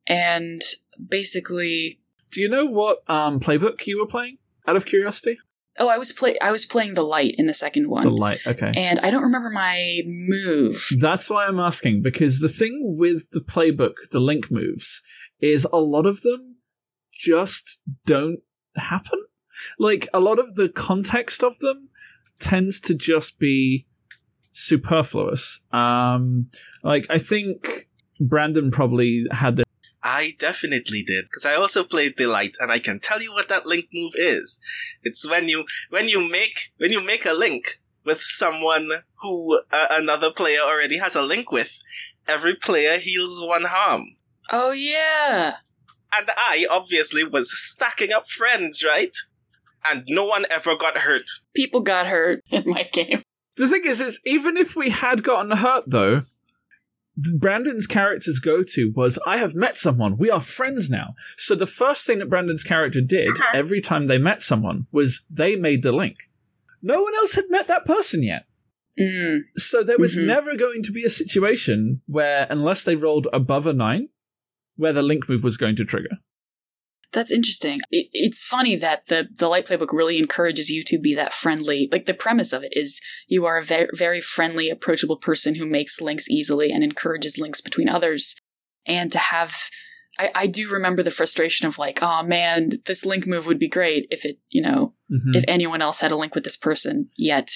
and 0.06 0.60
basically, 1.08 2.00
Do 2.30 2.42
you 2.42 2.48
know 2.48 2.66
what 2.66 2.98
um, 3.08 3.40
playbook 3.40 3.86
you 3.86 3.98
were 3.98 4.06
playing? 4.06 4.38
Out 4.68 4.76
of 4.76 4.84
curiosity, 4.84 5.38
oh, 5.78 5.88
I 5.88 5.98
was 5.98 6.12
play 6.12 6.38
I 6.40 6.52
was 6.52 6.66
playing 6.66 6.94
the 6.94 7.02
light 7.02 7.34
in 7.38 7.46
the 7.46 7.54
second 7.54 7.88
one, 7.88 8.04
the 8.04 8.10
light. 8.10 8.40
Okay, 8.46 8.72
and 8.76 8.98
I 9.00 9.10
don't 9.10 9.22
remember 9.22 9.50
my 9.50 10.02
move. 10.06 10.88
that's 10.98 11.30
why 11.30 11.46
I'm 11.46 11.60
asking 11.60 12.02
because 12.02 12.40
the 12.40 12.48
thing 12.48 12.96
with 12.98 13.30
the 13.30 13.40
playbook, 13.40 13.94
the 14.10 14.20
link 14.20 14.50
moves, 14.50 15.02
is 15.40 15.66
a 15.72 15.78
lot 15.78 16.06
of 16.06 16.22
them 16.22 16.56
just 17.12 17.80
don't 18.04 18.40
happen. 18.76 19.22
Like 19.78 20.08
a 20.12 20.20
lot 20.20 20.38
of 20.38 20.54
the 20.54 20.68
context 20.68 21.42
of 21.42 21.58
them 21.58 21.88
tends 22.40 22.80
to 22.80 22.94
just 22.94 23.38
be 23.38 23.86
superfluous. 24.52 25.60
Um, 25.72 26.48
like 26.82 27.06
I 27.10 27.18
think 27.18 27.88
Brandon 28.20 28.70
probably 28.70 29.26
had 29.30 29.56
this. 29.56 29.65
I 30.06 30.36
definitely 30.38 31.02
did 31.02 31.24
because 31.24 31.44
I 31.44 31.56
also 31.56 31.82
played 31.82 32.16
the 32.16 32.26
light, 32.26 32.56
and 32.60 32.70
I 32.70 32.78
can 32.78 33.00
tell 33.00 33.20
you 33.20 33.32
what 33.32 33.48
that 33.48 33.66
link 33.66 33.86
move 33.92 34.12
is. 34.16 34.60
It's 35.02 35.28
when 35.28 35.48
you 35.48 35.64
when 35.90 36.08
you 36.08 36.20
make 36.20 36.70
when 36.78 36.92
you 36.92 37.00
make 37.02 37.26
a 37.26 37.32
link 37.32 37.80
with 38.04 38.20
someone 38.20 38.88
who 39.22 39.60
uh, 39.72 39.88
another 39.90 40.30
player 40.30 40.60
already 40.60 40.98
has 40.98 41.16
a 41.16 41.22
link 41.22 41.50
with. 41.50 41.80
Every 42.28 42.54
player 42.54 42.98
heals 42.98 43.40
one 43.42 43.64
harm, 43.64 44.16
Oh 44.50 44.70
yeah, 44.72 45.56
and 46.16 46.30
I 46.36 46.66
obviously 46.70 47.24
was 47.24 47.50
stacking 47.56 48.12
up 48.12 48.28
friends, 48.28 48.84
right? 48.84 49.16
and 49.88 50.04
no 50.08 50.24
one 50.24 50.44
ever 50.50 50.76
got 50.76 50.98
hurt. 50.98 51.28
People 51.54 51.80
got 51.80 52.06
hurt 52.06 52.42
in 52.50 52.64
my 52.66 52.82
game. 52.92 53.22
The 53.56 53.68
thing 53.68 53.84
is, 53.84 54.00
is 54.00 54.20
even 54.26 54.56
if 54.56 54.76
we 54.76 54.90
had 54.90 55.22
gotten 55.22 55.56
hurt, 55.56 55.84
though, 55.86 56.22
Brandon's 57.16 57.86
character's 57.86 58.40
go 58.40 58.62
to 58.62 58.92
was, 58.94 59.18
I 59.26 59.38
have 59.38 59.54
met 59.54 59.78
someone. 59.78 60.18
We 60.18 60.30
are 60.30 60.40
friends 60.40 60.90
now. 60.90 61.14
So 61.36 61.54
the 61.54 61.66
first 61.66 62.06
thing 62.06 62.18
that 62.18 62.28
Brandon's 62.28 62.62
character 62.62 63.00
did 63.00 63.30
Uh-huh. 63.30 63.50
every 63.54 63.80
time 63.80 64.06
they 64.06 64.18
met 64.18 64.42
someone 64.42 64.86
was 64.92 65.22
they 65.30 65.56
made 65.56 65.82
the 65.82 65.92
link. 65.92 66.16
No 66.82 67.02
one 67.02 67.14
else 67.14 67.34
had 67.34 67.46
met 67.48 67.68
that 67.68 67.84
person 67.86 68.22
yet. 68.22 68.44
Mm, 69.00 69.40
So 69.56 69.82
there 69.82 69.98
was 69.98 70.16
Mhm. 70.16 70.26
never 70.26 70.56
going 70.56 70.82
to 70.82 70.92
be 70.92 71.04
a 71.04 71.10
situation 71.10 72.00
where, 72.06 72.46
unless 72.50 72.84
they 72.84 72.96
rolled 72.96 73.28
above 73.32 73.66
a 73.66 73.72
nine, 73.72 74.08
where 74.76 74.92
the 74.92 75.02
link 75.02 75.28
move 75.28 75.42
was 75.44 75.56
going 75.56 75.76
to 75.76 75.84
trigger. 75.84 76.18
That's 77.12 77.30
interesting. 77.30 77.80
It, 77.90 78.08
it's 78.12 78.44
funny 78.44 78.76
that 78.76 79.06
the 79.06 79.28
the 79.34 79.48
light 79.48 79.66
playbook 79.66 79.92
really 79.92 80.18
encourages 80.18 80.70
you 80.70 80.82
to 80.84 80.98
be 80.98 81.14
that 81.14 81.32
friendly. 81.32 81.88
Like 81.90 82.06
the 82.06 82.14
premise 82.14 82.52
of 82.52 82.62
it 82.62 82.72
is 82.76 83.00
you 83.26 83.46
are 83.46 83.58
a 83.58 83.62
very 83.64 83.88
very 83.94 84.20
friendly, 84.20 84.70
approachable 84.70 85.16
person 85.16 85.54
who 85.56 85.66
makes 85.66 86.00
links 86.00 86.28
easily 86.28 86.70
and 86.72 86.82
encourages 86.84 87.38
links 87.38 87.60
between 87.60 87.88
others. 87.88 88.36
And 88.86 89.10
to 89.12 89.18
have, 89.18 89.68
I, 90.18 90.30
I 90.34 90.46
do 90.46 90.70
remember 90.70 91.02
the 91.02 91.10
frustration 91.10 91.66
of 91.66 91.78
like, 91.78 91.98
oh 92.02 92.22
man, 92.22 92.70
this 92.84 93.04
link 93.04 93.26
move 93.26 93.46
would 93.46 93.58
be 93.58 93.68
great 93.68 94.06
if 94.10 94.24
it, 94.24 94.38
you 94.48 94.62
know, 94.62 94.94
Mhm. 95.10 95.36
if 95.36 95.44
anyone 95.46 95.82
else 95.82 96.00
had 96.00 96.10
a 96.12 96.16
link 96.16 96.34
with 96.34 96.44
this 96.44 96.56
person 96.56 97.10
yet. 97.16 97.50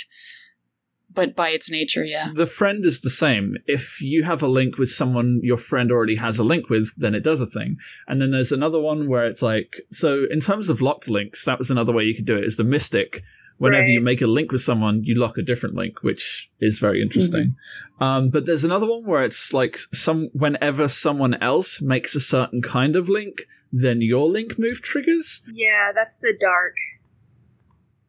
But 1.13 1.35
by 1.35 1.49
its 1.51 1.71
nature, 1.71 2.05
yeah. 2.05 2.31
The 2.33 2.47
friend 2.47 2.85
is 2.87 3.01
the 3.01 3.11
same. 3.11 3.57
If 3.67 4.01
you 4.01 4.23
have 4.23 4.43
a 4.43 4.47
link 4.49 4.79
with 4.79 4.91
someone 4.91 5.41
your 5.43 5.57
friend 5.57 5.91
already 5.91 6.15
has 6.17 6.39
a 6.39 6.45
link 6.45 6.71
with, 6.71 6.95
then 6.97 7.15
it 7.17 7.25
does 7.25 7.41
a 7.41 7.47
thing. 7.47 7.79
And 8.07 8.23
then 8.23 8.31
there's 8.31 8.53
another 8.53 8.79
one 8.79 9.09
where 9.09 9.27
it's 9.27 9.43
like, 9.43 9.81
so 9.91 10.27
in 10.31 10.39
terms 10.41 10.69
of 10.69 10.81
locked 10.81 11.11
links, 11.11 11.45
that 11.47 11.59
was 11.59 11.71
another 11.71 11.93
way 11.93 12.05
you 12.05 12.15
could 12.15 12.27
do 12.27 12.37
it 12.37 12.45
is 12.45 12.57
the 12.57 12.65
mystic. 12.65 13.23
Whenever 13.59 13.83
Right. 13.83 13.91
you 13.93 14.01
make 14.01 14.23
a 14.23 14.27
link 14.27 14.53
with 14.53 14.63
someone, 14.63 15.03
you 15.05 15.15
lock 15.17 15.37
a 15.37 15.43
different 15.43 15.75
link, 15.75 16.03
which 16.03 16.49
is 16.61 16.79
very 16.79 17.03
interesting. 17.03 17.57
Um, 18.01 18.31
but 18.31 18.47
there's 18.47 18.65
another 18.65 18.87
one 18.87 19.05
where 19.05 19.23
it's 19.23 19.53
like 19.53 19.77
some 19.93 20.31
whenever 20.33 20.89
someone 20.89 21.35
else 21.43 21.83
makes 21.83 22.15
a 22.15 22.21
certain 22.21 22.63
kind 22.63 22.97
of 22.97 23.11
link, 23.11 23.47
then 23.71 24.01
your 24.01 24.31
link 24.31 24.59
move 24.59 24.81
triggers. 24.81 25.43
Yeah, 25.53 25.93
that's 25.95 26.17
the 26.17 26.33
dark. 26.41 26.75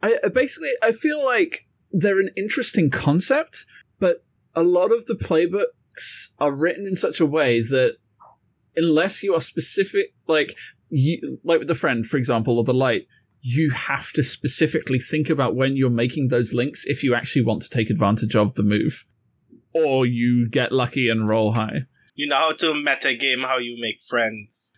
I 0.02 0.18
I 0.24 0.28
basically 0.28 0.70
I 0.82 0.92
feel 0.92 1.22
like 1.22 1.66
they're 1.92 2.20
an 2.20 2.30
interesting 2.36 2.90
concept, 2.90 3.66
but 3.98 4.24
a 4.54 4.62
lot 4.62 4.92
of 4.92 5.06
the 5.06 5.14
playbooks 5.14 6.28
are 6.38 6.52
written 6.52 6.86
in 6.86 6.96
such 6.96 7.20
a 7.20 7.26
way 7.26 7.60
that 7.60 7.96
unless 8.76 9.22
you 9.22 9.34
are 9.34 9.40
specific, 9.40 10.14
like 10.26 10.54
you, 10.88 11.38
like 11.44 11.58
with 11.58 11.68
the 11.68 11.74
friend, 11.74 12.06
for 12.06 12.16
example, 12.16 12.58
or 12.58 12.64
the 12.64 12.74
light, 12.74 13.06
you 13.40 13.70
have 13.70 14.12
to 14.12 14.22
specifically 14.22 14.98
think 14.98 15.28
about 15.28 15.56
when 15.56 15.76
you're 15.76 15.90
making 15.90 16.28
those 16.28 16.52
links 16.52 16.84
if 16.86 17.02
you 17.02 17.14
actually 17.14 17.44
want 17.44 17.62
to 17.62 17.68
take 17.68 17.90
advantage 17.90 18.36
of 18.36 18.54
the 18.54 18.62
move, 18.62 19.04
or 19.74 20.06
you 20.06 20.48
get 20.48 20.72
lucky 20.72 21.08
and 21.08 21.28
roll 21.28 21.52
high. 21.52 21.82
You 22.14 22.28
know 22.28 22.36
how 22.36 22.52
to 22.52 22.74
meta 22.74 23.14
game 23.14 23.40
how 23.40 23.58
you 23.58 23.78
make 23.80 24.00
friends. 24.00 24.74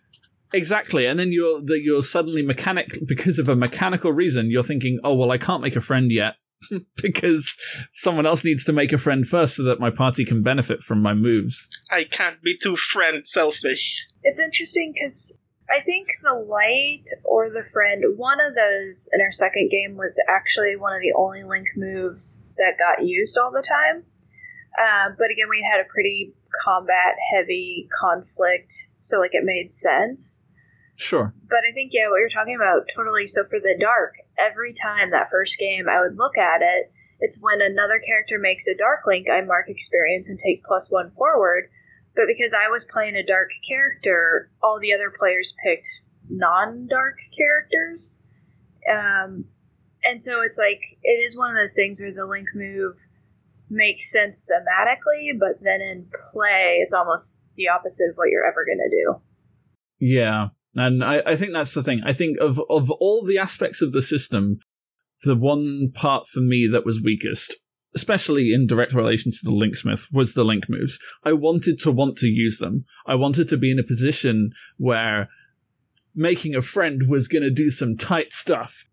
Exactly, 0.53 1.05
and 1.05 1.19
then 1.19 1.31
you're 1.31 1.61
that 1.61 1.81
you're 1.81 2.03
suddenly 2.03 2.41
mechanic 2.41 2.97
because 3.05 3.39
of 3.39 3.49
a 3.49 3.55
mechanical 3.55 4.11
reason. 4.11 4.49
You're 4.49 4.63
thinking, 4.63 4.99
oh 5.03 5.15
well, 5.15 5.31
I 5.31 5.37
can't 5.37 5.61
make 5.61 5.75
a 5.75 5.81
friend 5.81 6.11
yet 6.11 6.35
because 7.01 7.57
someone 7.91 8.25
else 8.25 8.43
needs 8.43 8.65
to 8.65 8.73
make 8.73 8.93
a 8.93 8.97
friend 8.97 9.25
first, 9.25 9.55
so 9.55 9.63
that 9.63 9.79
my 9.79 9.89
party 9.89 10.25
can 10.25 10.43
benefit 10.43 10.81
from 10.81 11.01
my 11.01 11.13
moves. 11.13 11.67
I 11.91 12.03
can't 12.03 12.41
be 12.41 12.57
too 12.57 12.75
friend 12.75 13.27
selfish. 13.27 14.07
It's 14.23 14.39
interesting 14.39 14.93
because 14.93 15.37
I 15.69 15.81
think 15.81 16.07
the 16.23 16.35
light 16.35 17.05
or 17.23 17.49
the 17.49 17.63
friend, 17.71 18.03
one 18.17 18.39
of 18.39 18.55
those 18.55 19.09
in 19.13 19.21
our 19.21 19.31
second 19.31 19.69
game 19.71 19.97
was 19.97 20.19
actually 20.29 20.75
one 20.75 20.93
of 20.93 21.01
the 21.01 21.13
only 21.17 21.43
link 21.43 21.67
moves 21.75 22.45
that 22.57 22.77
got 22.77 23.05
used 23.05 23.37
all 23.37 23.51
the 23.51 23.63
time. 23.63 24.03
Uh, 24.77 25.09
but 25.17 25.31
again, 25.31 25.49
we 25.49 25.65
had 25.69 25.81
a 25.81 25.89
pretty 25.89 26.33
combat 26.63 27.15
heavy 27.33 27.87
conflict, 27.99 28.89
so 28.99 29.19
like 29.19 29.33
it 29.33 29.43
made 29.43 29.73
sense. 29.73 30.43
Sure. 30.95 31.33
But 31.49 31.59
I 31.69 31.73
think, 31.73 31.91
yeah, 31.93 32.09
what 32.09 32.19
you're 32.19 32.29
talking 32.29 32.55
about, 32.55 32.85
totally. 32.95 33.27
So 33.27 33.43
for 33.49 33.59
the 33.59 33.75
dark, 33.79 34.15
every 34.37 34.73
time 34.73 35.11
that 35.11 35.29
first 35.31 35.57
game 35.57 35.87
I 35.89 36.01
would 36.01 36.17
look 36.17 36.37
at 36.37 36.61
it, 36.61 36.91
it's 37.19 37.41
when 37.41 37.61
another 37.61 37.99
character 37.99 38.37
makes 38.39 38.67
a 38.67 38.75
dark 38.75 39.01
link, 39.07 39.27
I 39.29 39.41
mark 39.41 39.69
experience 39.69 40.29
and 40.29 40.37
take 40.37 40.63
plus 40.63 40.91
one 40.91 41.11
forward. 41.11 41.69
But 42.15 42.25
because 42.27 42.53
I 42.53 42.69
was 42.69 42.85
playing 42.85 43.15
a 43.15 43.25
dark 43.25 43.49
character, 43.67 44.49
all 44.61 44.79
the 44.79 44.93
other 44.93 45.11
players 45.17 45.55
picked 45.63 45.87
non 46.29 46.87
dark 46.87 47.17
characters. 47.35 48.23
Um, 48.89 49.45
and 50.03 50.21
so 50.21 50.41
it's 50.41 50.57
like, 50.57 50.81
it 51.03 51.25
is 51.25 51.37
one 51.37 51.49
of 51.49 51.57
those 51.57 51.73
things 51.73 51.99
where 51.99 52.13
the 52.13 52.25
link 52.25 52.49
move 52.53 52.95
makes 53.69 54.11
sense 54.11 54.47
thematically, 54.49 55.37
but 55.37 55.61
then 55.61 55.81
in 55.81 56.07
play, 56.31 56.77
it's 56.81 56.93
almost 56.93 57.43
the 57.55 57.67
opposite 57.67 58.09
of 58.11 58.15
what 58.15 58.29
you're 58.29 58.45
ever 58.45 58.65
going 58.65 58.77
to 58.77 58.89
do. 58.89 59.21
Yeah, 59.99 60.49
and 60.75 61.03
I, 61.03 61.21
I 61.25 61.35
think 61.35 61.53
that's 61.53 61.73
the 61.73 61.83
thing. 61.83 62.01
I 62.05 62.13
think 62.13 62.37
of 62.39 62.59
of 62.69 62.91
all 62.91 63.23
the 63.23 63.37
aspects 63.37 63.81
of 63.81 63.91
the 63.91 64.01
system, 64.01 64.59
the 65.23 65.35
one 65.35 65.91
part 65.93 66.27
for 66.27 66.39
me 66.41 66.67
that 66.71 66.85
was 66.85 67.01
weakest, 67.01 67.55
especially 67.95 68.53
in 68.53 68.67
direct 68.67 68.93
relation 68.93 69.31
to 69.31 69.37
the 69.43 69.51
linksmith, 69.51 70.13
was 70.13 70.33
the 70.33 70.43
link 70.43 70.65
moves. 70.69 70.99
I 71.23 71.33
wanted 71.33 71.79
to 71.79 71.91
want 71.91 72.17
to 72.17 72.27
use 72.27 72.57
them. 72.59 72.85
I 73.05 73.15
wanted 73.15 73.47
to 73.49 73.57
be 73.57 73.71
in 73.71 73.79
a 73.79 73.83
position 73.83 74.51
where 74.77 75.29
making 76.13 76.55
a 76.55 76.61
friend 76.61 77.03
was 77.09 77.27
going 77.27 77.43
to 77.43 77.49
do 77.51 77.69
some 77.69 77.97
tight 77.97 78.31
stuff, 78.33 78.85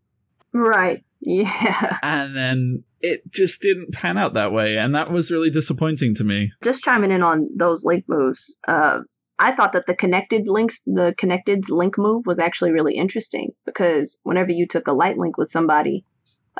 Right. 0.53 1.05
Yeah. 1.21 1.99
and 2.03 2.37
then 2.37 2.85
it 3.01 3.23
just 3.31 3.61
didn't 3.63 3.93
pan 3.93 4.19
out 4.19 4.35
that 4.35 4.53
way, 4.53 4.77
and 4.77 4.95
that 4.95 5.11
was 5.11 5.31
really 5.31 5.51
disappointing 5.51 6.15
to 6.17 6.25
me. 6.25 6.51
Just 6.65 6.83
chiming 6.83 7.11
in 7.13 7.23
on 7.23 7.49
those 7.57 7.85
link 7.85 8.05
moves. 8.09 8.59
Uh, 8.67 9.01
I 9.39 9.53
thought 9.53 9.73
that 9.73 9.87
the 9.87 9.97
connected 9.97 10.49
links, 10.49 10.83
the 10.87 11.15
connected 11.19 11.69
link 11.69 11.99
move 11.99 12.27
was 12.27 12.39
actually 12.39 12.73
really 12.73 12.95
interesting 12.95 13.51
because 13.67 14.21
whenever 14.23 14.53
you 14.53 14.67
took 14.67 14.87
a 14.87 14.93
light 14.93 15.19
link 15.19 15.37
with 15.37 15.49
somebody, 15.49 16.05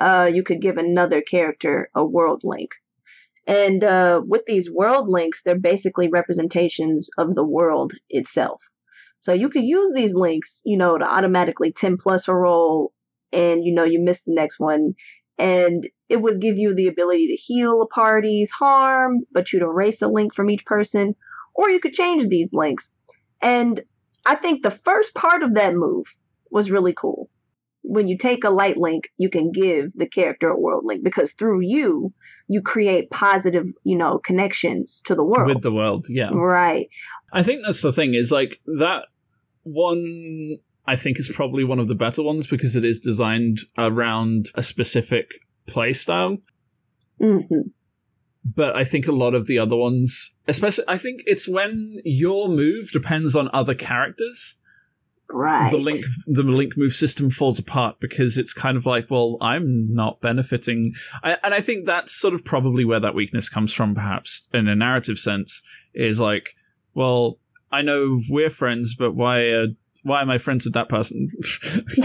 uh, 0.01 0.31
you 0.33 0.43
could 0.43 0.61
give 0.61 0.79
another 0.79 1.21
character 1.21 1.89
a 1.95 2.05
world 2.05 2.43
link. 2.45 2.71
And 3.47 3.83
uh, 3.83 4.23
with 4.27 4.43
these 4.47 4.71
world 4.71 5.09
links, 5.09 5.43
they're 5.43 5.59
basically 5.59 6.09
representations 6.09 7.11
of 7.19 7.35
the 7.35 7.45
world 7.45 7.93
itself. 8.09 8.63
So 9.21 9.33
you 9.33 9.49
could 9.49 9.65
use 9.65 9.93
these 9.95 10.15
links, 10.15 10.63
you 10.65 10.77
know, 10.77 10.99
to 10.99 11.05
automatically 11.05 11.73
10 11.73 11.97
plus 11.97 12.27
a 12.29 12.35
roll, 12.35 12.93
and 13.33 13.65
you 13.65 13.73
know, 13.73 13.85
you 13.85 14.01
miss 14.01 14.23
the 14.23 14.35
next 14.35 14.59
one. 14.59 14.95
And 15.39 15.89
it 16.09 16.21
would 16.21 16.41
give 16.41 16.59
you 16.59 16.75
the 16.75 16.89
ability 16.89 17.29
to 17.29 17.35
heal 17.35 17.81
a 17.83 17.89
party's 17.89 18.51
harm, 18.51 19.21
but 19.33 19.53
you'd 19.53 19.63
erase 19.63 20.03
a 20.03 20.09
link 20.09 20.35
from 20.35 20.51
each 20.51 20.67
person, 20.67 21.15
or 21.55 21.71
you 21.71 21.81
could 21.81 21.93
change 21.93 22.29
these 22.29 22.53
links. 22.53 22.93
And 23.41 23.81
I 24.25 24.37
think 24.37 24.63
the 24.63 24.71
first 24.71 25.15
part 25.15 25.43
of 25.43 25.55
that 25.55 25.75
move 25.75 26.07
was 26.51 26.71
really 26.71 26.93
cool. 26.93 27.29
When 27.83 28.07
you 28.07 28.17
take 28.17 28.45
a 28.45 28.51
light 28.51 28.77
link, 28.77 29.11
you 29.19 29.29
can 29.29 29.51
give 29.51 29.93
the 29.95 30.07
character 30.07 30.49
a 30.49 30.59
world 30.59 30.85
link 30.85 31.03
because 31.03 31.33
through 31.33 31.61
you, 31.63 32.13
you 32.49 32.63
create 32.63 33.11
positive, 33.11 33.67
you 33.83 33.97
know, 33.97 34.19
connections 34.19 35.03
to 35.07 35.15
the 35.15 35.25
world. 35.25 35.49
With 35.49 35.63
the 35.63 35.73
world, 35.73 36.07
yeah. 36.09 36.31
right. 36.33 36.89
I 37.33 37.43
think 37.43 37.63
that's 37.65 37.83
the 37.83 37.93
thing 37.93 38.15
is 38.15 38.31
like 38.31 38.61
that 38.79 39.07
one 39.65 40.59
I 40.87 40.97
think 40.97 41.19
is 41.19 41.31
probably 41.33 41.65
one 41.65 41.79
of 41.79 41.89
the 41.89 41.95
better 41.95 42.23
ones 42.23 42.47
because 42.47 42.77
it 42.77 42.85
is 42.85 43.01
designed 43.01 43.61
around 43.79 44.51
a 44.55 44.63
specific 44.63 45.31
play 45.67 45.93
style. 45.93 46.39
Mm-hmm. 47.21 47.69
But 48.45 48.75
I 48.75 48.83
think 48.85 49.07
a 49.07 49.13
lot 49.13 49.35
of 49.35 49.47
the 49.47 49.59
other 49.59 49.77
ones, 49.77 50.35
especially 50.49 50.85
I 50.89 50.99
think 50.99 51.23
it's 51.27 51.49
when 51.49 52.01
your 52.05 52.49
move 52.49 52.91
depends 52.91 53.37
on 53.37 53.49
other 53.53 53.75
characters, 53.75 54.57
Right. 55.35 55.71
the 55.71 55.79
link 55.79 56.05
the 56.27 56.43
link 56.43 56.77
move 56.77 56.93
system 56.93 57.31
falls 57.31 57.59
apart 57.59 58.01
because 58.01 58.37
it's 58.37 58.53
kind 58.53 58.77
of 58.77 58.85
like, 58.85 59.11
well, 59.11 59.39
I'm 59.41 59.95
not 59.95 60.21
benefiting 60.21 60.93
I, 61.23 61.39
and 61.43 61.55
I 61.55 61.61
think 61.61 61.87
that's 61.87 62.13
sort 62.13 62.35
of 62.35 62.45
probably 62.45 62.85
where 62.85 63.01
that 63.01 63.15
weakness 63.15 63.49
comes 63.49 63.73
from 63.73 63.95
perhaps 63.95 64.49
in 64.53 64.69
a 64.69 64.75
narrative 64.77 65.19
sense 65.19 65.63
is 65.95 66.21
like, 66.21 66.55
well, 66.95 67.39
I 67.71 67.81
know 67.83 68.21
we're 68.29 68.51
friends, 68.51 68.95
but 68.95 69.15
why 69.15 69.49
uh, 69.51 69.67
why 70.03 70.21
am 70.21 70.31
I 70.31 70.39
friends 70.39 70.65
with 70.65 70.75
that 70.75 70.89
person? 70.89 71.31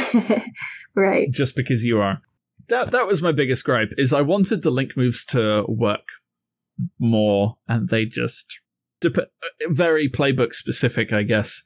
right. 0.95 1.29
Just 1.31 1.55
because 1.55 1.83
you 1.83 1.99
are. 1.99 2.21
That 2.69 2.91
that 2.91 3.07
was 3.07 3.21
my 3.21 3.31
biggest 3.31 3.63
gripe 3.65 3.91
is 3.97 4.13
I 4.13 4.21
wanted 4.21 4.61
the 4.61 4.71
link 4.71 4.95
moves 4.95 5.25
to 5.25 5.65
work 5.67 6.07
more, 6.99 7.57
and 7.67 7.89
they 7.89 8.05
just 8.05 8.59
dep- 8.99 9.31
very 9.69 10.09
playbook 10.09 10.53
specific, 10.53 11.13
I 11.13 11.23
guess. 11.23 11.63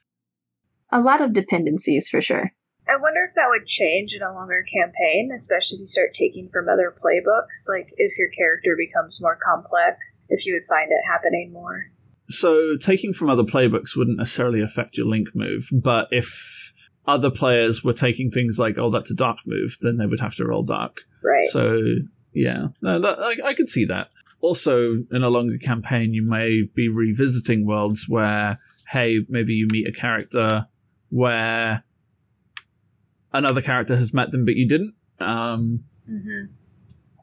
A 0.90 1.00
lot 1.00 1.20
of 1.20 1.32
dependencies 1.32 2.08
for 2.08 2.20
sure. 2.20 2.52
I 2.88 2.96
wonder 3.00 3.24
if 3.28 3.34
that 3.36 3.48
would 3.48 3.66
change 3.66 4.12
in 4.12 4.22
a 4.22 4.32
longer 4.32 4.64
campaign, 4.64 5.30
especially 5.34 5.76
if 5.76 5.80
you 5.80 5.86
start 5.86 6.14
taking 6.14 6.48
from 6.52 6.68
other 6.68 6.92
playbooks. 6.92 7.68
Like 7.68 7.88
if 7.96 8.18
your 8.18 8.28
character 8.36 8.76
becomes 8.76 9.20
more 9.20 9.38
complex, 9.44 10.22
if 10.28 10.44
you 10.44 10.54
would 10.54 10.66
find 10.68 10.90
it 10.90 11.00
happening 11.08 11.52
more. 11.52 11.84
So 12.28 12.76
taking 12.76 13.12
from 13.12 13.30
other 13.30 13.44
playbooks 13.44 13.96
wouldn't 13.96 14.18
necessarily 14.18 14.62
affect 14.62 14.96
your 14.96 15.06
link 15.06 15.28
move, 15.34 15.68
but 15.72 16.08
if 16.10 16.72
other 17.06 17.30
players 17.30 17.84
were 17.84 17.92
taking 17.92 18.30
things 18.30 18.58
like, 18.58 18.78
"Oh, 18.78 18.90
that's 18.90 19.10
a 19.10 19.16
dark 19.16 19.38
move," 19.46 19.76
then 19.80 19.96
they 19.96 20.06
would 20.06 20.20
have 20.20 20.34
to 20.36 20.46
roll 20.46 20.62
dark. 20.62 21.02
Right. 21.22 21.44
So 21.46 21.78
yeah, 22.32 22.68
no, 22.82 23.00
that, 23.00 23.18
I, 23.18 23.48
I 23.48 23.54
could 23.54 23.68
see 23.68 23.84
that. 23.86 24.08
Also, 24.42 25.04
in 25.10 25.22
a 25.22 25.30
longer 25.30 25.56
campaign, 25.56 26.12
you 26.12 26.22
may 26.22 26.62
be 26.74 26.88
revisiting 26.88 27.64
worlds 27.64 28.06
where, 28.08 28.58
hey, 28.88 29.20
maybe 29.28 29.54
you 29.54 29.66
meet 29.70 29.88
a 29.88 29.92
character 29.92 30.66
where 31.08 31.84
another 33.32 33.62
character 33.62 33.96
has 33.96 34.12
met 34.12 34.30
them, 34.30 34.44
but 34.44 34.56
you 34.56 34.68
didn't. 34.68 34.94
Um, 35.20 35.84
hmm 36.06 36.44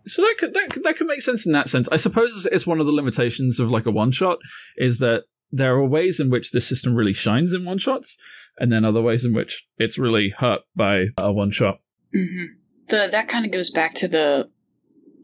so 0.10 0.22
that 0.24 0.36
could, 0.38 0.54
that 0.54 0.70
could 0.72 0.84
that 0.84 0.98
could 0.98 1.08
make 1.08 1.22
sense 1.22 1.46
in 1.46 1.52
that 1.54 1.70
sense. 1.70 1.88
I 1.92 1.96
suppose 1.96 2.48
it's 2.52 2.66
one 2.66 2.80
of 2.80 2.86
the 2.88 2.92
limitations 2.92 3.60
of 3.60 3.70
like 3.70 3.86
a 3.86 3.92
one 3.92 4.12
shot 4.12 4.40
is 4.78 5.00
that 5.00 5.26
there 5.52 5.76
are 5.76 5.86
ways 5.86 6.20
in 6.20 6.30
which 6.30 6.52
this 6.52 6.68
system 6.68 6.96
really 6.96 7.14
shines 7.14 7.54
in 7.54 7.66
one 7.66 7.78
shots, 7.78 8.18
and 8.58 8.72
then 8.72 8.86
other 8.86 9.02
ways 9.02 9.26
in 9.26 9.34
which 9.34 9.68
it's 9.78 9.98
really 9.98 10.34
hurt 10.38 10.62
by 10.76 11.06
a 11.18 11.32
one 11.32 11.52
shot. 11.52 11.80
hmm 12.14 12.46
The 12.88 13.08
that 13.12 13.28
kind 13.28 13.46
of 13.46 13.52
goes 13.52 13.70
back 13.70 13.94
to 13.96 14.08
the 14.08 14.50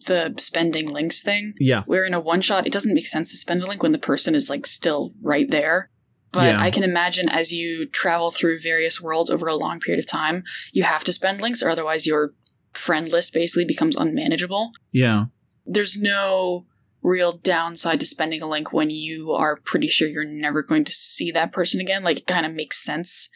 the 0.08 0.34
spending 0.38 0.88
links 0.92 1.22
thing. 1.22 1.54
Yeah, 1.60 1.84
Where 1.86 2.06
in 2.06 2.14
a 2.14 2.20
one 2.20 2.42
shot, 2.42 2.66
it 2.68 2.74
doesn't 2.74 2.94
make 2.94 3.08
sense 3.08 3.32
to 3.32 3.38
spend 3.38 3.64
a 3.64 3.66
link 3.66 3.82
when 3.84 3.92
the 3.92 3.98
person 4.00 4.36
is 4.36 4.50
like 4.50 4.66
still 4.66 5.12
right 5.22 5.50
there. 5.50 5.90
But 6.32 6.54
Yeah. 6.56 6.62
I 6.62 6.70
can 6.72 6.84
imagine 6.84 7.30
as 7.30 7.52
you 7.54 7.86
travel 7.86 8.32
through 8.32 8.60
various 8.60 9.02
worlds 9.02 9.30
over 9.30 9.48
a 9.48 9.56
long 9.56 9.80
period 9.80 10.00
of 10.04 10.08
time, 10.10 10.44
you 10.74 10.84
have 10.84 11.04
to 11.06 11.14
spend 11.14 11.42
links, 11.42 11.64
or 11.64 11.70
otherwise 11.70 12.06
your 12.06 12.34
friend 12.74 13.10
list 13.10 13.34
basically 13.34 13.66
becomes 13.66 13.96
unmanageable. 13.96 14.72
yeah, 14.92 15.26
There's 15.66 15.98
no 15.98 16.66
real 17.02 17.32
downside 17.34 18.00
to 18.02 18.06
spending 18.06 18.42
a 18.42 18.48
link 18.48 18.74
when 18.74 18.90
you 18.90 19.32
are 19.32 19.56
pretty 19.64 19.88
sure 19.88 20.08
you're 20.08 20.26
never 20.26 20.62
going 20.64 20.84
to 20.84 20.92
see 20.92 21.32
that 21.32 21.54
person 21.54 21.80
again. 21.80 22.04
Like 22.04 22.18
it 22.18 22.28
kind 22.28 22.46
of 22.46 22.52
makes 22.54 22.84
sense 22.84 23.30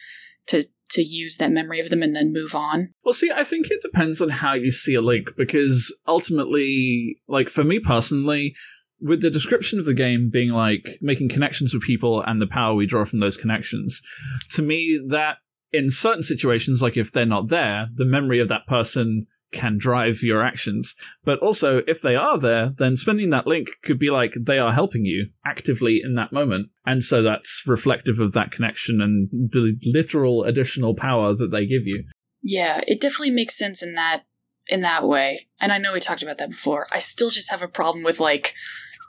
to 0.50 0.64
to 0.90 1.02
use 1.02 1.36
that 1.36 1.52
memory 1.52 1.78
of 1.78 1.88
them 1.88 2.02
and 2.02 2.14
then 2.16 2.32
move 2.32 2.54
on. 2.54 2.92
Well, 3.04 3.14
see, 3.14 3.30
I 3.30 3.44
think 3.44 3.70
it 3.70 3.80
depends 3.80 4.20
on 4.20 4.28
how 4.28 4.54
you 4.54 4.72
see 4.72 4.94
a 4.94 5.00
link 5.00 5.28
because 5.36 5.96
ultimately, 6.06 7.20
like 7.28 7.48
for 7.48 7.62
me 7.62 7.78
personally, 7.78 8.54
with 9.00 9.22
the 9.22 9.30
description 9.30 9.78
of 9.78 9.84
the 9.84 9.94
game 9.94 10.30
being 10.30 10.50
like 10.50 10.98
making 11.00 11.28
connections 11.28 11.72
with 11.72 11.84
people 11.84 12.22
and 12.22 12.42
the 12.42 12.46
power 12.46 12.74
we 12.74 12.86
draw 12.86 13.04
from 13.04 13.20
those 13.20 13.36
connections, 13.36 14.02
to 14.50 14.62
me, 14.62 15.00
that 15.08 15.36
in 15.72 15.90
certain 15.90 16.24
situations, 16.24 16.82
like 16.82 16.96
if 16.96 17.12
they're 17.12 17.24
not 17.24 17.48
there, 17.48 17.88
the 17.94 18.04
memory 18.04 18.40
of 18.40 18.48
that 18.48 18.66
person 18.66 19.26
can 19.52 19.78
drive 19.78 20.22
your 20.22 20.42
actions. 20.42 20.94
But 21.24 21.38
also, 21.40 21.82
if 21.86 22.02
they 22.02 22.16
are 22.16 22.38
there, 22.38 22.72
then 22.76 22.96
spending 22.96 23.30
that 23.30 23.46
link 23.46 23.68
could 23.82 23.98
be 23.98 24.10
like 24.10 24.34
they 24.38 24.58
are 24.58 24.72
helping 24.72 25.04
you 25.04 25.28
actively 25.46 26.00
in 26.02 26.14
that 26.14 26.32
moment. 26.32 26.68
And 26.86 27.02
so 27.02 27.22
that's 27.22 27.62
reflective 27.66 28.20
of 28.20 28.32
that 28.32 28.52
connection 28.52 29.00
and 29.00 29.28
the 29.30 29.76
literal 29.92 30.44
additional 30.44 30.94
power 30.94 31.34
that 31.34 31.50
they 31.50 31.66
give 31.66 31.86
you. 31.86 32.04
Yeah, 32.42 32.80
it 32.86 33.00
definitely 33.00 33.30
makes 33.30 33.58
sense 33.58 33.82
in 33.82 33.94
that 33.94 34.22
in 34.68 34.82
that 34.82 35.06
way. 35.06 35.48
And 35.60 35.72
I 35.72 35.78
know 35.78 35.92
we 35.92 36.00
talked 36.00 36.22
about 36.22 36.38
that 36.38 36.50
before. 36.50 36.86
I 36.92 37.00
still 37.00 37.30
just 37.30 37.50
have 37.50 37.62
a 37.62 37.68
problem 37.68 38.04
with 38.04 38.20
like 38.20 38.54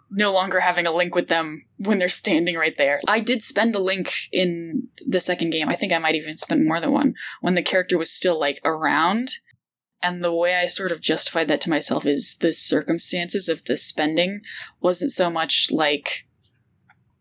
no 0.09 0.33
longer 0.33 0.59
having 0.59 0.85
a 0.85 0.91
link 0.91 1.15
with 1.15 1.29
them 1.29 1.63
when 1.77 1.97
they're 1.97 2.09
standing 2.09 2.57
right 2.57 2.75
there. 2.77 2.99
I 3.07 3.21
did 3.21 3.41
spend 3.43 3.75
a 3.75 3.79
link 3.79 4.11
in 4.31 4.89
the 5.07 5.21
second 5.21 5.51
game. 5.51 5.69
I 5.69 5.75
think 5.75 5.93
I 5.93 5.99
might 5.99 6.15
even 6.15 6.35
spend 6.35 6.67
more 6.67 6.81
than 6.81 6.91
one 6.91 7.13
when 7.39 7.55
the 7.55 7.63
character 7.63 7.97
was 7.97 8.11
still 8.11 8.37
like 8.37 8.59
around. 8.65 9.31
And 10.03 10.23
the 10.23 10.33
way 10.33 10.55
I 10.55 10.65
sort 10.65 10.91
of 10.91 10.99
justified 11.01 11.47
that 11.49 11.61
to 11.61 11.69
myself 11.69 12.05
is 12.05 12.37
the 12.39 12.53
circumstances 12.53 13.47
of 13.47 13.63
the 13.65 13.77
spending 13.77 14.41
wasn't 14.79 15.11
so 15.11 15.29
much 15.29 15.69
like 15.71 16.25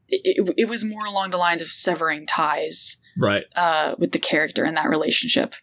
it, 0.09 0.39
it, 0.49 0.55
it 0.57 0.69
was 0.69 0.85
more 0.85 1.05
along 1.05 1.31
the 1.31 1.37
lines 1.37 1.63
of 1.63 1.69
severing 1.69 2.27
ties 2.27 2.97
Right. 3.19 3.45
uh, 3.55 3.95
with 3.99 4.13
the 4.13 4.19
character 4.19 4.65
in 4.65 4.75
that 4.77 4.89
relationship 4.89 5.55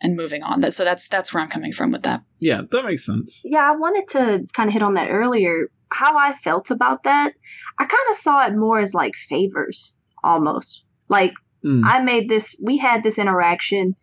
and 0.00 0.16
moving 0.16 0.42
on. 0.42 0.60
That 0.60 0.72
so 0.72 0.84
that's 0.84 1.06
that's 1.08 1.34
where 1.34 1.42
I'm 1.42 1.50
coming 1.50 1.72
from 1.72 1.90
with 1.92 2.02
that. 2.04 2.22
Yeah, 2.40 2.62
that 2.70 2.84
makes 2.84 3.04
sense. 3.04 3.40
Yeah, 3.44 3.70
I 3.70 3.76
wanted 3.76 4.08
to 4.08 4.46
kind 4.54 4.68
of 4.68 4.72
hit 4.72 4.82
on 4.82 4.94
that 4.94 5.10
earlier. 5.10 5.70
How 5.90 6.16
I 6.16 6.34
felt 6.34 6.70
about 6.70 7.02
that, 7.04 7.32
I 7.78 7.84
kind 7.84 8.08
of 8.10 8.14
saw 8.16 8.46
it 8.46 8.54
more 8.56 8.78
as 8.78 8.94
like 8.94 9.14
favors 9.16 9.94
almost. 10.24 10.86
Like 11.08 11.34
Mm. 11.64 11.82
I 11.84 12.00
made 12.00 12.28
this, 12.28 12.54
we 12.62 12.78
had 12.78 13.02
this 13.02 13.18
interaction. 13.18 13.96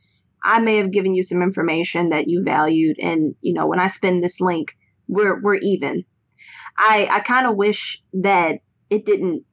I 0.46 0.60
may 0.60 0.78
have 0.78 0.92
given 0.92 1.16
you 1.16 1.24
some 1.24 1.42
information 1.42 2.10
that 2.10 2.28
you 2.28 2.44
valued, 2.44 2.98
and 3.02 3.36
you 3.42 3.54
know, 3.54 3.66
when 3.66 3.80
I 3.80 3.88
spend 3.88 4.24
this 4.24 4.40
link, 4.40 4.78
we're 5.08 5.42
we're 5.42 5.56
even. 5.56 6.06
I 6.78 7.10
I 7.12 7.20
kind 7.22 7.48
of 7.48 7.56
wish 7.56 8.02
that 8.14 8.60
it 8.92 9.06
didn't. 9.06 9.44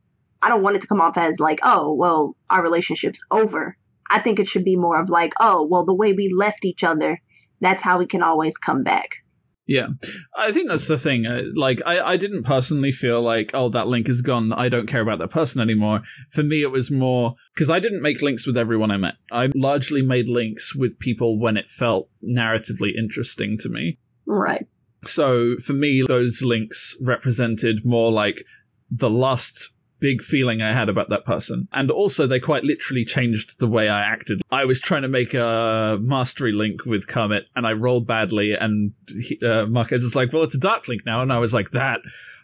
I 0.43 0.49
don't 0.49 0.63
want 0.63 0.77
it 0.77 0.83
to 0.83 0.89
come 0.89 1.01
off 1.01 1.17
as 1.17 1.41
like, 1.41 1.61
oh, 1.63 1.95
well, 1.95 2.37
our 2.51 2.63
relationship's 2.63 3.25
over. 3.31 3.77
I 4.11 4.19
think 4.19 4.39
it 4.39 4.47
should 4.47 4.65
be 4.65 4.77
more 4.77 5.01
of 5.01 5.09
like, 5.09 5.33
oh, 5.41 5.67
well, 5.71 5.87
the 5.87 5.95
way 5.95 6.13
we 6.13 6.31
left 6.37 6.65
each 6.65 6.85
other, 6.85 7.19
that's 7.61 7.83
how 7.83 7.99
we 7.99 8.07
can 8.07 8.23
always 8.23 8.59
come 8.59 8.83
back. 8.83 9.22
Yeah, 9.67 9.89
I 10.37 10.51
think 10.51 10.69
that's 10.69 10.89
the 10.89 10.99
thing. 10.99 11.25
Uh, 11.25 11.43
like, 11.55 11.81
I, 11.87 12.01
I 12.01 12.17
didn't 12.17 12.43
personally 12.43 12.91
feel 12.91 13.23
like, 13.23 13.53
oh, 13.55 13.69
that 13.69 13.87
link 13.87 14.09
is 14.09 14.21
gone. 14.21 14.53
I 14.53 14.69
don't 14.69 14.89
care 14.89 15.01
about 15.01 15.21
that 15.21 15.31
person 15.31 15.61
anymore. 15.61 16.03
For 16.31 16.43
me, 16.43 16.63
it 16.63 16.73
was 16.73 16.91
more 16.91 17.37
because 17.55 17.71
I 17.71 17.79
didn't 17.79 18.03
make 18.03 18.23
links 18.23 18.47
with 18.47 18.57
everyone 18.57 18.91
I 18.91 18.97
met. 18.97 19.15
I 19.31 19.51
largely 19.55 20.03
made 20.03 20.29
links 20.29 20.75
with 20.75 20.99
people 20.99 21.39
when 21.39 21.57
it 21.57 21.71
felt 21.71 22.09
narratively 22.27 22.91
interesting 22.99 23.57
to 23.59 23.69
me. 23.69 23.99
Right. 24.27 24.67
So 25.05 25.57
for 25.65 25.73
me, 25.75 26.03
those 26.07 26.43
links 26.43 26.97
represented 27.01 27.85
more 27.85 28.11
like 28.11 28.45
the 28.91 29.11
last 29.11 29.71
big 30.03 30.21
feeling 30.21 30.61
I 30.61 30.73
had 30.73 30.89
about 30.89 31.09
that 31.11 31.25
person. 31.25 31.69
And 31.73 31.91
also, 31.91 32.27
they 32.27 32.41
quite 32.41 32.65
literally 32.65 33.05
changed 33.05 33.61
the 33.61 33.69
way 33.69 33.89
I 33.89 34.03
acted. 34.03 34.43
I 34.51 34.65
was 34.65 34.81
trying 34.81 35.03
to 35.03 35.09
make 35.09 35.33
a 35.33 35.99
mastery 36.03 36.53
link 36.53 36.85
with 36.85 37.07
Kermit, 37.07 37.47
and 37.55 37.67
I 37.67 37.73
rolled 37.73 38.07
badly, 38.07 38.53
and 38.53 38.93
he, 39.07 39.39
uh, 39.47 39.67
Marquez 39.67 40.03
is 40.03 40.17
like, 40.17 40.33
well, 40.33 40.43
it's 40.43 40.57
a 40.57 40.61
dark 40.61 40.89
link 40.89 41.07
now. 41.07 41.23
And 41.23 41.33
I 41.33 41.39
was 41.39 41.55
like, 41.55 41.71
that. 41.71 42.01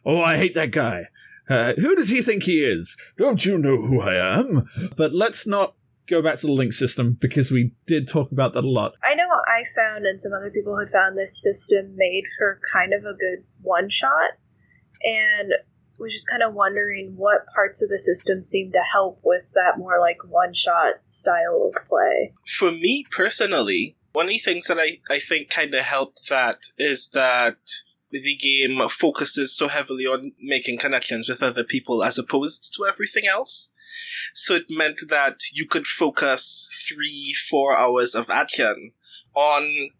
Oh, 0.06 0.22
I 0.22 0.36
hate 0.36 0.54
that 0.54 0.70
guy. 0.70 1.04
Uh, 1.50 1.72
who 1.74 1.96
does 1.96 2.10
he 2.10 2.22
think 2.22 2.44
he 2.44 2.62
is? 2.62 2.96
Don't 3.16 3.44
you 3.44 3.58
know 3.58 3.76
who 3.76 4.00
I 4.00 4.38
am? 4.38 4.68
But 4.96 5.12
let's 5.12 5.46
not 5.46 5.74
go 6.06 6.22
back 6.22 6.36
to 6.36 6.46
the 6.46 6.52
link 6.52 6.72
system 6.72 7.16
because 7.20 7.50
we 7.50 7.72
did 7.86 8.06
talk 8.06 8.30
about 8.30 8.54
that 8.54 8.64
a 8.64 8.70
lot. 8.70 8.92
I 9.02 9.14
know 9.14 9.24
I 9.24 9.64
found, 9.74 10.06
and 10.06 10.20
some 10.20 10.32
other 10.32 10.50
people 10.50 10.78
had 10.78 10.90
found 10.90 11.18
this 11.18 11.42
system 11.42 11.94
made 11.96 12.22
for 12.38 12.60
kind 12.72 12.92
of 12.92 13.00
a 13.00 13.14
good 13.14 13.44
one 13.62 13.90
shot, 13.90 14.30
and 15.02 15.52
was 15.98 16.12
just 16.12 16.28
kind 16.28 16.42
of 16.42 16.54
wondering 16.54 17.14
what 17.16 17.46
parts 17.54 17.82
of 17.82 17.88
the 17.88 17.98
system 17.98 18.42
seem 18.42 18.72
to 18.72 18.80
help 18.92 19.18
with 19.22 19.52
that 19.54 19.78
more 19.78 19.98
like 20.00 20.18
one 20.28 20.54
shot 20.54 20.94
style 21.06 21.70
of 21.74 21.88
play. 21.88 22.32
For 22.58 22.70
me 22.70 23.04
personally, 23.10 23.96
one 24.12 24.26
of 24.26 24.32
the 24.32 24.38
things 24.38 24.66
that 24.66 24.78
I, 24.78 24.98
I 25.10 25.18
think 25.18 25.50
kind 25.50 25.74
of 25.74 25.84
helped 25.84 26.28
that 26.28 26.58
is 26.78 27.10
that 27.10 27.58
the 28.10 28.36
game 28.36 28.80
focuses 28.88 29.56
so 29.56 29.68
heavily 29.68 30.06
on 30.06 30.32
making 30.40 30.78
connections 30.78 31.28
with 31.28 31.42
other 31.42 31.64
people 31.64 32.02
as 32.02 32.18
opposed 32.18 32.74
to 32.74 32.86
everything 32.86 33.26
else. 33.26 33.74
So 34.34 34.54
it 34.54 34.66
meant 34.70 35.00
that 35.08 35.40
you 35.52 35.66
could 35.66 35.86
focus 35.86 36.70
three, 36.88 37.34
four 37.50 37.76
hours 37.76 38.14
of 38.14 38.30
action 38.30 38.92
on 39.34 39.90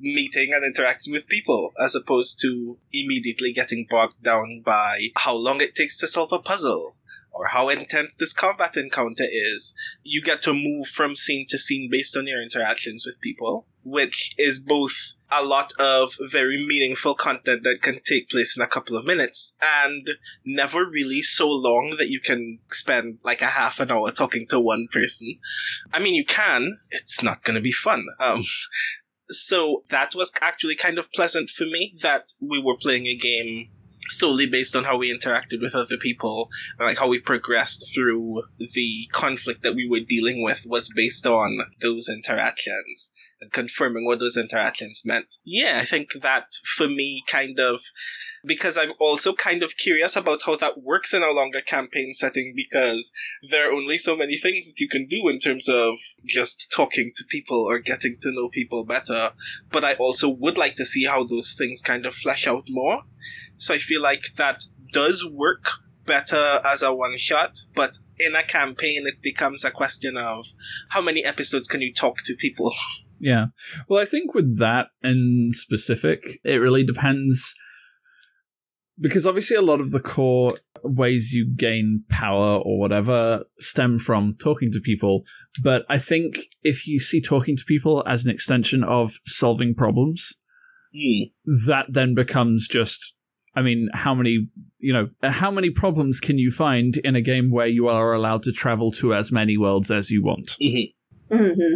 meeting 0.00 0.52
and 0.52 0.64
interacting 0.64 1.12
with 1.12 1.28
people 1.28 1.72
as 1.82 1.94
opposed 1.94 2.40
to 2.40 2.78
immediately 2.92 3.52
getting 3.52 3.86
bogged 3.88 4.22
down 4.22 4.62
by 4.64 5.08
how 5.16 5.34
long 5.34 5.60
it 5.60 5.74
takes 5.74 5.96
to 5.98 6.08
solve 6.08 6.32
a 6.32 6.38
puzzle 6.38 6.96
or 7.32 7.48
how 7.48 7.68
intense 7.68 8.14
this 8.14 8.32
combat 8.32 8.76
encounter 8.76 9.26
is. 9.28 9.74
You 10.02 10.22
get 10.22 10.42
to 10.42 10.52
move 10.52 10.88
from 10.88 11.16
scene 11.16 11.46
to 11.48 11.58
scene 11.58 11.88
based 11.90 12.16
on 12.16 12.26
your 12.26 12.42
interactions 12.42 13.04
with 13.06 13.20
people, 13.20 13.66
which 13.84 14.34
is 14.38 14.60
both 14.60 15.14
a 15.30 15.44
lot 15.44 15.72
of 15.78 16.14
very 16.20 16.64
meaningful 16.66 17.14
content 17.14 17.62
that 17.62 17.82
can 17.82 18.00
take 18.04 18.30
place 18.30 18.56
in 18.56 18.62
a 18.62 18.66
couple 18.66 18.96
of 18.96 19.04
minutes 19.04 19.54
and 19.62 20.08
never 20.44 20.84
really 20.86 21.20
so 21.20 21.50
long 21.50 21.96
that 21.98 22.08
you 22.08 22.18
can 22.18 22.58
spend 22.70 23.18
like 23.22 23.42
a 23.42 23.46
half 23.46 23.78
an 23.78 23.90
hour 23.90 24.10
talking 24.10 24.46
to 24.48 24.58
one 24.58 24.88
person. 24.90 25.38
I 25.92 25.98
mean, 25.98 26.14
you 26.14 26.24
can, 26.24 26.78
it's 26.90 27.22
not 27.22 27.44
going 27.44 27.56
to 27.56 27.60
be 27.60 27.72
fun. 27.72 28.06
Um, 28.18 28.42
so 29.30 29.82
that 29.90 30.14
was 30.14 30.32
actually 30.40 30.74
kind 30.74 30.98
of 30.98 31.12
pleasant 31.12 31.50
for 31.50 31.64
me 31.64 31.94
that 32.02 32.32
we 32.40 32.60
were 32.60 32.76
playing 32.76 33.06
a 33.06 33.16
game 33.16 33.68
solely 34.08 34.46
based 34.46 34.74
on 34.74 34.84
how 34.84 34.96
we 34.96 35.14
interacted 35.14 35.60
with 35.60 35.74
other 35.74 35.96
people 35.96 36.48
and 36.78 36.86
like 36.86 36.98
how 36.98 37.08
we 37.08 37.20
progressed 37.20 37.92
through 37.94 38.42
the 38.58 39.06
conflict 39.12 39.62
that 39.62 39.74
we 39.74 39.88
were 39.88 40.00
dealing 40.00 40.42
with 40.42 40.64
was 40.66 40.90
based 40.94 41.26
on 41.26 41.58
those 41.80 42.08
interactions 42.08 43.12
and 43.40 43.52
confirming 43.52 44.04
what 44.04 44.18
those 44.18 44.36
interactions 44.36 45.02
meant. 45.04 45.36
Yeah, 45.44 45.78
I 45.80 45.84
think 45.84 46.12
that 46.20 46.54
for 46.76 46.88
me 46.88 47.22
kind 47.26 47.58
of 47.60 47.82
because 48.44 48.78
I'm 48.78 48.92
also 48.98 49.32
kind 49.32 49.62
of 49.62 49.76
curious 49.76 50.16
about 50.16 50.42
how 50.46 50.56
that 50.56 50.82
works 50.82 51.12
in 51.12 51.22
a 51.22 51.30
longer 51.30 51.60
campaign 51.60 52.12
setting 52.12 52.52
because 52.54 53.12
there 53.50 53.68
are 53.68 53.72
only 53.72 53.98
so 53.98 54.16
many 54.16 54.36
things 54.36 54.68
that 54.68 54.80
you 54.80 54.88
can 54.88 55.06
do 55.06 55.28
in 55.28 55.38
terms 55.38 55.68
of 55.68 55.96
just 56.26 56.72
talking 56.74 57.12
to 57.16 57.24
people 57.28 57.58
or 57.58 57.78
getting 57.78 58.16
to 58.22 58.32
know 58.32 58.48
people 58.48 58.84
better. 58.84 59.32
But 59.70 59.84
I 59.84 59.94
also 59.94 60.28
would 60.28 60.56
like 60.56 60.76
to 60.76 60.86
see 60.86 61.04
how 61.04 61.24
those 61.24 61.52
things 61.52 61.82
kind 61.82 62.06
of 62.06 62.14
flesh 62.14 62.46
out 62.46 62.64
more. 62.68 63.02
So 63.56 63.74
I 63.74 63.78
feel 63.78 64.00
like 64.00 64.22
that 64.36 64.64
does 64.92 65.28
work 65.28 65.70
better 66.06 66.60
as 66.64 66.82
a 66.82 66.94
one 66.94 67.16
shot, 67.16 67.58
but 67.74 67.98
in 68.18 68.34
a 68.34 68.42
campaign, 68.42 69.06
it 69.06 69.20
becomes 69.22 69.64
a 69.64 69.70
question 69.70 70.16
of 70.16 70.46
how 70.90 71.02
many 71.02 71.24
episodes 71.24 71.68
can 71.68 71.82
you 71.82 71.92
talk 71.92 72.18
to 72.24 72.34
people? 72.34 72.72
Yeah. 73.20 73.46
Well, 73.88 74.00
I 74.00 74.04
think 74.04 74.34
with 74.34 74.58
that 74.58 74.88
in 75.02 75.50
specific, 75.52 76.40
it 76.44 76.56
really 76.56 76.84
depends. 76.84 77.54
Because 79.00 79.26
obviously, 79.26 79.56
a 79.56 79.62
lot 79.62 79.80
of 79.80 79.90
the 79.92 80.00
core 80.00 80.50
ways 80.82 81.32
you 81.32 81.48
gain 81.54 82.02
power 82.08 82.58
or 82.58 82.80
whatever 82.80 83.44
stem 83.60 83.98
from 83.98 84.34
talking 84.40 84.72
to 84.72 84.80
people. 84.80 85.22
But 85.62 85.82
I 85.88 85.98
think 85.98 86.46
if 86.62 86.86
you 86.88 86.98
see 86.98 87.20
talking 87.20 87.56
to 87.56 87.64
people 87.64 88.02
as 88.08 88.24
an 88.24 88.30
extension 88.30 88.82
of 88.82 89.12
solving 89.24 89.74
problems, 89.74 90.34
Hmm. 90.92 91.24
that 91.66 91.86
then 91.90 92.14
becomes 92.14 92.66
just. 92.66 93.14
I 93.54 93.62
mean, 93.62 93.88
how 93.92 94.14
many, 94.14 94.48
you 94.78 94.92
know, 94.92 95.08
how 95.22 95.50
many 95.50 95.70
problems 95.70 96.20
can 96.20 96.38
you 96.38 96.50
find 96.52 96.96
in 96.98 97.16
a 97.16 97.20
game 97.20 97.50
where 97.50 97.66
you 97.66 97.88
are 97.88 98.12
allowed 98.12 98.44
to 98.44 98.52
travel 98.52 98.92
to 98.92 99.14
as 99.14 99.32
many 99.32 99.56
worlds 99.56 99.90
as 99.90 100.10
you 100.10 100.22
want? 100.22 100.56
Mhm. 100.60 100.94
hmm 101.30 101.74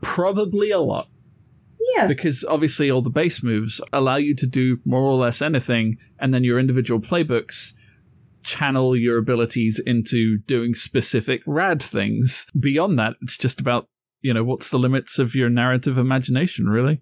Probably 0.00 0.70
a 0.70 0.78
lot. 0.78 1.08
Yeah. 1.96 2.06
because 2.06 2.44
obviously 2.44 2.90
all 2.90 3.00
the 3.00 3.10
base 3.10 3.42
moves 3.42 3.80
allow 3.92 4.16
you 4.16 4.34
to 4.36 4.46
do 4.46 4.78
more 4.84 5.00
or 5.00 5.14
less 5.14 5.40
anything, 5.42 5.96
and 6.18 6.32
then 6.32 6.44
your 6.44 6.58
individual 6.60 7.00
playbooks 7.00 7.72
channel 8.42 8.96
your 8.96 9.18
abilities 9.18 9.80
into 9.84 10.38
doing 10.46 10.74
specific 10.74 11.42
rad 11.46 11.82
things. 11.82 12.46
Beyond 12.58 12.98
that, 12.98 13.14
it's 13.22 13.36
just 13.38 13.60
about, 13.60 13.88
you 14.20 14.32
know, 14.34 14.44
what's 14.44 14.70
the 14.70 14.78
limits 14.78 15.18
of 15.18 15.34
your 15.34 15.48
narrative 15.48 15.98
imagination, 15.98 16.66
really? 16.68 17.00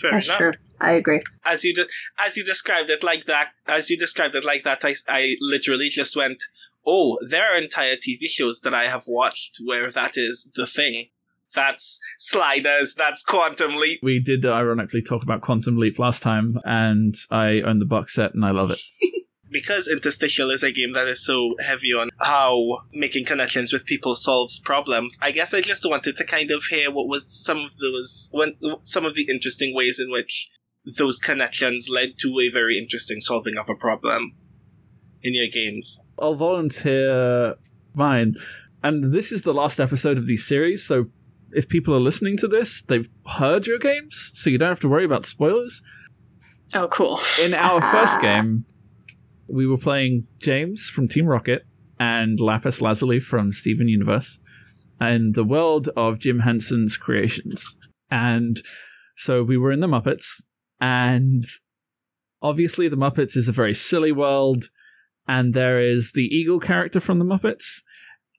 Fair 0.00 0.12
That's 0.12 0.26
enough. 0.26 0.38
true. 0.38 0.52
I 0.80 0.92
agree. 0.92 1.20
As 1.44 1.64
you 1.64 1.74
de- 1.74 1.86
as 2.18 2.36
you 2.36 2.44
described 2.44 2.88
it 2.88 3.02
like 3.02 3.26
that, 3.26 3.50
as 3.66 3.90
you 3.90 3.98
described 3.98 4.34
it 4.34 4.44
like 4.44 4.62
that, 4.62 4.84
I, 4.84 4.94
I 5.08 5.36
literally 5.40 5.88
just 5.88 6.16
went, 6.16 6.42
"Oh, 6.86 7.18
there 7.28 7.52
are 7.52 7.58
entire 7.58 7.96
TV 7.96 8.28
shows 8.28 8.60
that 8.62 8.72
I 8.72 8.88
have 8.88 9.04
watched 9.06 9.58
where 9.62 9.90
that 9.90 10.16
is 10.16 10.50
the 10.56 10.66
thing. 10.66 11.08
That's 11.54 11.98
sliders. 12.18 12.94
That's 12.94 13.22
Quantum 13.22 13.76
Leap. 13.76 14.00
We 14.02 14.20
did 14.20 14.44
uh, 14.46 14.52
ironically 14.52 15.02
talk 15.02 15.22
about 15.22 15.40
Quantum 15.40 15.76
Leap 15.76 15.98
last 15.98 16.22
time, 16.22 16.58
and 16.64 17.14
I 17.30 17.60
own 17.60 17.78
the 17.78 17.86
box 17.86 18.14
set 18.14 18.34
and 18.34 18.44
I 18.44 18.50
love 18.50 18.70
it. 18.70 18.80
because 19.50 19.88
Interstitial 19.88 20.50
is 20.50 20.62
a 20.62 20.72
game 20.72 20.92
that 20.92 21.08
is 21.08 21.24
so 21.24 21.48
heavy 21.60 21.92
on 21.92 22.10
how 22.20 22.82
making 22.92 23.24
connections 23.24 23.72
with 23.72 23.84
people 23.84 24.14
solves 24.14 24.58
problems, 24.58 25.18
I 25.20 25.32
guess 25.32 25.52
I 25.52 25.60
just 25.60 25.88
wanted 25.88 26.16
to 26.16 26.24
kind 26.24 26.50
of 26.50 26.64
hear 26.70 26.90
what 26.90 27.08
was 27.08 27.30
some 27.30 27.58
of 27.58 27.76
those 27.78 28.30
when, 28.32 28.56
some 28.82 29.04
of 29.04 29.14
the 29.14 29.26
interesting 29.28 29.74
ways 29.74 30.00
in 30.00 30.10
which 30.10 30.50
those 30.98 31.18
connections 31.18 31.88
led 31.92 32.18
to 32.18 32.38
a 32.40 32.48
very 32.48 32.78
interesting 32.78 33.20
solving 33.20 33.58
of 33.58 33.68
a 33.68 33.74
problem 33.74 34.36
in 35.22 35.34
your 35.34 35.48
games. 35.48 36.00
I'll 36.18 36.34
volunteer 36.34 37.56
mine. 37.94 38.34
And 38.82 39.12
this 39.12 39.30
is 39.30 39.42
the 39.42 39.52
last 39.52 39.78
episode 39.78 40.16
of 40.16 40.26
these 40.26 40.46
series, 40.46 40.86
so 40.86 41.06
if 41.52 41.68
people 41.68 41.94
are 41.94 42.00
listening 42.00 42.36
to 42.38 42.48
this, 42.48 42.82
they've 42.82 43.08
heard 43.26 43.66
your 43.66 43.78
games, 43.78 44.30
so 44.34 44.50
you 44.50 44.58
don't 44.58 44.68
have 44.68 44.80
to 44.80 44.88
worry 44.88 45.04
about 45.04 45.26
spoilers. 45.26 45.82
Oh, 46.74 46.88
cool. 46.88 47.20
In 47.42 47.54
our 47.54 47.80
first 47.92 48.20
game, 48.20 48.64
we 49.48 49.66
were 49.66 49.78
playing 49.78 50.26
James 50.38 50.88
from 50.88 51.08
Team 51.08 51.26
Rocket 51.26 51.66
and 51.98 52.40
Lapis 52.40 52.80
Lazuli 52.80 53.20
from 53.20 53.52
Steven 53.52 53.88
Universe 53.88 54.38
and 55.00 55.34
the 55.34 55.44
world 55.44 55.88
of 55.96 56.18
Jim 56.18 56.40
Henson's 56.40 56.96
creations. 56.96 57.76
And 58.10 58.62
so 59.16 59.42
we 59.42 59.56
were 59.56 59.72
in 59.72 59.80
the 59.80 59.86
Muppets, 59.86 60.46
and 60.80 61.44
obviously 62.42 62.88
the 62.88 62.96
Muppets 62.96 63.36
is 63.36 63.48
a 63.48 63.52
very 63.52 63.74
silly 63.74 64.12
world, 64.12 64.68
and 65.26 65.54
there 65.54 65.80
is 65.80 66.12
the 66.12 66.24
Eagle 66.24 66.60
character 66.60 67.00
from 67.00 67.18
the 67.18 67.24
Muppets, 67.24 67.82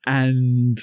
and 0.06 0.78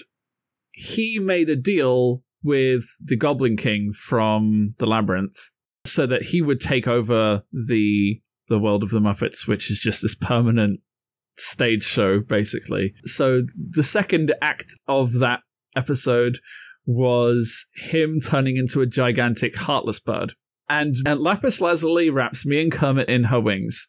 he 0.80 1.20
made 1.20 1.50
a 1.50 1.58
deal 1.58 2.24
with 2.42 2.86
the 3.04 3.18
Goblin 3.18 3.58
King 3.58 3.92
from 3.92 4.76
the 4.78 4.86
Labyrinth 4.86 5.36
so 5.86 6.06
that 6.06 6.24
he 6.24 6.42
would 6.42 6.62
take 6.62 6.88
over 6.88 7.44
the 7.52 8.22
the 8.48 8.60
world 8.60 8.82
of 8.82 8.90
the 8.90 9.00
Muppets, 9.00 9.46
which 9.46 9.70
is 9.70 9.80
just 9.80 10.02
this 10.02 10.16
permanent 10.16 10.80
stage 11.38 11.84
show, 11.84 12.22
basically. 12.22 12.94
So 13.06 13.42
the 13.56 13.84
second 13.84 14.34
act 14.42 14.74
of 14.88 15.20
that 15.20 15.42
episode 15.76 16.40
was 16.86 17.66
him 17.76 18.20
turning 18.20 18.58
into 18.58 18.82
a 18.82 18.88
gigantic 18.88 19.56
heartless 19.56 20.00
bird. 20.00 20.34
And, 20.68 20.96
and 21.06 21.20
Lapis 21.20 21.62
Lazuli 21.62 22.10
wraps 22.10 22.46
me 22.46 22.62
and 22.62 22.72
Kermit 22.72 23.10
in 23.10 23.26
her 23.26 23.40
wings. 23.40 23.88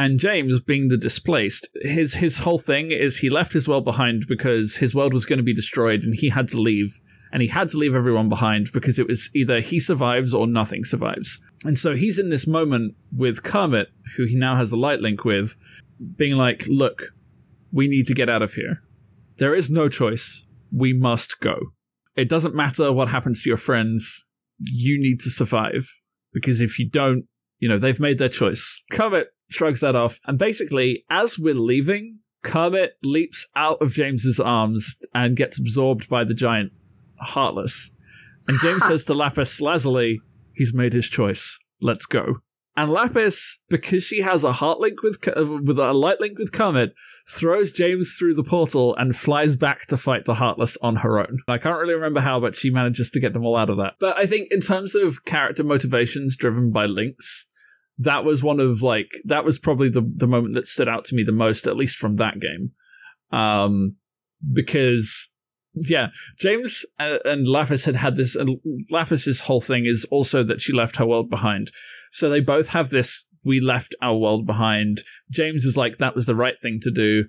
And 0.00 0.18
James, 0.18 0.58
being 0.62 0.88
the 0.88 0.96
displaced, 0.96 1.68
his 1.82 2.14
his 2.14 2.38
whole 2.38 2.56
thing 2.56 2.90
is 2.90 3.18
he 3.18 3.28
left 3.28 3.52
his 3.52 3.68
world 3.68 3.84
behind 3.84 4.24
because 4.26 4.76
his 4.76 4.94
world 4.94 5.12
was 5.12 5.26
going 5.26 5.36
to 5.36 5.42
be 5.42 5.52
destroyed 5.52 6.02
and 6.02 6.14
he 6.14 6.30
had 6.30 6.48
to 6.48 6.58
leave. 6.58 6.98
And 7.32 7.42
he 7.42 7.48
had 7.48 7.68
to 7.68 7.76
leave 7.76 7.94
everyone 7.94 8.30
behind 8.30 8.72
because 8.72 8.98
it 8.98 9.06
was 9.06 9.28
either 9.34 9.60
he 9.60 9.78
survives 9.78 10.32
or 10.32 10.46
nothing 10.46 10.86
survives. 10.86 11.38
And 11.66 11.78
so 11.78 11.94
he's 11.94 12.18
in 12.18 12.30
this 12.30 12.46
moment 12.46 12.94
with 13.14 13.42
Kermit, 13.42 13.88
who 14.16 14.24
he 14.24 14.36
now 14.36 14.56
has 14.56 14.72
a 14.72 14.76
light 14.76 15.02
link 15.02 15.26
with, 15.26 15.54
being 16.16 16.36
like, 16.36 16.64
look, 16.66 17.12
we 17.70 17.86
need 17.86 18.06
to 18.06 18.14
get 18.14 18.30
out 18.30 18.40
of 18.40 18.54
here. 18.54 18.82
There 19.36 19.54
is 19.54 19.70
no 19.70 19.90
choice. 19.90 20.46
We 20.72 20.94
must 20.94 21.40
go. 21.40 21.58
It 22.16 22.30
doesn't 22.30 22.54
matter 22.54 22.90
what 22.90 23.08
happens 23.08 23.42
to 23.42 23.50
your 23.50 23.58
friends. 23.58 24.24
You 24.60 24.98
need 24.98 25.20
to 25.20 25.30
survive. 25.30 25.86
Because 26.32 26.62
if 26.62 26.78
you 26.78 26.88
don't, 26.88 27.26
you 27.58 27.68
know, 27.68 27.78
they've 27.78 28.00
made 28.00 28.16
their 28.16 28.30
choice. 28.30 28.82
Kermit 28.90 29.28
shrugs 29.50 29.80
that 29.80 29.96
off. 29.96 30.18
And 30.26 30.38
basically, 30.38 31.04
as 31.10 31.38
we're 31.38 31.54
leaving, 31.54 32.20
Kermit 32.42 32.96
leaps 33.02 33.46
out 33.54 33.82
of 33.82 33.92
James's 33.92 34.40
arms 34.40 34.96
and 35.14 35.36
gets 35.36 35.58
absorbed 35.58 36.08
by 36.08 36.24
the 36.24 36.34
giant 36.34 36.72
Heartless. 37.20 37.92
And 38.48 38.58
James 38.60 38.84
says 38.86 39.04
to 39.04 39.14
Lapis 39.14 39.60
Lazuli, 39.60 40.20
he's 40.54 40.72
made 40.72 40.94
his 40.94 41.08
choice. 41.08 41.58
Let's 41.82 42.06
go. 42.06 42.36
And 42.76 42.90
Lapis, 42.90 43.58
because 43.68 44.04
she 44.04 44.20
has 44.22 44.42
a 44.44 44.52
heart 44.52 44.78
link 44.78 45.02
with 45.02 45.18
uh, 45.28 45.44
with 45.44 45.78
a 45.78 45.92
light 45.92 46.20
link 46.20 46.38
with 46.38 46.52
Kermit, 46.52 46.94
throws 47.28 47.72
James 47.72 48.14
through 48.16 48.34
the 48.34 48.44
portal 48.44 48.94
and 48.96 49.14
flies 49.14 49.56
back 49.56 49.86
to 49.86 49.96
fight 49.96 50.24
the 50.24 50.34
Heartless 50.34 50.78
on 50.80 50.96
her 50.96 51.18
own. 51.18 51.40
I 51.48 51.58
can't 51.58 51.78
really 51.78 51.94
remember 51.94 52.20
how, 52.20 52.40
but 52.40 52.54
she 52.54 52.70
manages 52.70 53.10
to 53.10 53.20
get 53.20 53.34
them 53.34 53.44
all 53.44 53.56
out 53.56 53.70
of 53.70 53.76
that. 53.78 53.94
But 53.98 54.16
I 54.16 54.24
think 54.24 54.48
in 54.50 54.60
terms 54.60 54.94
of 54.94 55.24
character 55.24 55.64
motivations 55.64 56.36
driven 56.36 56.70
by 56.70 56.86
links, 56.86 57.48
that 58.00 58.24
was 58.24 58.42
one 58.42 58.60
of 58.60 58.82
like 58.82 59.10
that 59.24 59.44
was 59.44 59.58
probably 59.58 59.90
the 59.90 60.02
the 60.16 60.26
moment 60.26 60.54
that 60.54 60.66
stood 60.66 60.88
out 60.88 61.04
to 61.06 61.14
me 61.14 61.22
the 61.22 61.32
most, 61.32 61.66
at 61.66 61.76
least 61.76 61.96
from 61.96 62.16
that 62.16 62.40
game, 62.40 62.72
um, 63.30 63.96
because 64.52 65.28
yeah, 65.74 66.08
James 66.38 66.84
and, 66.98 67.20
and 67.24 67.46
Lapis 67.46 67.84
had 67.84 67.96
had 67.96 68.16
this, 68.16 68.34
and 68.36 68.58
Lapis's 68.90 69.42
whole 69.42 69.60
thing 69.60 69.84
is 69.86 70.06
also 70.10 70.42
that 70.42 70.62
she 70.62 70.72
left 70.72 70.96
her 70.96 71.06
world 71.06 71.28
behind. 71.28 71.70
So 72.10 72.30
they 72.30 72.40
both 72.40 72.68
have 72.68 72.90
this. 72.90 73.26
We 73.44 73.60
left 73.60 73.94
our 74.02 74.16
world 74.16 74.46
behind. 74.46 75.02
James 75.30 75.64
is 75.64 75.76
like 75.76 75.98
that 75.98 76.14
was 76.14 76.26
the 76.26 76.34
right 76.34 76.58
thing 76.60 76.80
to 76.82 76.90
do. 76.90 77.24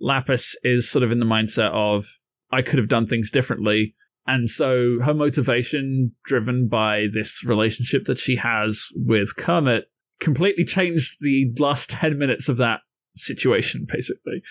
Lapis 0.00 0.56
is 0.64 0.90
sort 0.90 1.04
of 1.04 1.12
in 1.12 1.20
the 1.20 1.26
mindset 1.26 1.70
of 1.70 2.04
I 2.50 2.62
could 2.62 2.78
have 2.78 2.88
done 2.88 3.06
things 3.06 3.30
differently. 3.30 3.94
And 4.26 4.50
so 4.50 4.98
her 5.04 5.14
motivation, 5.14 6.12
driven 6.24 6.68
by 6.68 7.06
this 7.12 7.42
relationship 7.44 8.04
that 8.04 8.18
she 8.18 8.36
has 8.36 8.88
with 8.94 9.36
Kermit, 9.36 9.88
completely 10.20 10.64
changed 10.64 11.18
the 11.20 11.52
last 11.58 11.90
10 11.90 12.18
minutes 12.18 12.48
of 12.48 12.56
that 12.58 12.80
situation, 13.16 13.86
basically. 13.88 14.42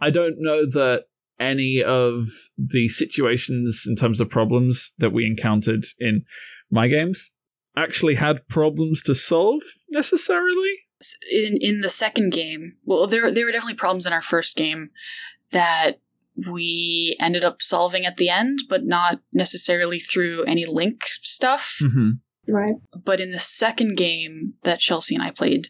I 0.00 0.10
don't 0.10 0.36
know 0.38 0.64
that 0.66 1.04
any 1.38 1.82
of 1.82 2.28
the 2.56 2.88
situations 2.88 3.84
in 3.88 3.96
terms 3.96 4.20
of 4.20 4.30
problems 4.30 4.94
that 4.98 5.12
we 5.12 5.26
encountered 5.26 5.84
in 5.98 6.24
my 6.70 6.88
games 6.88 7.32
actually 7.76 8.14
had 8.14 8.46
problems 8.48 9.02
to 9.02 9.14
solve 9.14 9.62
necessarily. 9.90 10.74
In 11.32 11.58
in 11.60 11.80
the 11.80 11.90
second 11.90 12.32
game, 12.32 12.76
well, 12.84 13.06
there 13.06 13.30
there 13.30 13.44
were 13.44 13.52
definitely 13.52 13.74
problems 13.74 14.06
in 14.06 14.12
our 14.12 14.22
first 14.22 14.56
game 14.56 14.90
that 15.50 16.00
we 16.48 17.16
ended 17.20 17.44
up 17.44 17.60
solving 17.60 18.06
at 18.06 18.16
the 18.16 18.28
end, 18.28 18.60
but 18.68 18.84
not 18.84 19.20
necessarily 19.32 19.98
through 19.98 20.44
any 20.44 20.64
link 20.64 21.04
stuff. 21.20 21.78
Mm-hmm. 21.82 22.10
Right. 22.46 22.74
but 23.04 23.20
in 23.20 23.30
the 23.30 23.40
second 23.40 23.96
game 23.96 24.54
that 24.64 24.80
Chelsea 24.80 25.14
and 25.14 25.24
I 25.24 25.30
played, 25.30 25.68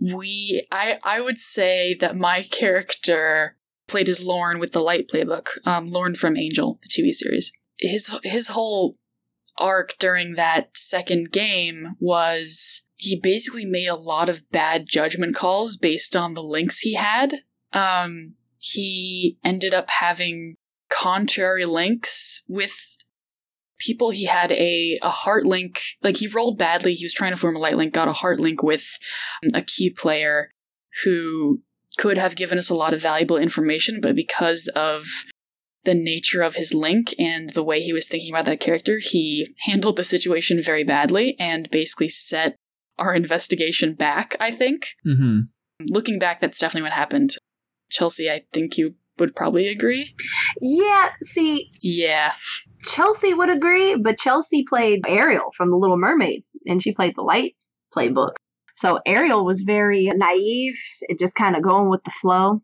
we 0.00 0.66
I 0.72 0.98
I 1.02 1.20
would 1.20 1.38
say 1.38 1.94
that 1.94 2.16
my 2.16 2.42
character 2.42 3.56
played 3.86 4.08
as 4.08 4.22
Lorne 4.22 4.58
with 4.58 4.72
the 4.72 4.80
Light 4.80 5.08
playbook, 5.08 5.48
um, 5.66 5.88
Lorne 5.88 6.14
from 6.14 6.36
Angel, 6.36 6.78
the 6.82 6.88
TV 6.88 7.12
series. 7.12 7.52
His 7.78 8.10
his 8.22 8.48
whole 8.48 8.96
arc 9.58 9.96
during 9.98 10.34
that 10.34 10.70
second 10.76 11.32
game 11.32 11.96
was 11.98 12.86
he 12.96 13.18
basically 13.18 13.64
made 13.64 13.88
a 13.88 13.96
lot 13.96 14.28
of 14.28 14.50
bad 14.50 14.86
judgment 14.86 15.34
calls 15.34 15.76
based 15.76 16.14
on 16.14 16.34
the 16.34 16.42
links 16.42 16.80
he 16.80 16.94
had. 16.94 17.42
Um, 17.72 18.34
he 18.58 19.38
ended 19.44 19.72
up 19.74 19.90
having 19.90 20.56
contrary 20.90 21.64
links 21.64 22.42
with 22.48 22.98
people 23.80 24.10
he 24.10 24.26
had 24.26 24.52
a, 24.52 24.98
a 25.02 25.10
heart 25.10 25.44
link 25.44 25.80
like 26.02 26.18
he 26.18 26.28
rolled 26.28 26.58
badly 26.58 26.94
he 26.94 27.04
was 27.04 27.14
trying 27.14 27.32
to 27.32 27.36
form 27.36 27.56
a 27.56 27.58
light 27.58 27.76
link 27.76 27.92
got 27.92 28.08
a 28.08 28.12
heart 28.12 28.38
link 28.38 28.62
with 28.62 28.98
a 29.54 29.62
key 29.62 29.90
player 29.90 30.50
who 31.04 31.60
could 31.98 32.18
have 32.18 32.36
given 32.36 32.58
us 32.58 32.70
a 32.70 32.74
lot 32.74 32.94
of 32.94 33.02
valuable 33.02 33.36
information, 33.36 34.00
but 34.00 34.14
because 34.14 34.68
of 34.68 35.06
the 35.84 35.94
nature 35.94 36.42
of 36.42 36.56
his 36.56 36.74
link 36.74 37.14
and 37.18 37.50
the 37.50 37.64
way 37.64 37.80
he 37.80 37.92
was 37.92 38.06
thinking 38.06 38.32
about 38.32 38.44
that 38.44 38.60
character, 38.60 38.98
he 39.02 39.54
handled 39.66 39.96
the 39.96 40.04
situation 40.04 40.62
very 40.62 40.84
badly 40.84 41.36
and 41.38 41.70
basically 41.70 42.08
set 42.08 42.56
our 42.98 43.14
investigation 43.14 43.94
back, 43.94 44.36
I 44.38 44.50
think. 44.50 44.88
Mm-hmm. 45.06 45.40
Looking 45.90 46.18
back, 46.18 46.40
that's 46.40 46.58
definitely 46.58 46.82
what 46.88 46.92
happened. 46.92 47.36
Chelsea, 47.90 48.30
I 48.30 48.44
think 48.52 48.76
you 48.76 48.94
would 49.20 49.36
probably 49.36 49.68
agree. 49.68 50.14
Yeah, 50.60 51.10
see, 51.22 51.70
Yeah. 51.80 52.32
Chelsea 52.84 53.34
would 53.34 53.50
agree, 53.50 53.96
but 53.96 54.18
Chelsea 54.18 54.64
played 54.64 55.00
Ariel 55.06 55.52
from 55.54 55.70
The 55.70 55.76
Little 55.76 55.98
Mermaid, 55.98 56.44
and 56.66 56.82
she 56.82 56.92
played 56.92 57.14
the 57.14 57.22
Light 57.22 57.54
playbook. 57.94 58.36
So 58.76 59.00
Ariel 59.04 59.44
was 59.44 59.60
very 59.60 60.06
naive 60.14 60.74
and 61.08 61.18
just 61.18 61.34
kind 61.34 61.54
of 61.54 61.62
going 61.62 61.90
with 61.90 62.02
the 62.04 62.10
flow. 62.10 62.62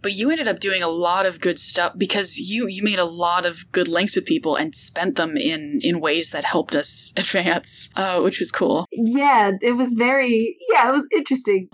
But 0.00 0.12
you 0.12 0.30
ended 0.30 0.48
up 0.48 0.60
doing 0.60 0.82
a 0.82 0.88
lot 0.88 1.26
of 1.26 1.40
good 1.40 1.58
stuff 1.58 1.92
because 1.98 2.38
you 2.38 2.68
you 2.68 2.82
made 2.84 3.00
a 3.00 3.04
lot 3.04 3.44
of 3.44 3.70
good 3.72 3.88
links 3.88 4.14
with 4.14 4.26
people 4.26 4.54
and 4.56 4.74
spent 4.74 5.16
them 5.16 5.36
in 5.36 5.80
in 5.82 6.00
ways 6.00 6.30
that 6.30 6.44
helped 6.44 6.74
us 6.76 7.12
advance, 7.18 7.90
uh, 7.96 8.20
which 8.22 8.38
was 8.38 8.50
cool. 8.50 8.86
Yeah, 8.92 9.50
it 9.60 9.72
was 9.72 9.94
very, 9.94 10.56
yeah, 10.72 10.88
it 10.88 10.92
was 10.92 11.06
interesting. 11.12 11.68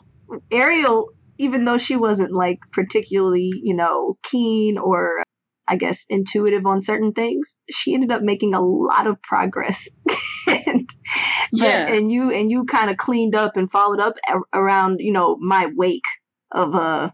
Ariel, 0.51 1.11
even 1.39 1.65
though 1.65 1.79
she 1.79 1.97
wasn't 1.97 2.33
like 2.33 2.59
particularly, 2.73 3.51
you 3.63 3.75
know, 3.75 4.19
keen 4.23 4.79
or 4.79 5.23
I 5.67 5.77
guess 5.77 6.05
intuitive 6.11 6.67
on 6.67 6.83
certain 6.83 7.13
things, 7.13 7.57
she 7.71 7.95
ended 7.95 8.13
up 8.13 8.23
making 8.23 8.55
a 8.55 8.61
lot 8.61 9.07
of 9.07 9.21
progress. 9.23 9.89
and, 10.47 10.89
but- 10.89 11.53
Yeah. 11.53 11.89
and 11.93 12.13
you 12.13 12.31
and 12.31 12.51
you 12.51 12.65
kind 12.65 12.91
of 12.91 12.97
cleaned 12.97 13.35
up 13.35 13.57
and 13.57 13.71
followed 13.71 14.01
up 14.01 14.15
a- 14.29 14.59
around, 14.59 14.99
you 15.01 15.13
know, 15.13 15.37
my 15.41 15.69
wake 15.75 16.05
of 16.53 16.75
uh 16.75 17.11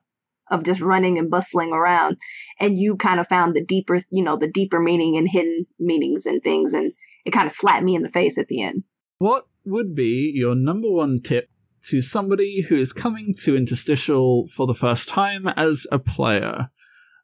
of 0.50 0.64
just 0.64 0.80
running 0.80 1.16
and 1.16 1.30
bustling 1.30 1.72
around 1.72 2.16
and 2.58 2.76
you 2.76 2.96
kind 2.96 3.20
of 3.20 3.28
found 3.28 3.54
the 3.54 3.64
deeper, 3.64 4.02
you 4.10 4.24
know, 4.24 4.36
the 4.36 4.50
deeper 4.50 4.80
meaning 4.80 5.16
and 5.16 5.28
hidden 5.30 5.64
meanings 5.78 6.26
and 6.26 6.42
things 6.42 6.72
and 6.74 6.92
it 7.24 7.30
kind 7.30 7.46
of 7.46 7.52
slapped 7.52 7.84
me 7.84 7.94
in 7.94 8.02
the 8.02 8.08
face 8.08 8.36
at 8.36 8.48
the 8.48 8.60
end. 8.62 8.82
What 9.18 9.46
would 9.64 9.94
be 9.94 10.32
your 10.34 10.56
number 10.56 10.90
one 10.90 11.20
tip 11.22 11.50
to 11.88 12.00
somebody 12.00 12.62
who 12.62 12.76
is 12.76 12.92
coming 12.92 13.34
to 13.40 13.56
Interstitial 13.56 14.46
for 14.48 14.66
the 14.66 14.74
first 14.74 15.08
time 15.08 15.42
as 15.56 15.86
a 15.90 15.98
player? 15.98 16.70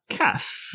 Cass. 0.09 0.75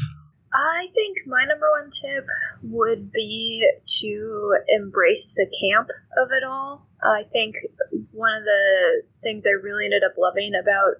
I 0.53 0.88
think 0.93 1.17
my 1.27 1.45
number 1.45 1.67
one 1.79 1.89
tip 1.89 2.25
would 2.63 3.11
be 3.11 3.65
to 4.01 4.53
embrace 4.77 5.34
the 5.36 5.45
camp 5.45 5.88
of 6.17 6.29
it 6.32 6.43
all. 6.43 6.89
I 7.01 7.23
think 7.32 7.55
one 8.11 8.34
of 8.38 8.43
the 8.43 9.03
things 9.23 9.45
I 9.47 9.51
really 9.51 9.86
ended 9.86 10.03
up 10.03 10.17
loving 10.17 10.51
about 10.59 10.95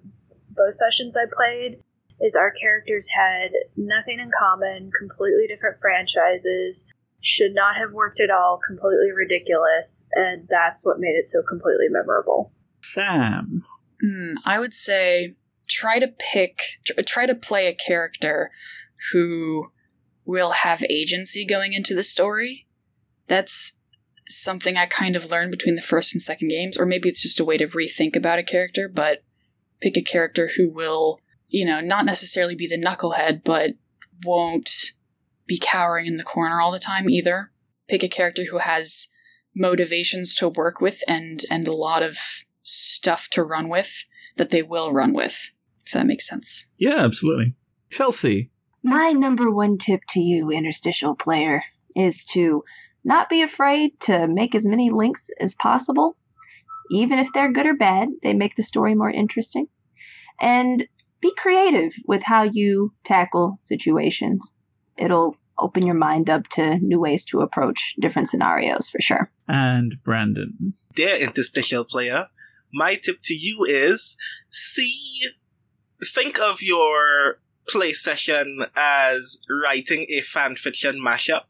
both 0.50 0.76
sessions 0.76 1.18
I 1.18 1.26
played 1.26 1.84
is 2.22 2.36
our 2.36 2.52
characters 2.52 3.08
had 3.14 3.52
nothing 3.76 4.20
in 4.20 4.32
common, 4.40 4.92
completely 4.98 5.48
different 5.48 5.82
franchises, 5.82 6.86
should 7.22 7.54
not 7.54 7.76
have 7.76 7.94
worked 7.94 8.20
at 8.20 8.30
all, 8.30 8.60
completely 8.66 9.12
ridiculous, 9.12 10.08
and 10.16 10.48
that's 10.50 10.86
what 10.86 11.00
made 11.00 11.16
it 11.16 11.28
so 11.28 11.42
completely 11.48 11.88
memorable. 11.90 12.54
Sam. 12.82 13.66
Hmm, 14.02 14.34
I 14.46 14.60
would 14.60 14.74
say 14.74 15.36
try 15.68 16.00
to 16.00 16.08
pick, 16.08 16.62
try 17.06 17.26
to 17.26 17.36
play 17.36 17.68
a 17.68 17.74
character 17.74 18.52
who 19.12 19.72
will 20.26 20.52
have 20.52 20.84
agency 20.90 21.46
going 21.46 21.74
into 21.74 21.96
the 21.96 22.04
story. 22.04 22.66
That's 23.28 23.80
something 24.28 24.78
I 24.78 24.86
kind 24.86 25.16
of 25.16 25.30
learned 25.30 25.52
between 25.52 25.76
the 25.76 25.82
first 25.82 26.14
and 26.14 26.22
second 26.22 26.50
games, 26.50 26.78
or 26.78 26.86
maybe 26.86 27.10
it's 27.10 27.22
just 27.22 27.40
a 27.40 27.46
way 27.46 27.58
to 27.58 27.68
rethink 27.68 28.16
about 28.16 28.40
a 28.40 28.44
character, 28.44 28.88
but 28.88 29.24
pick 29.80 29.98
a 29.98 30.02
character 30.02 30.52
who 30.58 30.70
will, 30.70 31.20
you 31.48 31.66
know, 31.66 31.82
not 31.82 32.06
necessarily 32.06 32.56
be 32.56 32.68
the 32.68 32.82
knucklehead, 32.82 33.44
but 33.44 33.72
won't 34.24 34.92
be 35.48 35.60
cowering 35.60 36.06
in 36.06 36.18
the 36.18 36.24
corner 36.24 36.62
all 36.62 36.72
the 36.72 36.80
time 36.80 37.10
either. 37.10 37.52
Pick 37.88 38.04
a 38.04 38.08
character 38.08 38.44
who 38.46 38.60
has 38.60 39.10
motivations 39.56 40.34
to 40.36 40.48
work 40.48 40.80
with 40.80 41.02
and 41.08 41.42
and 41.50 41.68
a 41.68 41.76
lot 41.76 42.02
of 42.02 42.18
stuff 42.64 43.30
to 43.32 43.44
run 43.44 43.70
with 43.70 44.06
that 44.38 44.50
they 44.50 44.64
will 44.64 44.92
run 44.94 45.14
with. 45.14 45.52
If 45.86 45.94
that 45.94 46.06
makes 46.06 46.28
sense. 46.28 46.70
Yeah, 46.78 47.04
absolutely. 47.04 47.56
Chelsea. 47.90 48.50
My 48.84 49.12
number 49.12 49.52
one 49.52 49.78
tip 49.78 50.02
to 50.10 50.20
you, 50.20 50.50
interstitial 50.52 51.16
player, 51.16 51.64
is 51.96 52.26
to 52.26 52.64
not 53.04 53.30
be 53.30 53.42
afraid 53.42 54.00
to 54.02 54.28
make 54.28 54.56
as 54.56 54.66
many 54.66 54.90
links 54.90 55.30
as 55.40 55.54
possible. 55.56 56.16
Even 56.90 57.20
if 57.20 57.32
they're 57.34 57.52
good 57.52 57.66
or 57.66 57.76
bad, 57.76 58.10
they 58.22 58.34
make 58.34 58.56
the 58.56 58.64
story 58.64 58.96
more 58.96 59.10
interesting. 59.10 59.68
And 60.40 60.88
be 61.22 61.34
creative 61.36 61.94
with 62.06 62.24
how 62.24 62.44
you 62.44 62.94
tackle 63.04 63.60
situations. 63.64 64.56
It'll 64.98 65.36
open 65.58 65.86
your 65.86 65.96
mind 65.96 66.30
up 66.30 66.48
to 66.50 66.78
new 66.80 67.00
ways 67.00 67.26
to 67.26 67.42
approach 67.42 67.96
different 68.00 68.28
scenarios 68.28 68.90
for 68.90 69.00
sure. 69.00 69.32
And 69.48 69.96
Brandon. 70.04 70.74
Dear 70.96 71.16
interstitial 71.16 71.86
player, 71.86 72.28
my 72.74 72.96
tip 72.96 73.20
to 73.24 73.34
you 73.34 73.64
is 73.64 74.18
see, 74.50 75.28
think 76.04 76.40
of 76.40 76.62
your 76.62 77.40
play 77.68 77.94
session 77.94 78.66
as 78.76 79.40
writing 79.50 80.06
a 80.10 80.22
fan 80.22 80.56
fiction 80.56 81.00
mashup 81.00 81.44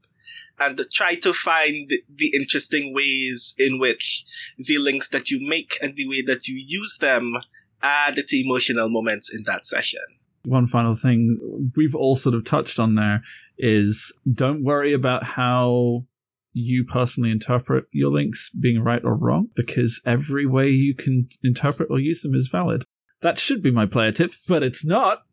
and 0.60 0.80
try 0.94 1.16
to 1.16 1.34
find 1.34 1.90
the 2.14 2.32
interesting 2.36 2.94
ways 2.94 3.56
in 3.58 3.80
which 3.80 4.24
the 4.58 4.78
links 4.78 5.10
that 5.10 5.32
you 5.32 5.40
make 5.48 5.78
and 5.82 5.96
the 5.96 6.08
way 6.08 6.22
that 6.22 6.48
you 6.48 6.56
use 6.56 6.98
them 7.00 7.38
add 7.82 8.16
to 8.28 8.38
emotional 8.38 8.90
moments 8.90 9.34
in 9.34 9.44
that 9.46 9.66
session. 9.66 10.02
One 10.46 10.68
final 10.68 10.94
thing 10.94 11.72
we've 11.76 11.96
all 11.96 12.16
sort 12.16 12.36
of 12.36 12.44
touched 12.44 12.80
on 12.80 12.96
there 12.96 13.24
is 13.58 14.12
don't 14.32 14.64
worry 14.64 14.94
about 14.94 15.24
how 15.24 16.06
you 16.54 16.84
personally 16.84 17.32
interpret 17.32 17.86
your 17.92 18.12
links 18.12 18.50
being 18.50 18.84
right 18.84 19.04
or 19.04 19.16
wrong, 19.16 19.48
because 19.56 20.02
every 20.06 20.46
way 20.46 20.70
you 20.70 20.96
can 20.96 21.30
interpret 21.44 21.90
or 21.90 22.00
use 22.00 22.22
them 22.22 22.36
is 22.36 22.48
valid. 22.48 22.84
That 23.22 23.40
should 23.40 23.62
be 23.62 23.72
my 23.72 23.86
player 23.86 24.12
tip, 24.12 24.32
but 24.48 24.64
it's 24.64 24.86
not. 24.86 25.24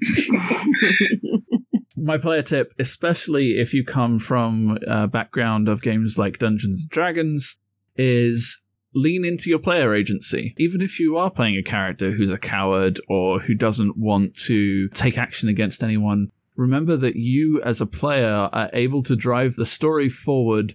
my 1.96 2.18
player 2.18 2.42
tip, 2.42 2.72
especially 2.78 3.58
if 3.58 3.72
you 3.72 3.84
come 3.84 4.18
from 4.18 4.78
a 4.86 5.06
background 5.06 5.68
of 5.68 5.82
games 5.82 6.18
like 6.18 6.38
Dungeons 6.38 6.82
and 6.82 6.90
Dragons, 6.90 7.58
is 7.96 8.62
lean 8.94 9.24
into 9.24 9.48
your 9.48 9.58
player 9.58 9.94
agency. 9.94 10.54
Even 10.58 10.80
if 10.80 11.00
you 11.00 11.16
are 11.16 11.30
playing 11.30 11.56
a 11.56 11.62
character 11.62 12.10
who's 12.10 12.30
a 12.30 12.38
coward 12.38 13.00
or 13.08 13.40
who 13.40 13.54
doesn't 13.54 13.96
want 13.96 14.36
to 14.36 14.88
take 14.90 15.16
action 15.16 15.48
against 15.48 15.82
anyone, 15.82 16.30
remember 16.56 16.96
that 16.96 17.16
you 17.16 17.60
as 17.62 17.80
a 17.80 17.86
player 17.86 18.48
are 18.52 18.70
able 18.72 19.02
to 19.04 19.16
drive 19.16 19.56
the 19.56 19.66
story 19.66 20.08
forward 20.08 20.74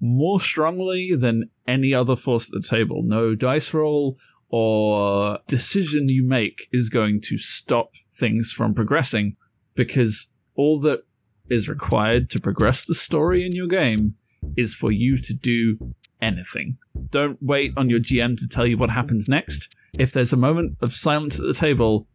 more 0.00 0.40
strongly 0.40 1.14
than 1.14 1.50
any 1.66 1.94
other 1.94 2.16
force 2.16 2.48
at 2.48 2.60
the 2.60 2.68
table. 2.68 3.02
No 3.02 3.34
dice 3.34 3.72
roll 3.72 4.18
or 4.48 5.38
decision 5.46 6.08
you 6.08 6.22
make 6.22 6.68
is 6.72 6.88
going 6.88 7.20
to 7.20 7.38
stop 7.38 7.94
things 8.10 8.52
from 8.52 8.74
progressing 8.74 9.36
because 9.74 10.28
all 10.54 10.80
that 10.80 11.00
is 11.48 11.68
required 11.68 12.30
to 12.30 12.40
progress 12.40 12.84
the 12.84 12.94
story 12.94 13.44
in 13.44 13.52
your 13.52 13.66
game 13.66 14.14
is 14.56 14.74
for 14.74 14.90
you 14.90 15.16
to 15.16 15.34
do 15.34 15.78
anything. 16.20 16.76
Don't 17.10 17.38
wait 17.42 17.72
on 17.76 17.90
your 17.90 18.00
GM 18.00 18.38
to 18.38 18.48
tell 18.48 18.66
you 18.66 18.78
what 18.78 18.90
happens 18.90 19.28
next. 19.28 19.74
If 19.98 20.12
there's 20.12 20.32
a 20.32 20.36
moment 20.36 20.76
of 20.80 20.94
silence 20.94 21.38
at 21.38 21.46
the 21.46 21.54
table, 21.54 22.06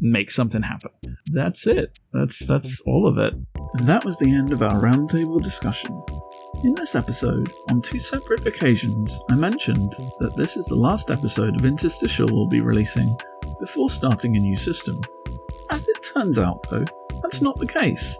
make 0.00 0.30
something 0.30 0.62
happen. 0.62 0.90
That's 1.32 1.66
it. 1.66 1.98
That's 2.12 2.46
that's 2.46 2.80
all 2.82 3.06
of 3.06 3.18
it. 3.18 3.34
And 3.74 3.86
that 3.86 4.04
was 4.04 4.18
the 4.18 4.32
end 4.32 4.52
of 4.52 4.62
our 4.62 4.80
roundtable 4.80 5.42
discussion. 5.42 6.02
In 6.64 6.74
this 6.74 6.94
episode, 6.94 7.50
on 7.68 7.82
two 7.82 7.98
separate 7.98 8.46
occasions, 8.46 9.18
I 9.30 9.34
mentioned 9.34 9.92
that 10.20 10.34
this 10.36 10.56
is 10.56 10.66
the 10.66 10.74
last 10.74 11.10
episode 11.10 11.56
of 11.56 11.64
Interstitial 11.64 12.28
we'll 12.28 12.48
be 12.48 12.60
releasing 12.60 13.16
before 13.60 13.90
starting 13.90 14.36
a 14.36 14.40
new 14.40 14.56
system. 14.56 15.00
As 15.70 15.86
it 15.86 16.02
turns 16.14 16.38
out, 16.38 16.64
though, 16.70 16.84
that's 17.22 17.42
not 17.42 17.58
the 17.58 17.66
case. 17.66 18.18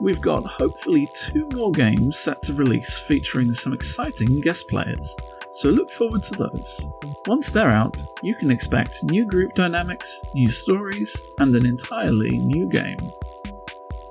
We've 0.00 0.20
got 0.20 0.46
hopefully 0.46 1.08
two 1.14 1.48
more 1.52 1.72
games 1.72 2.18
set 2.18 2.42
to 2.44 2.52
release 2.54 2.98
featuring 2.98 3.52
some 3.52 3.72
exciting 3.72 4.40
guest 4.40 4.68
players, 4.68 5.16
so 5.58 5.70
look 5.70 5.90
forward 5.90 6.22
to 6.22 6.36
those. 6.36 6.86
Once 7.26 7.50
they're 7.50 7.68
out, 7.68 8.00
you 8.22 8.32
can 8.36 8.48
expect 8.48 9.02
new 9.02 9.26
group 9.26 9.54
dynamics, 9.54 10.20
new 10.32 10.48
stories, 10.48 11.20
and 11.38 11.52
an 11.56 11.66
entirely 11.66 12.30
new 12.30 12.68
game. 12.68 13.00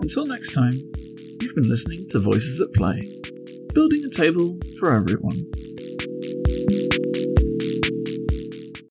Until 0.01 0.25
next 0.25 0.51
time, 0.51 0.73
you've 1.39 1.55
been 1.55 1.69
listening 1.69 2.05
to 2.09 2.19
Voices 2.19 2.59
at 2.59 2.73
Play, 2.73 3.01
building 3.73 4.03
a 4.03 4.09
table 4.09 4.59
for 4.77 4.91
everyone. 4.91 5.49